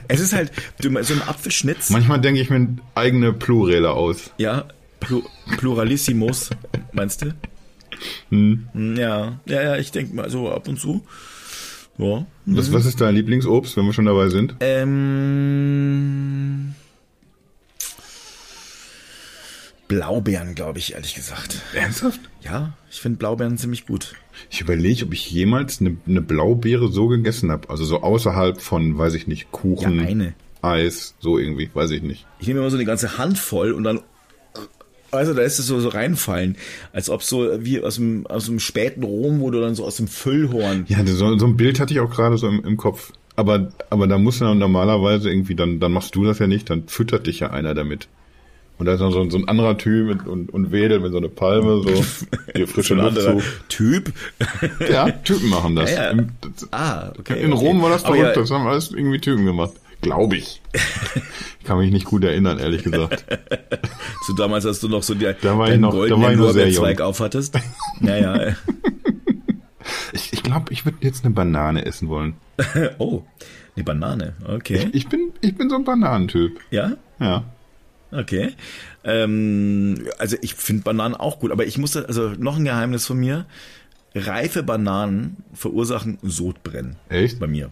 es 0.06 0.20
ist 0.20 0.34
halt 0.34 0.52
so 0.78 0.88
ein 0.88 1.22
Apfelschnitz. 1.26 1.90
Manchmal 1.90 2.20
denke 2.20 2.40
ich 2.40 2.48
mir 2.48 2.76
eigene 2.94 3.32
Pluräle 3.32 3.90
aus. 3.90 4.30
Ja, 4.38 4.66
Plu 5.00 5.24
Pluralissimus, 5.58 6.50
meinst 6.92 7.22
du? 7.22 7.34
Hm. 8.28 8.68
Ja, 8.96 9.40
ja, 9.46 9.62
ja, 9.62 9.76
ich 9.78 9.90
denke 9.90 10.14
mal 10.14 10.30
so 10.30 10.48
ab 10.48 10.68
und 10.68 10.78
zu. 10.78 11.04
Ja. 11.98 12.26
Was, 12.46 12.72
was 12.72 12.86
ist 12.86 13.00
dein 13.00 13.14
Lieblingsobst, 13.14 13.76
wenn 13.76 13.84
wir 13.86 13.92
schon 13.92 14.06
dabei 14.06 14.28
sind? 14.28 14.56
Ähm, 14.60 15.92
Blaubeeren, 19.88 20.54
glaube 20.54 20.78
ich, 20.78 20.94
ehrlich 20.94 21.14
gesagt. 21.14 21.60
Ernsthaft? 21.74 22.20
Ja, 22.40 22.72
ich 22.90 23.00
finde 23.00 23.18
Blaubeeren 23.18 23.58
ziemlich 23.58 23.86
gut. 23.86 24.14
Ich 24.50 24.62
überlege, 24.62 25.04
ob 25.04 25.12
ich 25.12 25.30
jemals 25.30 25.80
eine, 25.80 25.96
eine 26.06 26.22
Blaubeere 26.22 26.88
so 26.90 27.08
gegessen 27.08 27.50
habe. 27.50 27.68
Also 27.68 27.84
so 27.84 28.00
außerhalb 28.02 28.60
von, 28.60 28.96
weiß 28.96 29.12
ich 29.14 29.26
nicht, 29.26 29.52
Kuchen, 29.52 30.00
ja, 30.00 30.06
eine. 30.06 30.34
Eis, 30.62 31.14
so 31.20 31.38
irgendwie, 31.38 31.68
weiß 31.72 31.90
ich 31.90 32.02
nicht. 32.02 32.26
Ich 32.38 32.46
nehme 32.46 32.60
immer 32.60 32.70
so 32.70 32.76
eine 32.76 32.86
ganze 32.86 33.18
Hand 33.18 33.38
voll 33.38 33.72
und 33.72 33.84
dann 33.84 34.00
also 35.12 35.34
da 35.34 35.42
ist 35.42 35.58
es 35.58 35.66
so, 35.66 35.78
so 35.80 35.88
reinfallen, 35.88 36.56
als 36.92 37.10
ob 37.10 37.22
so 37.22 37.48
wie 37.60 37.82
aus 37.82 37.96
dem, 37.96 38.26
aus 38.26 38.46
dem 38.46 38.58
späten 38.58 39.04
Rom, 39.04 39.40
wo 39.40 39.50
du 39.50 39.60
dann 39.60 39.74
so 39.74 39.84
aus 39.84 39.96
dem 39.96 40.08
Füllhorn. 40.08 40.86
Ja, 40.88 41.04
so, 41.06 41.38
so 41.38 41.46
ein 41.46 41.56
Bild 41.56 41.80
hatte 41.80 41.92
ich 41.92 42.00
auch 42.00 42.10
gerade 42.10 42.38
so 42.38 42.48
im, 42.48 42.64
im 42.64 42.76
Kopf. 42.76 43.12
Aber, 43.36 43.72
aber 43.88 44.06
da 44.06 44.18
muss 44.18 44.38
dann 44.40 44.58
normalerweise 44.58 45.30
irgendwie, 45.30 45.54
dann, 45.54 45.80
dann 45.80 45.92
machst 45.92 46.14
du 46.14 46.24
das 46.24 46.38
ja 46.38 46.46
nicht, 46.46 46.68
dann 46.68 46.88
füttert 46.88 47.26
dich 47.26 47.40
ja 47.40 47.50
einer 47.50 47.74
damit. 47.74 48.08
Und 48.78 48.86
da 48.86 48.94
ist 48.94 49.00
dann 49.00 49.12
so, 49.12 49.30
so 49.30 49.38
ein 49.38 49.48
anderer 49.48 49.78
Typ 49.78 50.08
mit, 50.08 50.26
und, 50.26 50.52
und 50.52 50.72
wedelt 50.72 51.02
mit 51.02 51.12
so 51.12 51.18
einer 51.18 51.28
Palme, 51.28 51.82
so 51.82 52.04
hier 52.54 52.66
frische 52.66 52.94
Luft 52.94 53.20
zu. 53.20 53.40
Typ? 53.68 54.12
Ja, 54.90 55.10
Typen 55.10 55.50
machen 55.50 55.76
das. 55.76 55.90
Ja, 55.94 56.12
ja. 56.12 56.24
Ah, 56.72 57.12
okay. 57.18 57.42
In 57.42 57.52
okay. 57.52 57.66
Rom 57.66 57.82
war 57.82 57.90
das 57.90 58.02
verrückt, 58.02 58.22
ja, 58.22 58.32
das 58.32 58.50
haben 58.50 58.66
alles 58.66 58.90
irgendwie 58.90 59.20
Typen 59.20 59.46
gemacht. 59.46 59.72
Glaube 60.02 60.36
ich. 60.36 60.60
ich 61.60 61.64
kann 61.64 61.78
mich 61.78 61.92
nicht 61.92 62.04
gut 62.04 62.24
erinnern, 62.24 62.58
ehrlich 62.58 62.82
gesagt. 62.82 63.24
so 64.26 64.34
damals, 64.34 64.66
als 64.66 64.80
du 64.80 64.88
noch 64.88 65.02
so 65.02 65.14
die, 65.14 65.32
da 65.40 65.56
war 65.56 65.72
ich 65.72 65.78
noch, 65.78 65.92
da 65.92 66.20
war 66.20 66.32
ich 66.32 66.38
noch 66.38 66.50
sehr 66.50 66.68
jung. 66.68 67.00
aufhattest. 67.00 67.58
Naja. 68.00 68.56
ich 70.12 70.32
ich 70.32 70.42
glaube, 70.42 70.72
ich 70.72 70.84
würde 70.84 70.98
jetzt 71.02 71.24
eine 71.24 71.32
Banane 71.32 71.86
essen 71.86 72.08
wollen. 72.08 72.34
oh, 72.98 73.22
eine 73.76 73.84
Banane, 73.84 74.34
okay. 74.44 74.88
Ich, 74.88 75.04
ich, 75.04 75.08
bin, 75.08 75.32
ich 75.40 75.54
bin 75.54 75.70
so 75.70 75.76
ein 75.76 75.84
Bananentyp. 75.84 76.58
Ja? 76.72 76.96
Ja. 77.20 77.44
Okay. 78.10 78.54
Ähm, 79.04 80.08
also 80.18 80.36
ich 80.42 80.54
finde 80.54 80.82
Bananen 80.82 81.14
auch 81.14 81.38
gut, 81.38 81.52
aber 81.52 81.64
ich 81.64 81.78
musste, 81.78 82.06
also 82.08 82.30
noch 82.30 82.56
ein 82.56 82.64
Geheimnis 82.64 83.06
von 83.06 83.18
mir. 83.18 83.46
Reife 84.14 84.62
Bananen 84.62 85.38
verursachen 85.54 86.18
Sodbrennen. 86.22 86.96
Echt? 87.08 87.38
Bei 87.38 87.46
mir. 87.46 87.70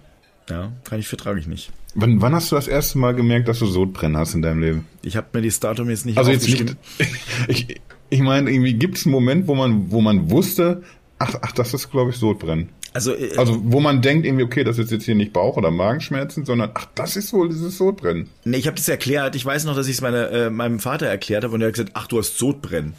Ja, 0.50 0.72
kann 0.84 0.98
ich 0.98 1.08
vertrage 1.08 1.38
ich 1.38 1.46
nicht. 1.46 1.70
Wann, 1.94 2.20
wann 2.20 2.34
hast 2.34 2.50
du 2.52 2.56
das 2.56 2.68
erste 2.68 2.98
Mal 2.98 3.14
gemerkt, 3.14 3.48
dass 3.48 3.58
du 3.58 3.66
Sodbrennen 3.66 4.16
hast 4.16 4.34
in 4.34 4.42
deinem 4.42 4.60
Leben? 4.60 4.86
Ich 5.02 5.16
habe 5.16 5.26
mir 5.32 5.42
das 5.42 5.60
Datum 5.60 5.90
jetzt 5.90 6.06
nicht 6.06 6.18
Also 6.18 6.30
jetzt 6.30 6.48
nicht. 6.48 6.76
Ich, 7.48 7.80
ich 8.10 8.20
meine, 8.20 8.50
irgendwie 8.50 8.74
gibt 8.74 8.98
es 8.98 9.06
einen 9.06 9.12
Moment, 9.12 9.46
wo 9.46 9.54
man, 9.54 9.90
wo 9.90 10.00
man 10.00 10.30
wusste, 10.30 10.82
ach, 11.18 11.34
ach, 11.42 11.52
das 11.52 11.74
ist, 11.74 11.90
glaube 11.90 12.10
ich, 12.10 12.16
Sodbrennen. 12.16 12.68
Also, 12.92 13.14
äh, 13.14 13.36
also 13.36 13.60
wo 13.64 13.80
man 13.80 14.02
denkt 14.02 14.26
irgendwie, 14.26 14.44
okay, 14.44 14.64
das 14.64 14.78
ist 14.78 14.90
jetzt 14.90 15.04
hier 15.04 15.14
nicht 15.14 15.32
Bauch- 15.32 15.56
oder 15.56 15.70
Magenschmerzen, 15.70 16.44
sondern 16.44 16.70
ach, 16.74 16.86
das 16.94 17.16
ist 17.16 17.32
wohl 17.32 17.48
dieses 17.48 17.78
Sodbrennen. 17.78 18.28
Nee, 18.44 18.56
ich 18.56 18.66
habe 18.66 18.76
das 18.76 18.88
erklärt. 18.88 19.36
Ich 19.36 19.44
weiß 19.44 19.64
noch, 19.64 19.76
dass 19.76 19.86
ich 19.86 19.98
es 19.98 20.02
äh, 20.02 20.50
meinem 20.50 20.80
Vater 20.80 21.06
erklärt 21.06 21.44
habe 21.44 21.54
und 21.54 21.60
er 21.60 21.68
hat 21.68 21.74
gesagt, 21.74 21.92
ach, 21.94 22.08
du 22.08 22.18
hast 22.18 22.36
Sodbrennen. 22.38 22.94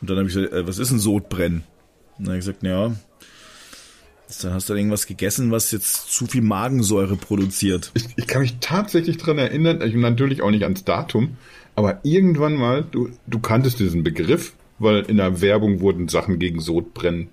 Und 0.00 0.08
dann 0.08 0.16
habe 0.18 0.28
ich 0.28 0.34
gesagt, 0.34 0.52
äh, 0.52 0.66
was 0.66 0.78
ist 0.78 0.90
ein 0.90 0.98
Sodbrennen? 0.98 1.64
Und 2.18 2.26
dann 2.26 2.28
habe 2.28 2.38
ich 2.38 2.46
gesagt, 2.46 2.62
ja, 2.62 2.92
dann 4.38 4.54
hast 4.54 4.68
du 4.68 4.74
irgendwas 4.74 5.06
gegessen, 5.06 5.50
was 5.50 5.70
jetzt 5.72 6.12
zu 6.12 6.26
viel 6.26 6.42
Magensäure 6.42 7.16
produziert. 7.16 7.90
Ich, 7.94 8.06
ich 8.16 8.26
kann 8.26 8.42
mich 8.42 8.56
tatsächlich 8.60 9.16
dran 9.16 9.38
erinnern, 9.38 9.82
ich 9.82 9.94
natürlich 9.94 10.42
auch 10.42 10.50
nicht 10.50 10.64
ans 10.64 10.84
Datum, 10.84 11.36
aber 11.74 12.00
irgendwann 12.02 12.54
mal, 12.54 12.84
du, 12.90 13.10
du 13.26 13.40
kanntest 13.40 13.80
diesen 13.80 14.02
Begriff, 14.02 14.52
weil 14.78 15.00
in 15.02 15.16
der 15.16 15.40
Werbung 15.40 15.80
wurden 15.80 16.08
Sachen 16.08 16.38
gegen 16.38 16.60
Sodbrennen 16.60 17.28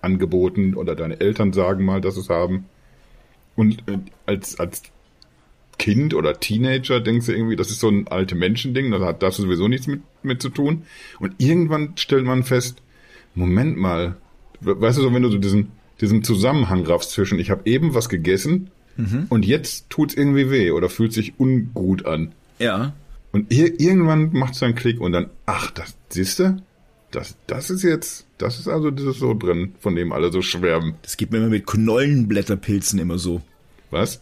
angeboten 0.00 0.74
oder 0.74 0.94
deine 0.94 1.20
Eltern 1.20 1.52
sagen 1.52 1.84
mal, 1.84 2.00
dass 2.00 2.16
es 2.16 2.28
haben. 2.28 2.66
Und 3.56 3.88
äh, 3.88 3.98
als, 4.26 4.58
als 4.60 4.82
Kind 5.78 6.14
oder 6.14 6.38
Teenager 6.38 7.00
denkst 7.00 7.26
du 7.26 7.32
irgendwie, 7.32 7.56
das 7.56 7.70
ist 7.70 7.80
so 7.80 7.88
ein 7.88 8.06
alte 8.08 8.34
Menschending, 8.34 8.90
da 8.90 9.00
hat 9.00 9.22
das 9.22 9.36
sowieso 9.36 9.68
nichts 9.68 9.86
mit, 9.86 10.02
mit 10.22 10.42
zu 10.42 10.50
tun. 10.50 10.84
Und 11.18 11.34
irgendwann 11.38 11.96
stellt 11.96 12.24
man 12.24 12.44
fest, 12.44 12.82
Moment 13.34 13.76
mal, 13.76 14.16
weißt 14.60 14.98
du 14.98 15.02
so, 15.02 15.12
wenn 15.12 15.22
du 15.22 15.30
so 15.30 15.38
diesen, 15.38 15.72
diesen 16.00 16.24
Zusammenhang 16.24 16.84
raffst 16.84 17.10
zwischen, 17.10 17.38
ich 17.38 17.50
habe 17.50 17.62
eben 17.64 17.94
was 17.94 18.08
gegessen 18.08 18.70
mhm. 18.96 19.26
und 19.28 19.44
jetzt 19.44 19.90
tut's 19.90 20.14
irgendwie 20.14 20.50
weh 20.50 20.70
oder 20.70 20.88
fühlt 20.88 21.12
sich 21.12 21.34
ungut 21.38 22.06
an. 22.06 22.32
Ja. 22.58 22.94
Und 23.32 23.52
ir 23.52 23.80
irgendwann 23.80 24.32
macht's 24.32 24.60
dann 24.60 24.74
Klick 24.74 25.00
und 25.00 25.12
dann, 25.12 25.30
ach, 25.46 25.70
das, 25.72 25.96
siehste, 26.08 26.58
das, 27.10 27.36
das 27.46 27.70
ist 27.70 27.82
jetzt, 27.82 28.26
das 28.38 28.58
ist 28.58 28.68
also 28.68 28.90
dieses 28.90 29.18
so 29.18 29.34
drin, 29.34 29.74
von 29.80 29.94
dem 29.94 30.12
alle 30.12 30.32
so 30.32 30.42
schwärmen. 30.42 30.94
Das 31.02 31.16
geht 31.16 31.30
mir 31.32 31.38
immer 31.38 31.48
mit 31.48 31.66
Knollenblätterpilzen 31.66 32.98
immer 32.98 33.18
so. 33.18 33.42
Was? 33.90 34.20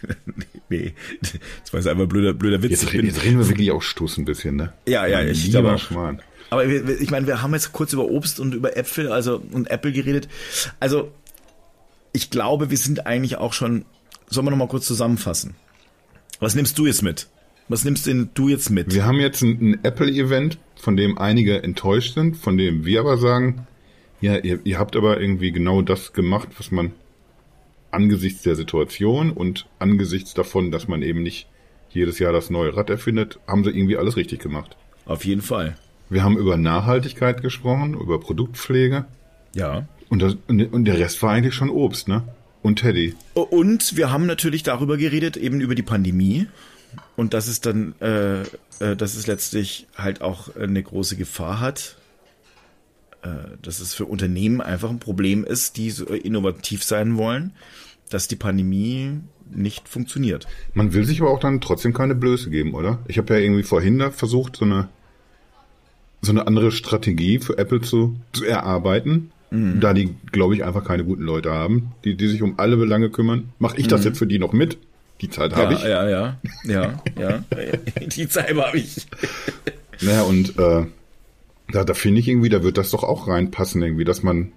nee, 0.70 0.94
das 1.20 1.72
war 1.72 1.80
jetzt 1.80 1.88
einfach 1.88 2.06
blöder, 2.06 2.32
blöder 2.32 2.62
Witz. 2.62 2.70
Jetzt, 2.70 2.92
reden, 2.92 3.06
jetzt 3.06 3.22
reden 3.22 3.38
wir 3.38 3.48
wirklich 3.48 3.70
auch 3.70 3.82
Stuss 3.82 4.16
ein 4.16 4.24
bisschen, 4.24 4.56
ne? 4.56 4.72
Ja, 4.86 5.06
ja, 5.06 5.22
ich 5.22 5.50
glaube 5.50 5.76
Schmarrn. 5.78 6.16
Aber 6.16 6.24
ich 6.62 7.10
meine, 7.10 7.26
wir 7.26 7.42
haben 7.42 7.52
jetzt 7.54 7.72
kurz 7.72 7.92
über 7.92 8.04
Obst 8.04 8.40
und 8.40 8.54
über 8.54 8.76
Äpfel, 8.76 9.10
also 9.10 9.42
und 9.52 9.70
Apple 9.70 9.92
geredet. 9.92 10.28
Also 10.80 11.10
ich 12.12 12.30
glaube, 12.30 12.70
wir 12.70 12.76
sind 12.76 13.06
eigentlich 13.06 13.36
auch 13.36 13.52
schon. 13.52 13.84
Sollen 14.28 14.46
wir 14.46 14.50
noch 14.50 14.58
mal 14.58 14.68
kurz 14.68 14.86
zusammenfassen? 14.86 15.54
Was 16.40 16.54
nimmst 16.54 16.78
du 16.78 16.86
jetzt 16.86 17.02
mit? 17.02 17.28
Was 17.68 17.84
nimmst 17.84 18.06
denn 18.06 18.30
du 18.34 18.48
jetzt 18.48 18.70
mit? 18.70 18.94
Wir 18.94 19.04
haben 19.04 19.20
jetzt 19.20 19.42
ein, 19.42 19.58
ein 19.60 19.84
Apple-Event, 19.84 20.58
von 20.76 20.96
dem 20.96 21.18
einige 21.18 21.62
enttäuscht 21.62 22.14
sind, 22.14 22.36
von 22.36 22.58
dem 22.58 22.84
wir 22.84 23.00
aber 23.00 23.16
sagen, 23.16 23.66
ja, 24.20 24.36
ihr, 24.36 24.60
ihr 24.64 24.78
habt 24.78 24.96
aber 24.96 25.20
irgendwie 25.20 25.52
genau 25.52 25.82
das 25.82 26.12
gemacht, 26.12 26.48
was 26.58 26.70
man 26.70 26.92
angesichts 27.90 28.42
der 28.42 28.56
Situation 28.56 29.30
und 29.30 29.66
angesichts 29.78 30.34
davon, 30.34 30.70
dass 30.70 30.88
man 30.88 31.02
eben 31.02 31.22
nicht 31.22 31.46
jedes 31.90 32.18
Jahr 32.18 32.32
das 32.32 32.50
neue 32.50 32.76
Rad 32.76 32.90
erfindet, 32.90 33.38
haben 33.46 33.64
sie 33.64 33.70
irgendwie 33.70 33.96
alles 33.96 34.16
richtig 34.16 34.40
gemacht. 34.40 34.76
Auf 35.06 35.24
jeden 35.24 35.42
Fall. 35.42 35.76
Wir 36.14 36.22
haben 36.22 36.38
über 36.38 36.56
Nachhaltigkeit 36.56 37.42
gesprochen, 37.42 37.94
über 37.94 38.20
Produktpflege. 38.20 39.04
Ja. 39.52 39.88
Und, 40.08 40.22
das, 40.22 40.36
und 40.46 40.84
der 40.84 40.96
Rest 40.96 41.20
war 41.24 41.32
eigentlich 41.32 41.54
schon 41.54 41.70
Obst, 41.70 42.06
ne? 42.06 42.22
Und 42.62 42.76
Teddy. 42.78 43.16
Und 43.34 43.96
wir 43.96 44.12
haben 44.12 44.24
natürlich 44.24 44.62
darüber 44.62 44.96
geredet, 44.96 45.36
eben 45.36 45.60
über 45.60 45.74
die 45.74 45.82
Pandemie. 45.82 46.46
Und 47.16 47.34
dass 47.34 47.48
es 47.48 47.60
dann, 47.60 47.96
äh, 48.00 48.42
äh, 48.42 48.94
dass 48.96 49.16
es 49.16 49.26
letztlich 49.26 49.88
halt 49.96 50.20
auch 50.22 50.54
eine 50.54 50.80
große 50.80 51.16
Gefahr 51.16 51.58
hat, 51.58 51.96
äh, 53.22 53.30
dass 53.60 53.80
es 53.80 53.92
für 53.92 54.04
Unternehmen 54.04 54.60
einfach 54.60 54.90
ein 54.90 55.00
Problem 55.00 55.42
ist, 55.42 55.76
die 55.76 55.90
so 55.90 56.04
innovativ 56.04 56.84
sein 56.84 57.16
wollen, 57.16 57.54
dass 58.08 58.28
die 58.28 58.36
Pandemie 58.36 59.18
nicht 59.50 59.88
funktioniert. 59.88 60.46
Man 60.74 60.94
will 60.94 61.04
sich 61.04 61.20
aber 61.20 61.32
auch 61.32 61.40
dann 61.40 61.60
trotzdem 61.60 61.92
keine 61.92 62.14
Blöße 62.14 62.50
geben, 62.50 62.72
oder? 62.72 63.00
Ich 63.08 63.18
habe 63.18 63.34
ja 63.34 63.40
irgendwie 63.40 63.64
vorhin 63.64 63.98
da 63.98 64.12
versucht, 64.12 64.54
so 64.54 64.64
eine 64.64 64.90
so 66.24 66.32
eine 66.32 66.46
andere 66.46 66.72
Strategie 66.72 67.38
für 67.38 67.58
Apple 67.58 67.80
zu, 67.80 68.16
zu 68.32 68.44
erarbeiten. 68.44 69.30
Mhm. 69.50 69.80
Da 69.80 69.92
die, 69.92 70.14
glaube 70.32 70.54
ich, 70.54 70.64
einfach 70.64 70.84
keine 70.84 71.04
guten 71.04 71.22
Leute 71.22 71.52
haben, 71.52 71.92
die, 72.04 72.16
die 72.16 72.28
sich 72.28 72.42
um 72.42 72.54
alle 72.58 72.76
Belange 72.76 73.10
kümmern. 73.10 73.50
Mache 73.58 73.78
ich 73.78 73.86
das 73.86 74.00
mhm. 74.00 74.06
jetzt 74.08 74.18
für 74.18 74.26
die 74.26 74.38
noch 74.38 74.52
mit? 74.52 74.78
Die 75.20 75.30
Zeit 75.30 75.54
habe 75.54 75.74
ja, 75.74 75.78
ich. 75.78 75.84
Ja, 75.84 76.08
ja, 76.08 76.40
ja, 76.64 77.00
ja. 77.18 77.44
die 78.06 78.28
Zeit 78.28 78.56
habe 78.56 78.78
ich. 78.78 79.06
Naja, 80.00 80.22
und 80.22 80.58
äh, 80.58 80.86
da, 81.72 81.84
da 81.84 81.94
finde 81.94 82.20
ich 82.20 82.28
irgendwie, 82.28 82.48
da 82.48 82.62
wird 82.62 82.78
das 82.78 82.90
doch 82.90 83.04
auch 83.04 83.28
reinpassen, 83.28 83.82
irgendwie, 83.82 84.04
dass 84.04 84.22
man. 84.22 84.52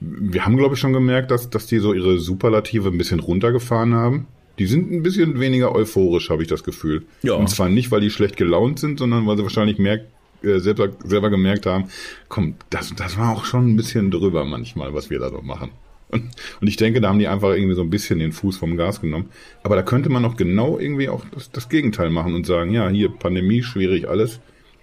Wir 0.00 0.46
haben, 0.46 0.56
glaube 0.56 0.74
ich, 0.74 0.80
schon 0.80 0.92
gemerkt, 0.92 1.32
dass, 1.32 1.50
dass 1.50 1.66
die 1.66 1.78
so 1.78 1.92
ihre 1.92 2.20
Superlative 2.20 2.88
ein 2.88 2.98
bisschen 2.98 3.18
runtergefahren 3.18 3.94
haben. 3.94 4.28
Die 4.60 4.66
sind 4.66 4.92
ein 4.92 5.02
bisschen 5.02 5.40
weniger 5.40 5.74
euphorisch, 5.74 6.30
habe 6.30 6.42
ich 6.42 6.48
das 6.48 6.62
Gefühl. 6.62 7.04
Ja. 7.22 7.34
Und 7.34 7.50
zwar 7.50 7.68
nicht, 7.68 7.90
weil 7.90 8.00
die 8.00 8.10
schlecht 8.10 8.36
gelaunt 8.36 8.78
sind, 8.78 9.00
sondern 9.00 9.26
weil 9.26 9.36
sie 9.36 9.42
wahrscheinlich 9.42 9.78
merkt, 9.78 10.06
äh, 10.42 10.58
selber, 10.58 10.90
selber 11.04 11.30
gemerkt 11.30 11.66
haben, 11.66 11.88
komm, 12.28 12.54
das, 12.70 12.94
das 12.94 13.18
war 13.18 13.32
auch 13.32 13.44
schon 13.44 13.68
ein 13.68 13.76
bisschen 13.76 14.10
drüber 14.10 14.44
manchmal, 14.44 14.94
was 14.94 15.10
wir 15.10 15.18
da 15.18 15.30
so 15.30 15.42
machen. 15.42 15.70
Und, 16.10 16.30
ich 16.62 16.76
denke, 16.76 17.00
da 17.00 17.08
haben 17.08 17.18
die 17.18 17.28
einfach 17.28 17.50
irgendwie 17.50 17.74
so 17.74 17.82
ein 17.82 17.90
bisschen 17.90 18.18
den 18.18 18.32
Fuß 18.32 18.56
vom 18.56 18.76
Gas 18.76 19.00
genommen. 19.00 19.28
Aber 19.62 19.76
da 19.76 19.82
könnte 19.82 20.08
man 20.08 20.22
noch 20.22 20.36
genau 20.36 20.78
irgendwie 20.78 21.08
auch 21.08 21.24
das, 21.32 21.50
das 21.50 21.68
Gegenteil 21.68 22.08
machen 22.08 22.34
und 22.34 22.46
sagen, 22.46 22.72
ja, 22.72 22.88
hier 22.88 23.10
Pandemie, 23.10 23.62
schwierig 23.62 24.08
alles. 24.08 24.40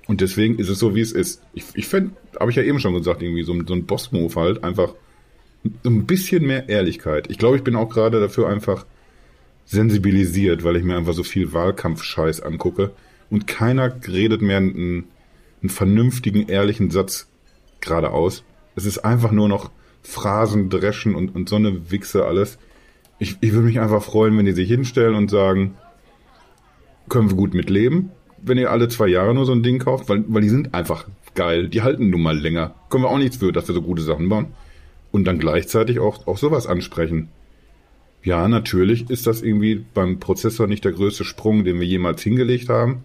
Und 0.08 0.22
deswegen 0.22 0.60
ist 0.60 0.70
es 0.70 0.78
so, 0.78 0.94
wie 0.94 1.02
es 1.02 1.12
ist. 1.12 1.42
Ich, 1.54 1.66
ich 1.74 1.88
fände, 1.88 2.12
habe 2.40 2.52
ich 2.52 2.58
ja 2.58 2.64
eben 2.64 2.80
schon 2.80 2.94
gesagt, 2.94 3.24
irgendwie 3.24 3.44
so, 3.44 3.56
so 3.66 3.74
ein 3.74 3.86
Boss-Move 3.86 4.36
halt, 4.36 4.64
einfach 4.64 4.94
so 5.84 5.90
ein 5.90 6.06
bisschen 6.06 6.46
mehr 6.46 6.70
Ehrlichkeit. 6.70 7.30
Ich 7.32 7.40
glaube, 7.40 7.58
ich 7.58 7.64
bin 7.64 7.76
auch 7.76 7.90
gerade 7.90 8.20
dafür 8.20 8.48
einfach 8.48 8.86
sensibilisiert, 9.66 10.64
weil 10.64 10.76
ich 10.76 10.84
mir 10.84 10.96
einfach 10.96 11.14
so 11.14 11.24
viel 11.24 11.54
Wahlkampfscheiß 11.54 12.42
angucke 12.42 12.92
und 13.32 13.48
keiner 13.48 13.96
redet 14.08 14.44
mehr 14.44 14.58
einen, 14.58 15.06
einen 15.66 15.70
vernünftigen, 15.70 16.48
ehrlichen 16.48 16.92
Satz 16.92 17.28
geradeaus. 17.82 18.44
Es 18.76 18.86
ist 18.86 19.00
einfach 19.00 19.32
nur 19.32 19.50
noch 19.50 19.72
Phrasen 20.04 20.70
dreschen 20.70 21.16
und, 21.16 21.34
und 21.34 21.50
so 21.50 21.56
eine 21.56 21.90
Wichse 21.90 22.26
alles. 22.26 22.60
Ich, 23.18 23.38
ich 23.42 23.54
würde 23.54 23.68
mich 23.68 23.80
einfach 23.80 24.04
freuen, 24.04 24.38
wenn 24.38 24.46
die 24.46 24.52
sich 24.52 24.68
hinstellen 24.68 25.16
und 25.16 25.32
sagen, 25.32 25.76
können 27.10 27.30
wir 27.30 27.38
gut 27.38 27.56
mitleben, 27.56 28.12
wenn 28.42 28.60
ihr 28.60 28.70
alle 28.70 28.90
zwei 28.90 29.08
Jahre 29.08 29.34
nur 29.34 29.46
so 29.46 29.54
ein 29.54 29.64
Ding 29.64 29.80
kauft, 29.80 30.08
weil, 30.08 30.24
weil 30.28 30.44
die 30.44 30.50
sind 30.50 30.76
einfach 30.76 31.08
geil, 31.34 31.68
die 31.68 31.82
halten 31.82 32.12
nun 32.12 32.22
mal 32.22 32.38
länger. 32.38 32.76
Können 32.90 33.04
wir 33.04 33.10
auch 33.10 33.18
nichts 33.18 33.38
für, 33.38 33.52
dass 33.52 33.68
wir 33.68 33.74
so 33.74 33.82
gute 33.82 34.04
Sachen 34.04 34.30
bauen. 34.30 34.48
Und 35.12 35.26
dann 35.26 35.40
gleichzeitig 35.40 36.00
auch, 36.00 36.28
auch 36.28 36.38
sowas 36.38 36.68
ansprechen. 36.68 37.30
Ja, 38.22 38.48
natürlich 38.48 39.10
ist 39.10 39.26
das 39.26 39.42
irgendwie 39.42 39.86
beim 39.94 40.20
Prozessor 40.20 40.68
nicht 40.68 40.84
der 40.86 40.92
größte 40.92 41.24
Sprung, 41.24 41.64
den 41.64 41.80
wir 41.80 41.88
jemals 41.88 42.22
hingelegt 42.22 42.70
haben. 42.70 43.04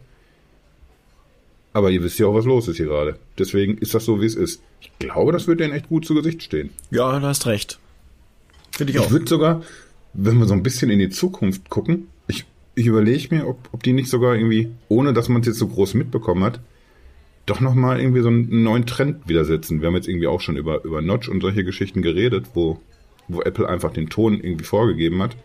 Aber 1.73 1.91
ihr 1.91 2.03
wisst 2.03 2.19
ja 2.19 2.27
auch, 2.27 2.35
was 2.35 2.47
los 2.47 2.69
ist 2.69 2.79
hier 2.79 2.87
gerade. 2.87 3.17
Deswegen 3.39 3.79
ist 3.79 3.95
das 3.95 4.05
so, 4.05 4.21
wie 4.21 4.27
es 4.27 4.35
ist. 4.35 4.63
Ich 4.81 4.91
glaube, 4.99 5.33
das 5.33 5.47
wird 5.47 5.61
denen 5.61 5.73
echt 5.73 5.89
gut 5.89 6.05
zu 6.05 6.15
Gesicht 6.15 6.43
stehen. 6.43 6.71
Ja, 6.91 7.19
du 7.19 7.27
hast 7.27 7.47
recht. 7.47 7.79
Finde 8.73 8.93
ich 8.93 8.99
auch. 8.99 9.07
Ich 9.07 9.11
würde 9.11 9.29
sogar, 9.29 9.63
wenn 10.15 10.39
wir 10.39 10.47
so 10.47 10.55
ein 10.55 10.63
bisschen 10.63 10.91
in 10.91 10.99
die 10.99 11.11
Zukunft 11.11 11.71
gucken, 11.71 12.09
ich, 12.27 12.45
ich 12.75 12.87
überlege 12.87 13.35
mir, 13.35 13.47
ob, 13.47 13.69
ob 13.73 13.83
die 13.83 13.93
nicht 13.93 14.09
sogar 14.09 14.35
irgendwie, 14.35 14.71
ohne 14.89 15.13
dass 15.13 15.29
man 15.29 15.43
es 15.43 15.47
jetzt 15.47 15.59
so 15.59 15.69
groß 15.69 15.95
mitbekommen 15.95 16.43
hat, 16.43 16.61
doch 17.47 17.61
nochmal 17.61 18.01
irgendwie 18.01 18.23
so 18.23 18.29
einen 18.29 18.63
neuen 18.63 18.87
Trend 18.87 19.29
widersetzen. 19.29 19.81
Wir 19.81 19.89
haben 19.89 19.95
jetzt 19.95 20.09
irgendwie 20.09 20.27
auch 20.27 20.41
schon 20.41 20.57
über, 20.57 20.85
über 20.85 21.03
Notch 21.03 21.29
und 21.29 21.41
solche 21.41 21.65
Geschichten 21.65 22.03
geredet, 22.03 22.47
wo, 22.55 22.81
wo 23.29 23.43
Apple 23.43 23.69
einfach 23.69 23.93
den 23.93 24.09
Ton 24.09 24.35
irgendwie 24.35 24.65
vorgegeben 24.65 25.23
hat. 25.23 25.37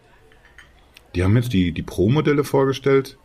Die 1.14 1.24
haben 1.24 1.36
jetzt 1.36 1.54
die, 1.54 1.72
die 1.72 1.82
Pro-Modelle 1.82 2.44
vorgestellt, 2.44 3.18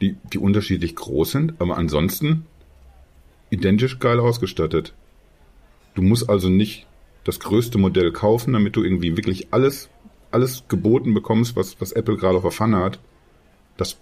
die, 0.00 0.16
die 0.32 0.38
unterschiedlich 0.38 0.96
groß 0.96 1.30
sind, 1.30 1.54
aber 1.60 1.76
ansonsten 1.76 2.46
identisch 3.50 3.98
geil 3.98 4.20
ausgestattet. 4.20 4.94
Du 5.94 6.02
musst 6.02 6.28
also 6.28 6.48
nicht 6.48 6.86
das 7.24 7.40
größte 7.40 7.78
Modell 7.78 8.12
kaufen, 8.12 8.52
damit 8.52 8.76
du 8.76 8.82
irgendwie 8.82 9.16
wirklich 9.16 9.48
alles, 9.52 9.88
alles 10.30 10.64
geboten 10.68 11.14
bekommst, 11.14 11.56
was, 11.56 11.80
was 11.80 11.92
Apple 11.92 12.16
gerade 12.16 12.36
auf 12.36 12.42
der 12.42 12.50
Pfanne 12.50 12.78
hat. 12.78 12.98
Das 13.76 13.96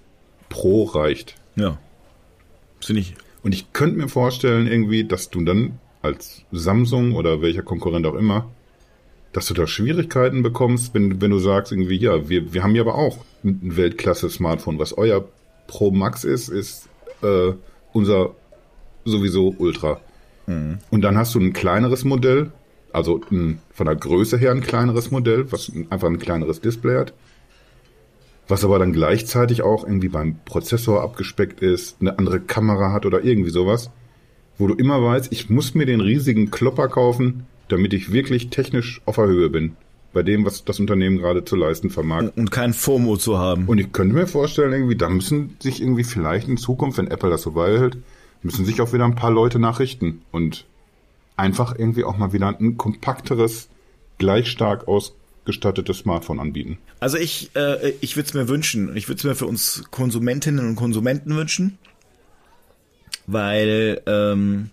Pro 0.49 0.84
reicht. 0.84 1.36
Ja. 1.57 1.78
Finde 2.80 3.01
ich. 3.01 3.14
Und 3.43 3.55
ich 3.55 3.72
könnte 3.72 3.99
mir 3.99 4.09
vorstellen, 4.09 4.66
irgendwie, 4.66 5.05
dass 5.05 5.30
du 5.30 5.43
dann 5.45 5.78
als 6.03 6.45
Samsung 6.51 7.14
oder 7.14 7.43
welcher 7.43 7.62
Konkurrent 7.62 8.07
auch 8.07 8.14
immer, 8.14 8.51
dass 9.32 9.47
du 9.47 9.55
da 9.55 9.66
Schwierigkeiten 9.66 10.43
bekommst, 10.43 10.95
wenn, 10.95 11.20
wenn 11.20 11.30
du 11.30 11.38
sagst, 11.38 11.72
irgendwie, 11.72 11.97
ja, 11.97 12.28
wir, 12.28 12.53
wir 12.53 12.62
haben 12.62 12.74
ja 12.74 12.82
aber 12.82 12.97
auch 12.97 13.24
ein 13.45 13.76
Weltklasse-Smartphone, 13.76 14.78
was 14.78 14.97
euer 14.97 15.28
Pro 15.72 15.90
Max 15.90 16.24
ist, 16.24 16.50
ist 16.50 16.90
äh, 17.22 17.52
unser 17.94 18.34
sowieso 19.06 19.54
Ultra. 19.56 20.00
Mhm. 20.46 20.80
Und 20.90 21.00
dann 21.00 21.16
hast 21.16 21.34
du 21.34 21.40
ein 21.40 21.54
kleineres 21.54 22.04
Modell, 22.04 22.52
also 22.92 23.22
ein, 23.30 23.58
von 23.72 23.86
der 23.86 23.96
Größe 23.96 24.36
her 24.36 24.50
ein 24.50 24.60
kleineres 24.60 25.10
Modell, 25.10 25.50
was 25.50 25.72
einfach 25.88 26.08
ein 26.08 26.18
kleineres 26.18 26.60
Display 26.60 26.98
hat, 26.98 27.14
was 28.48 28.66
aber 28.66 28.78
dann 28.78 28.92
gleichzeitig 28.92 29.62
auch 29.62 29.84
irgendwie 29.84 30.10
beim 30.10 30.36
Prozessor 30.44 31.00
abgespeckt 31.00 31.62
ist, 31.62 31.96
eine 32.02 32.18
andere 32.18 32.40
Kamera 32.40 32.92
hat 32.92 33.06
oder 33.06 33.24
irgendwie 33.24 33.50
sowas, 33.50 33.90
wo 34.58 34.66
du 34.66 34.74
immer 34.74 35.02
weißt, 35.02 35.32
ich 35.32 35.48
muss 35.48 35.74
mir 35.74 35.86
den 35.86 36.02
riesigen 36.02 36.50
Klopper 36.50 36.88
kaufen, 36.88 37.46
damit 37.68 37.94
ich 37.94 38.12
wirklich 38.12 38.50
technisch 38.50 39.00
auf 39.06 39.14
der 39.16 39.26
Höhe 39.26 39.48
bin 39.48 39.74
bei 40.12 40.22
dem, 40.22 40.44
was 40.44 40.64
das 40.64 40.78
Unternehmen 40.80 41.18
gerade 41.18 41.44
zu 41.44 41.56
leisten 41.56 41.90
vermag. 41.90 42.32
Und 42.36 42.50
kein 42.50 42.74
FOMO 42.74 43.16
zu 43.16 43.38
haben. 43.38 43.66
Und 43.66 43.78
ich 43.78 43.92
könnte 43.92 44.14
mir 44.14 44.26
vorstellen, 44.26 44.72
irgendwie, 44.72 44.96
da 44.96 45.08
müssen 45.08 45.56
sich 45.60 45.80
irgendwie 45.80 46.04
vielleicht 46.04 46.48
in 46.48 46.56
Zukunft, 46.56 46.98
wenn 46.98 47.08
Apple 47.08 47.30
das 47.30 47.42
so 47.42 47.52
beihält, 47.52 47.96
müssen 48.42 48.64
sich 48.64 48.80
auch 48.80 48.92
wieder 48.92 49.04
ein 49.04 49.14
paar 49.14 49.30
Leute 49.30 49.58
nachrichten 49.58 50.22
und 50.30 50.64
einfach 51.36 51.78
irgendwie 51.78 52.04
auch 52.04 52.16
mal 52.16 52.32
wieder 52.32 52.48
ein 52.48 52.76
kompakteres, 52.76 53.68
gleich 54.18 54.48
stark 54.48 54.86
ausgestattetes 54.88 55.98
Smartphone 55.98 56.40
anbieten. 56.40 56.78
Also 57.00 57.16
ich, 57.16 57.50
äh, 57.54 57.90
ich 58.00 58.16
würde 58.16 58.28
es 58.28 58.34
mir 58.34 58.48
wünschen. 58.48 58.96
Ich 58.96 59.08
würde 59.08 59.18
es 59.18 59.24
mir 59.24 59.34
für 59.34 59.46
uns 59.46 59.84
Konsumentinnen 59.90 60.66
und 60.66 60.76
Konsumenten 60.76 61.34
wünschen, 61.34 61.78
weil 63.26 64.00
ähm, 64.06 64.70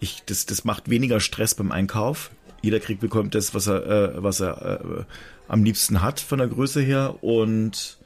ich 0.00 0.22
das, 0.26 0.46
das 0.46 0.64
macht 0.64 0.90
weniger 0.90 1.20
Stress 1.20 1.54
beim 1.54 1.72
Einkauf. 1.72 2.30
Jeder 2.64 2.80
kriegt 2.80 3.00
bekommt 3.00 3.34
das, 3.34 3.54
was 3.54 3.66
er, 3.66 3.86
äh, 3.86 4.22
was 4.22 4.40
er 4.40 4.80
äh, 4.80 5.04
am 5.48 5.64
liebsten 5.64 6.00
hat 6.00 6.18
von 6.18 6.38
der 6.38 6.48
Größe 6.48 6.80
her 6.80 7.22
und 7.22 7.98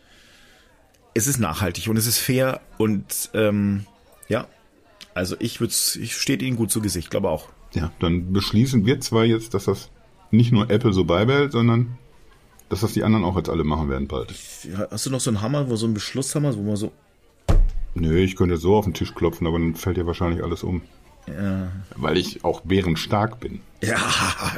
es 1.15 1.29
ist 1.29 1.39
nachhaltig 1.39 1.89
und 1.89 1.97
es 1.97 2.09
ist 2.09 2.19
fair 2.19 2.61
und 2.77 3.31
ähm, 3.35 3.87
ja, 4.29 4.49
also 5.15 5.37
ich 5.39 5.61
würde 5.61 5.73
ich 6.01 6.17
steht 6.17 6.43
Ihnen 6.43 6.57
gut 6.57 6.73
zu 6.73 6.81
Gesicht, 6.81 7.09
glaube 7.11 7.31
auch. 7.31 7.51
Ja, 7.73 7.93
dann 8.01 8.33
beschließen 8.33 8.85
wir 8.85 8.99
zwar 9.01 9.25
jetzt, 9.25 9.55
dass 9.55 9.67
das 9.67 9.91
nicht 10.33 10.51
nur 10.51 10.69
Apple 10.71 10.93
so 10.93 11.05
beibehält, 11.05 11.53
sondern 11.53 11.97
dass 12.69 12.81
das 12.81 12.95
die 12.95 13.05
anderen 13.05 13.25
auch 13.25 13.37
jetzt 13.37 13.49
alle 13.49 13.63
machen 13.63 13.89
werden 13.89 14.09
bald. 14.09 14.35
Hast 14.91 15.07
du 15.07 15.11
noch 15.11 15.21
so 15.21 15.31
einen 15.31 15.41
Hammer, 15.41 15.71
wo 15.71 15.77
so 15.77 15.87
ein 15.87 15.95
Beschlusshammer, 15.95 16.57
wo 16.57 16.63
man 16.63 16.75
so. 16.75 16.91
Nö, 17.95 18.19
ich 18.19 18.35
könnte 18.35 18.57
so 18.57 18.75
auf 18.75 18.87
den 18.87 18.95
Tisch 18.95 19.15
klopfen, 19.15 19.47
aber 19.47 19.61
dann 19.61 19.77
fällt 19.77 19.99
ja 19.99 20.07
wahrscheinlich 20.07 20.43
alles 20.43 20.65
um. 20.65 20.83
Ja. 21.29 21.73
Weil 21.97 22.17
ich 22.17 22.45
auch 22.45 22.63
bärenstark 22.63 23.41
bin. 23.41 23.61
Ja, 23.83 23.97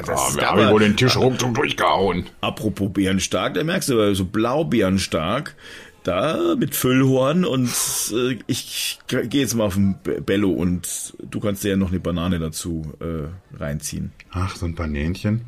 das 0.05 0.35
ja, 0.35 0.49
habe 0.49 0.63
ich 0.63 0.69
wohl 0.69 0.79
den 0.79 0.97
Tisch 0.97 1.15
ruckzuck 1.15 1.53
durchgehauen. 1.53 2.25
Apropos 2.41 2.91
bärenstark, 2.91 3.53
da 3.53 3.63
merkst 3.63 3.89
du, 3.89 4.15
so 4.15 4.25
blaubeerenstark, 4.25 5.55
da 6.03 6.55
mit 6.57 6.75
Füllhorn 6.75 7.45
und 7.45 7.69
äh, 8.13 8.39
ich 8.47 8.99
gehe 9.07 9.41
jetzt 9.41 9.53
mal 9.53 9.65
auf 9.65 9.75
den 9.75 9.95
Bello 10.25 10.49
und 10.49 11.13
du 11.21 11.39
kannst 11.39 11.63
dir 11.63 11.69
ja 11.69 11.77
noch 11.77 11.89
eine 11.89 11.99
Banane 11.99 12.39
dazu 12.39 12.93
äh, 12.99 13.57
reinziehen. 13.57 14.11
Ach, 14.31 14.55
so 14.55 14.65
ein 14.65 14.73
Banänchen. 14.73 15.41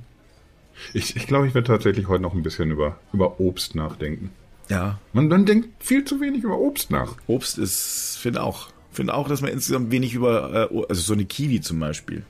Ich, 0.94 1.16
ich 1.16 1.28
glaube, 1.28 1.48
ich 1.48 1.54
werde 1.54 1.68
tatsächlich 1.68 2.08
heute 2.08 2.22
noch 2.22 2.34
ein 2.34 2.44
bisschen 2.44 2.72
über, 2.72 3.00
über 3.12 3.40
Obst 3.40 3.74
nachdenken. 3.74 4.32
Ja. 4.70 5.00
Man, 5.14 5.28
man 5.28 5.46
denkt 5.46 5.84
viel 5.84 6.06
zu 6.06 6.22
wenig 6.22 6.44
über 6.44 6.58
Obst 6.58 6.92
nach. 6.92 7.16
Obst 7.28 7.58
ist, 7.58 8.18
finde 8.20 8.44
auch 8.44 8.70
finde 8.94 9.14
auch, 9.14 9.28
dass 9.28 9.42
man 9.42 9.52
insgesamt 9.52 9.92
wenig 9.92 10.14
über, 10.14 10.70
äh, 10.72 10.78
also 10.90 11.02
so 11.02 11.14
eine 11.14 11.26
Kiwi 11.26 11.62
zum 11.62 11.80
Beispiel, 11.80 12.24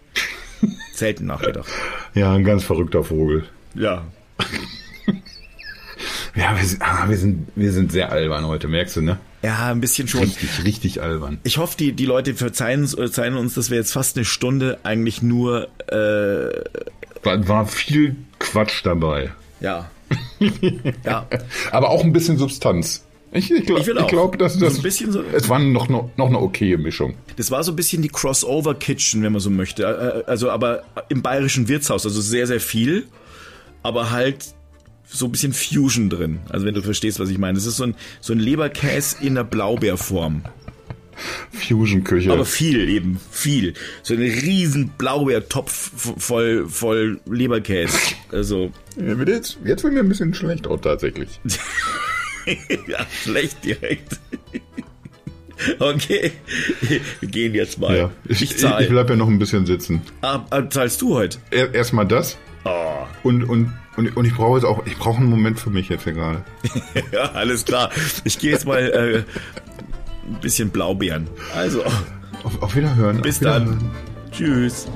selten 0.94 1.26
nachgedacht. 1.26 1.70
Ja, 2.14 2.34
ein 2.34 2.44
ganz 2.44 2.64
verrückter 2.64 3.04
Vogel. 3.04 3.46
Ja. 3.76 4.06
ja, 6.36 6.58
wir 6.58 6.66
sind, 6.66 6.82
ah, 6.82 7.08
wir, 7.08 7.18
sind, 7.18 7.48
wir 7.56 7.72
sind 7.72 7.92
sehr 7.92 8.12
albern 8.12 8.48
heute, 8.48 8.68
merkst 8.68 8.98
du, 8.98 9.02
ne? 9.02 9.20
Ja, 9.42 9.72
ein 9.72 9.82
bisschen 9.82 10.08
schon. 10.08 10.22
Richtig, 10.22 10.64
richtig 10.64 11.02
albern. 11.02 11.40
Ich 11.44 11.58
hoffe, 11.58 11.76
die, 11.78 11.92
die 11.92 12.06
Leute 12.06 12.34
verzeihen, 12.34 12.88
verzeihen 12.88 13.36
uns, 13.36 13.56
dass 13.56 13.70
wir 13.70 13.78
jetzt 13.78 13.92
fast 13.92 14.16
eine 14.16 14.26
Stunde 14.26 14.80
eigentlich 14.84 15.22
nur... 15.22 15.68
Äh, 15.88 16.64
war, 17.24 17.48
war 17.48 17.68
viel 17.68 18.16
Quatsch 18.40 18.86
dabei. 18.86 19.32
Ja. 19.60 19.90
ja. 21.04 21.28
Aber 21.72 21.90
auch 21.90 22.04
ein 22.04 22.14
bisschen 22.14 22.38
Substanz. 22.38 23.04
Ich, 23.34 23.52
ich, 23.52 23.66
glaub, 23.66 23.80
ich, 23.80 23.88
ich 23.88 24.08
glaube, 24.08 24.38
dass 24.38 24.58
das. 24.60 24.78
ein 24.78 24.84
bisschen 24.84 25.12
so, 25.12 25.24
es 25.34 25.50
war 25.50 25.58
noch, 25.58 25.90
noch, 25.90 26.10
noch 26.18 26.28
eine 26.28 26.40
okaye 26.40 26.78
Mischung. 26.78 27.16
Das 27.36 27.50
war 27.50 27.64
so 27.64 27.72
ein 27.72 27.76
bisschen 27.76 28.04
die 28.04 28.10
Crossover-Kitchen, 28.10 29.24
wenn 29.24 29.32
man 29.32 29.42
so 29.42 29.50
möchte. 29.50 30.28
Also, 30.28 30.52
aber 30.52 30.84
im 31.10 31.24
bayerischen 31.24 31.68
Wirtshaus. 31.68 32.06
Also 32.06 32.22
sehr, 32.22 32.46
sehr 32.46 32.60
viel. 32.60 33.06
Aber 33.82 34.12
halt 34.12 34.54
so 35.08 35.26
ein 35.26 35.32
bisschen 35.32 35.54
Fusion 35.54 36.10
drin. 36.10 36.40
Also, 36.50 36.66
wenn 36.66 36.76
du 36.76 36.84
verstehst, 36.84 37.20
was 37.20 37.30
ich 37.30 37.40
meine. 37.40 37.56
Das 37.56 37.66
ist 37.66 37.78
so 37.78 37.86
ein, 37.86 37.96
so 38.22 38.34
ein 38.34 38.40
Leberkäse 38.40 39.18
in 39.22 39.36
der 39.36 39.44
Blaubeerform. 39.44 40.44
Fusion-Küche. 41.52 42.32
Aber 42.32 42.46
viel 42.46 42.88
eben, 42.90 43.20
viel. 43.32 43.74
So 44.04 44.14
ein 44.14 44.20
riesen 44.20 44.90
Blaubeertopf 44.98 45.92
voll, 46.18 46.68
voll 46.68 47.20
Leberkäse. 47.26 47.98
Also. 48.32 48.72
Ja, 48.98 49.14
jetzt, 49.14 49.60
jetzt 49.64 49.84
wird 49.84 49.94
mir 49.94 50.00
ein 50.00 50.10
bisschen 50.10 50.34
schlecht 50.34 50.66
auch 50.66 50.82
tatsächlich. 50.82 51.40
ja, 52.88 53.06
schlecht 53.24 53.64
direkt. 53.64 54.20
Okay, 55.80 56.32
wir 57.20 57.30
gehen 57.30 57.54
jetzt 57.54 57.80
mal. 57.80 57.96
Ja, 57.96 58.12
ich, 58.26 58.42
ich, 58.42 58.64
ich 58.64 58.90
bleib 58.90 59.10
ja 59.10 59.16
noch 59.16 59.28
ein 59.28 59.40
bisschen 59.40 59.66
sitzen. 59.66 60.02
Ah, 60.22 60.42
ah 60.50 60.70
zahlst 60.70 61.02
du 61.02 61.16
heute? 61.16 61.38
Erstmal 61.52 62.06
das. 62.06 62.38
Oh. 62.66 63.06
Und, 63.24 63.44
und, 63.44 63.74
und, 63.96 64.18
und 64.18 64.26
ich 64.26 64.34
brauche 64.34 64.58
jetzt 64.58 64.66
auch, 64.66 64.86
ich 64.86 64.98
brauche 64.98 65.18
einen 65.18 65.30
Moment 65.30 65.60
für 65.60 65.70
mich 65.70 65.90
jetzt 65.90 66.04
hier 66.04 66.14
gerade. 66.14 66.44
ja, 67.12 67.32
alles 67.34 67.66
klar. 67.66 67.92
Ich 68.24 68.40
gehe 68.40 68.52
jetzt 68.52 68.66
mal 68.66 68.80
äh, 68.80 69.24
ein 70.28 70.40
bisschen 70.42 70.70
Blaubeeren. 70.70 71.28
Also. 71.56 71.84
Auf, 72.44 72.62
auf 72.62 72.76
Wiederhören. 72.76 73.22
Bis 73.22 73.38
auf 73.38 73.42
Wiederhören. 73.42 73.80
dann. 73.80 74.32
Tschüss. 74.32 74.88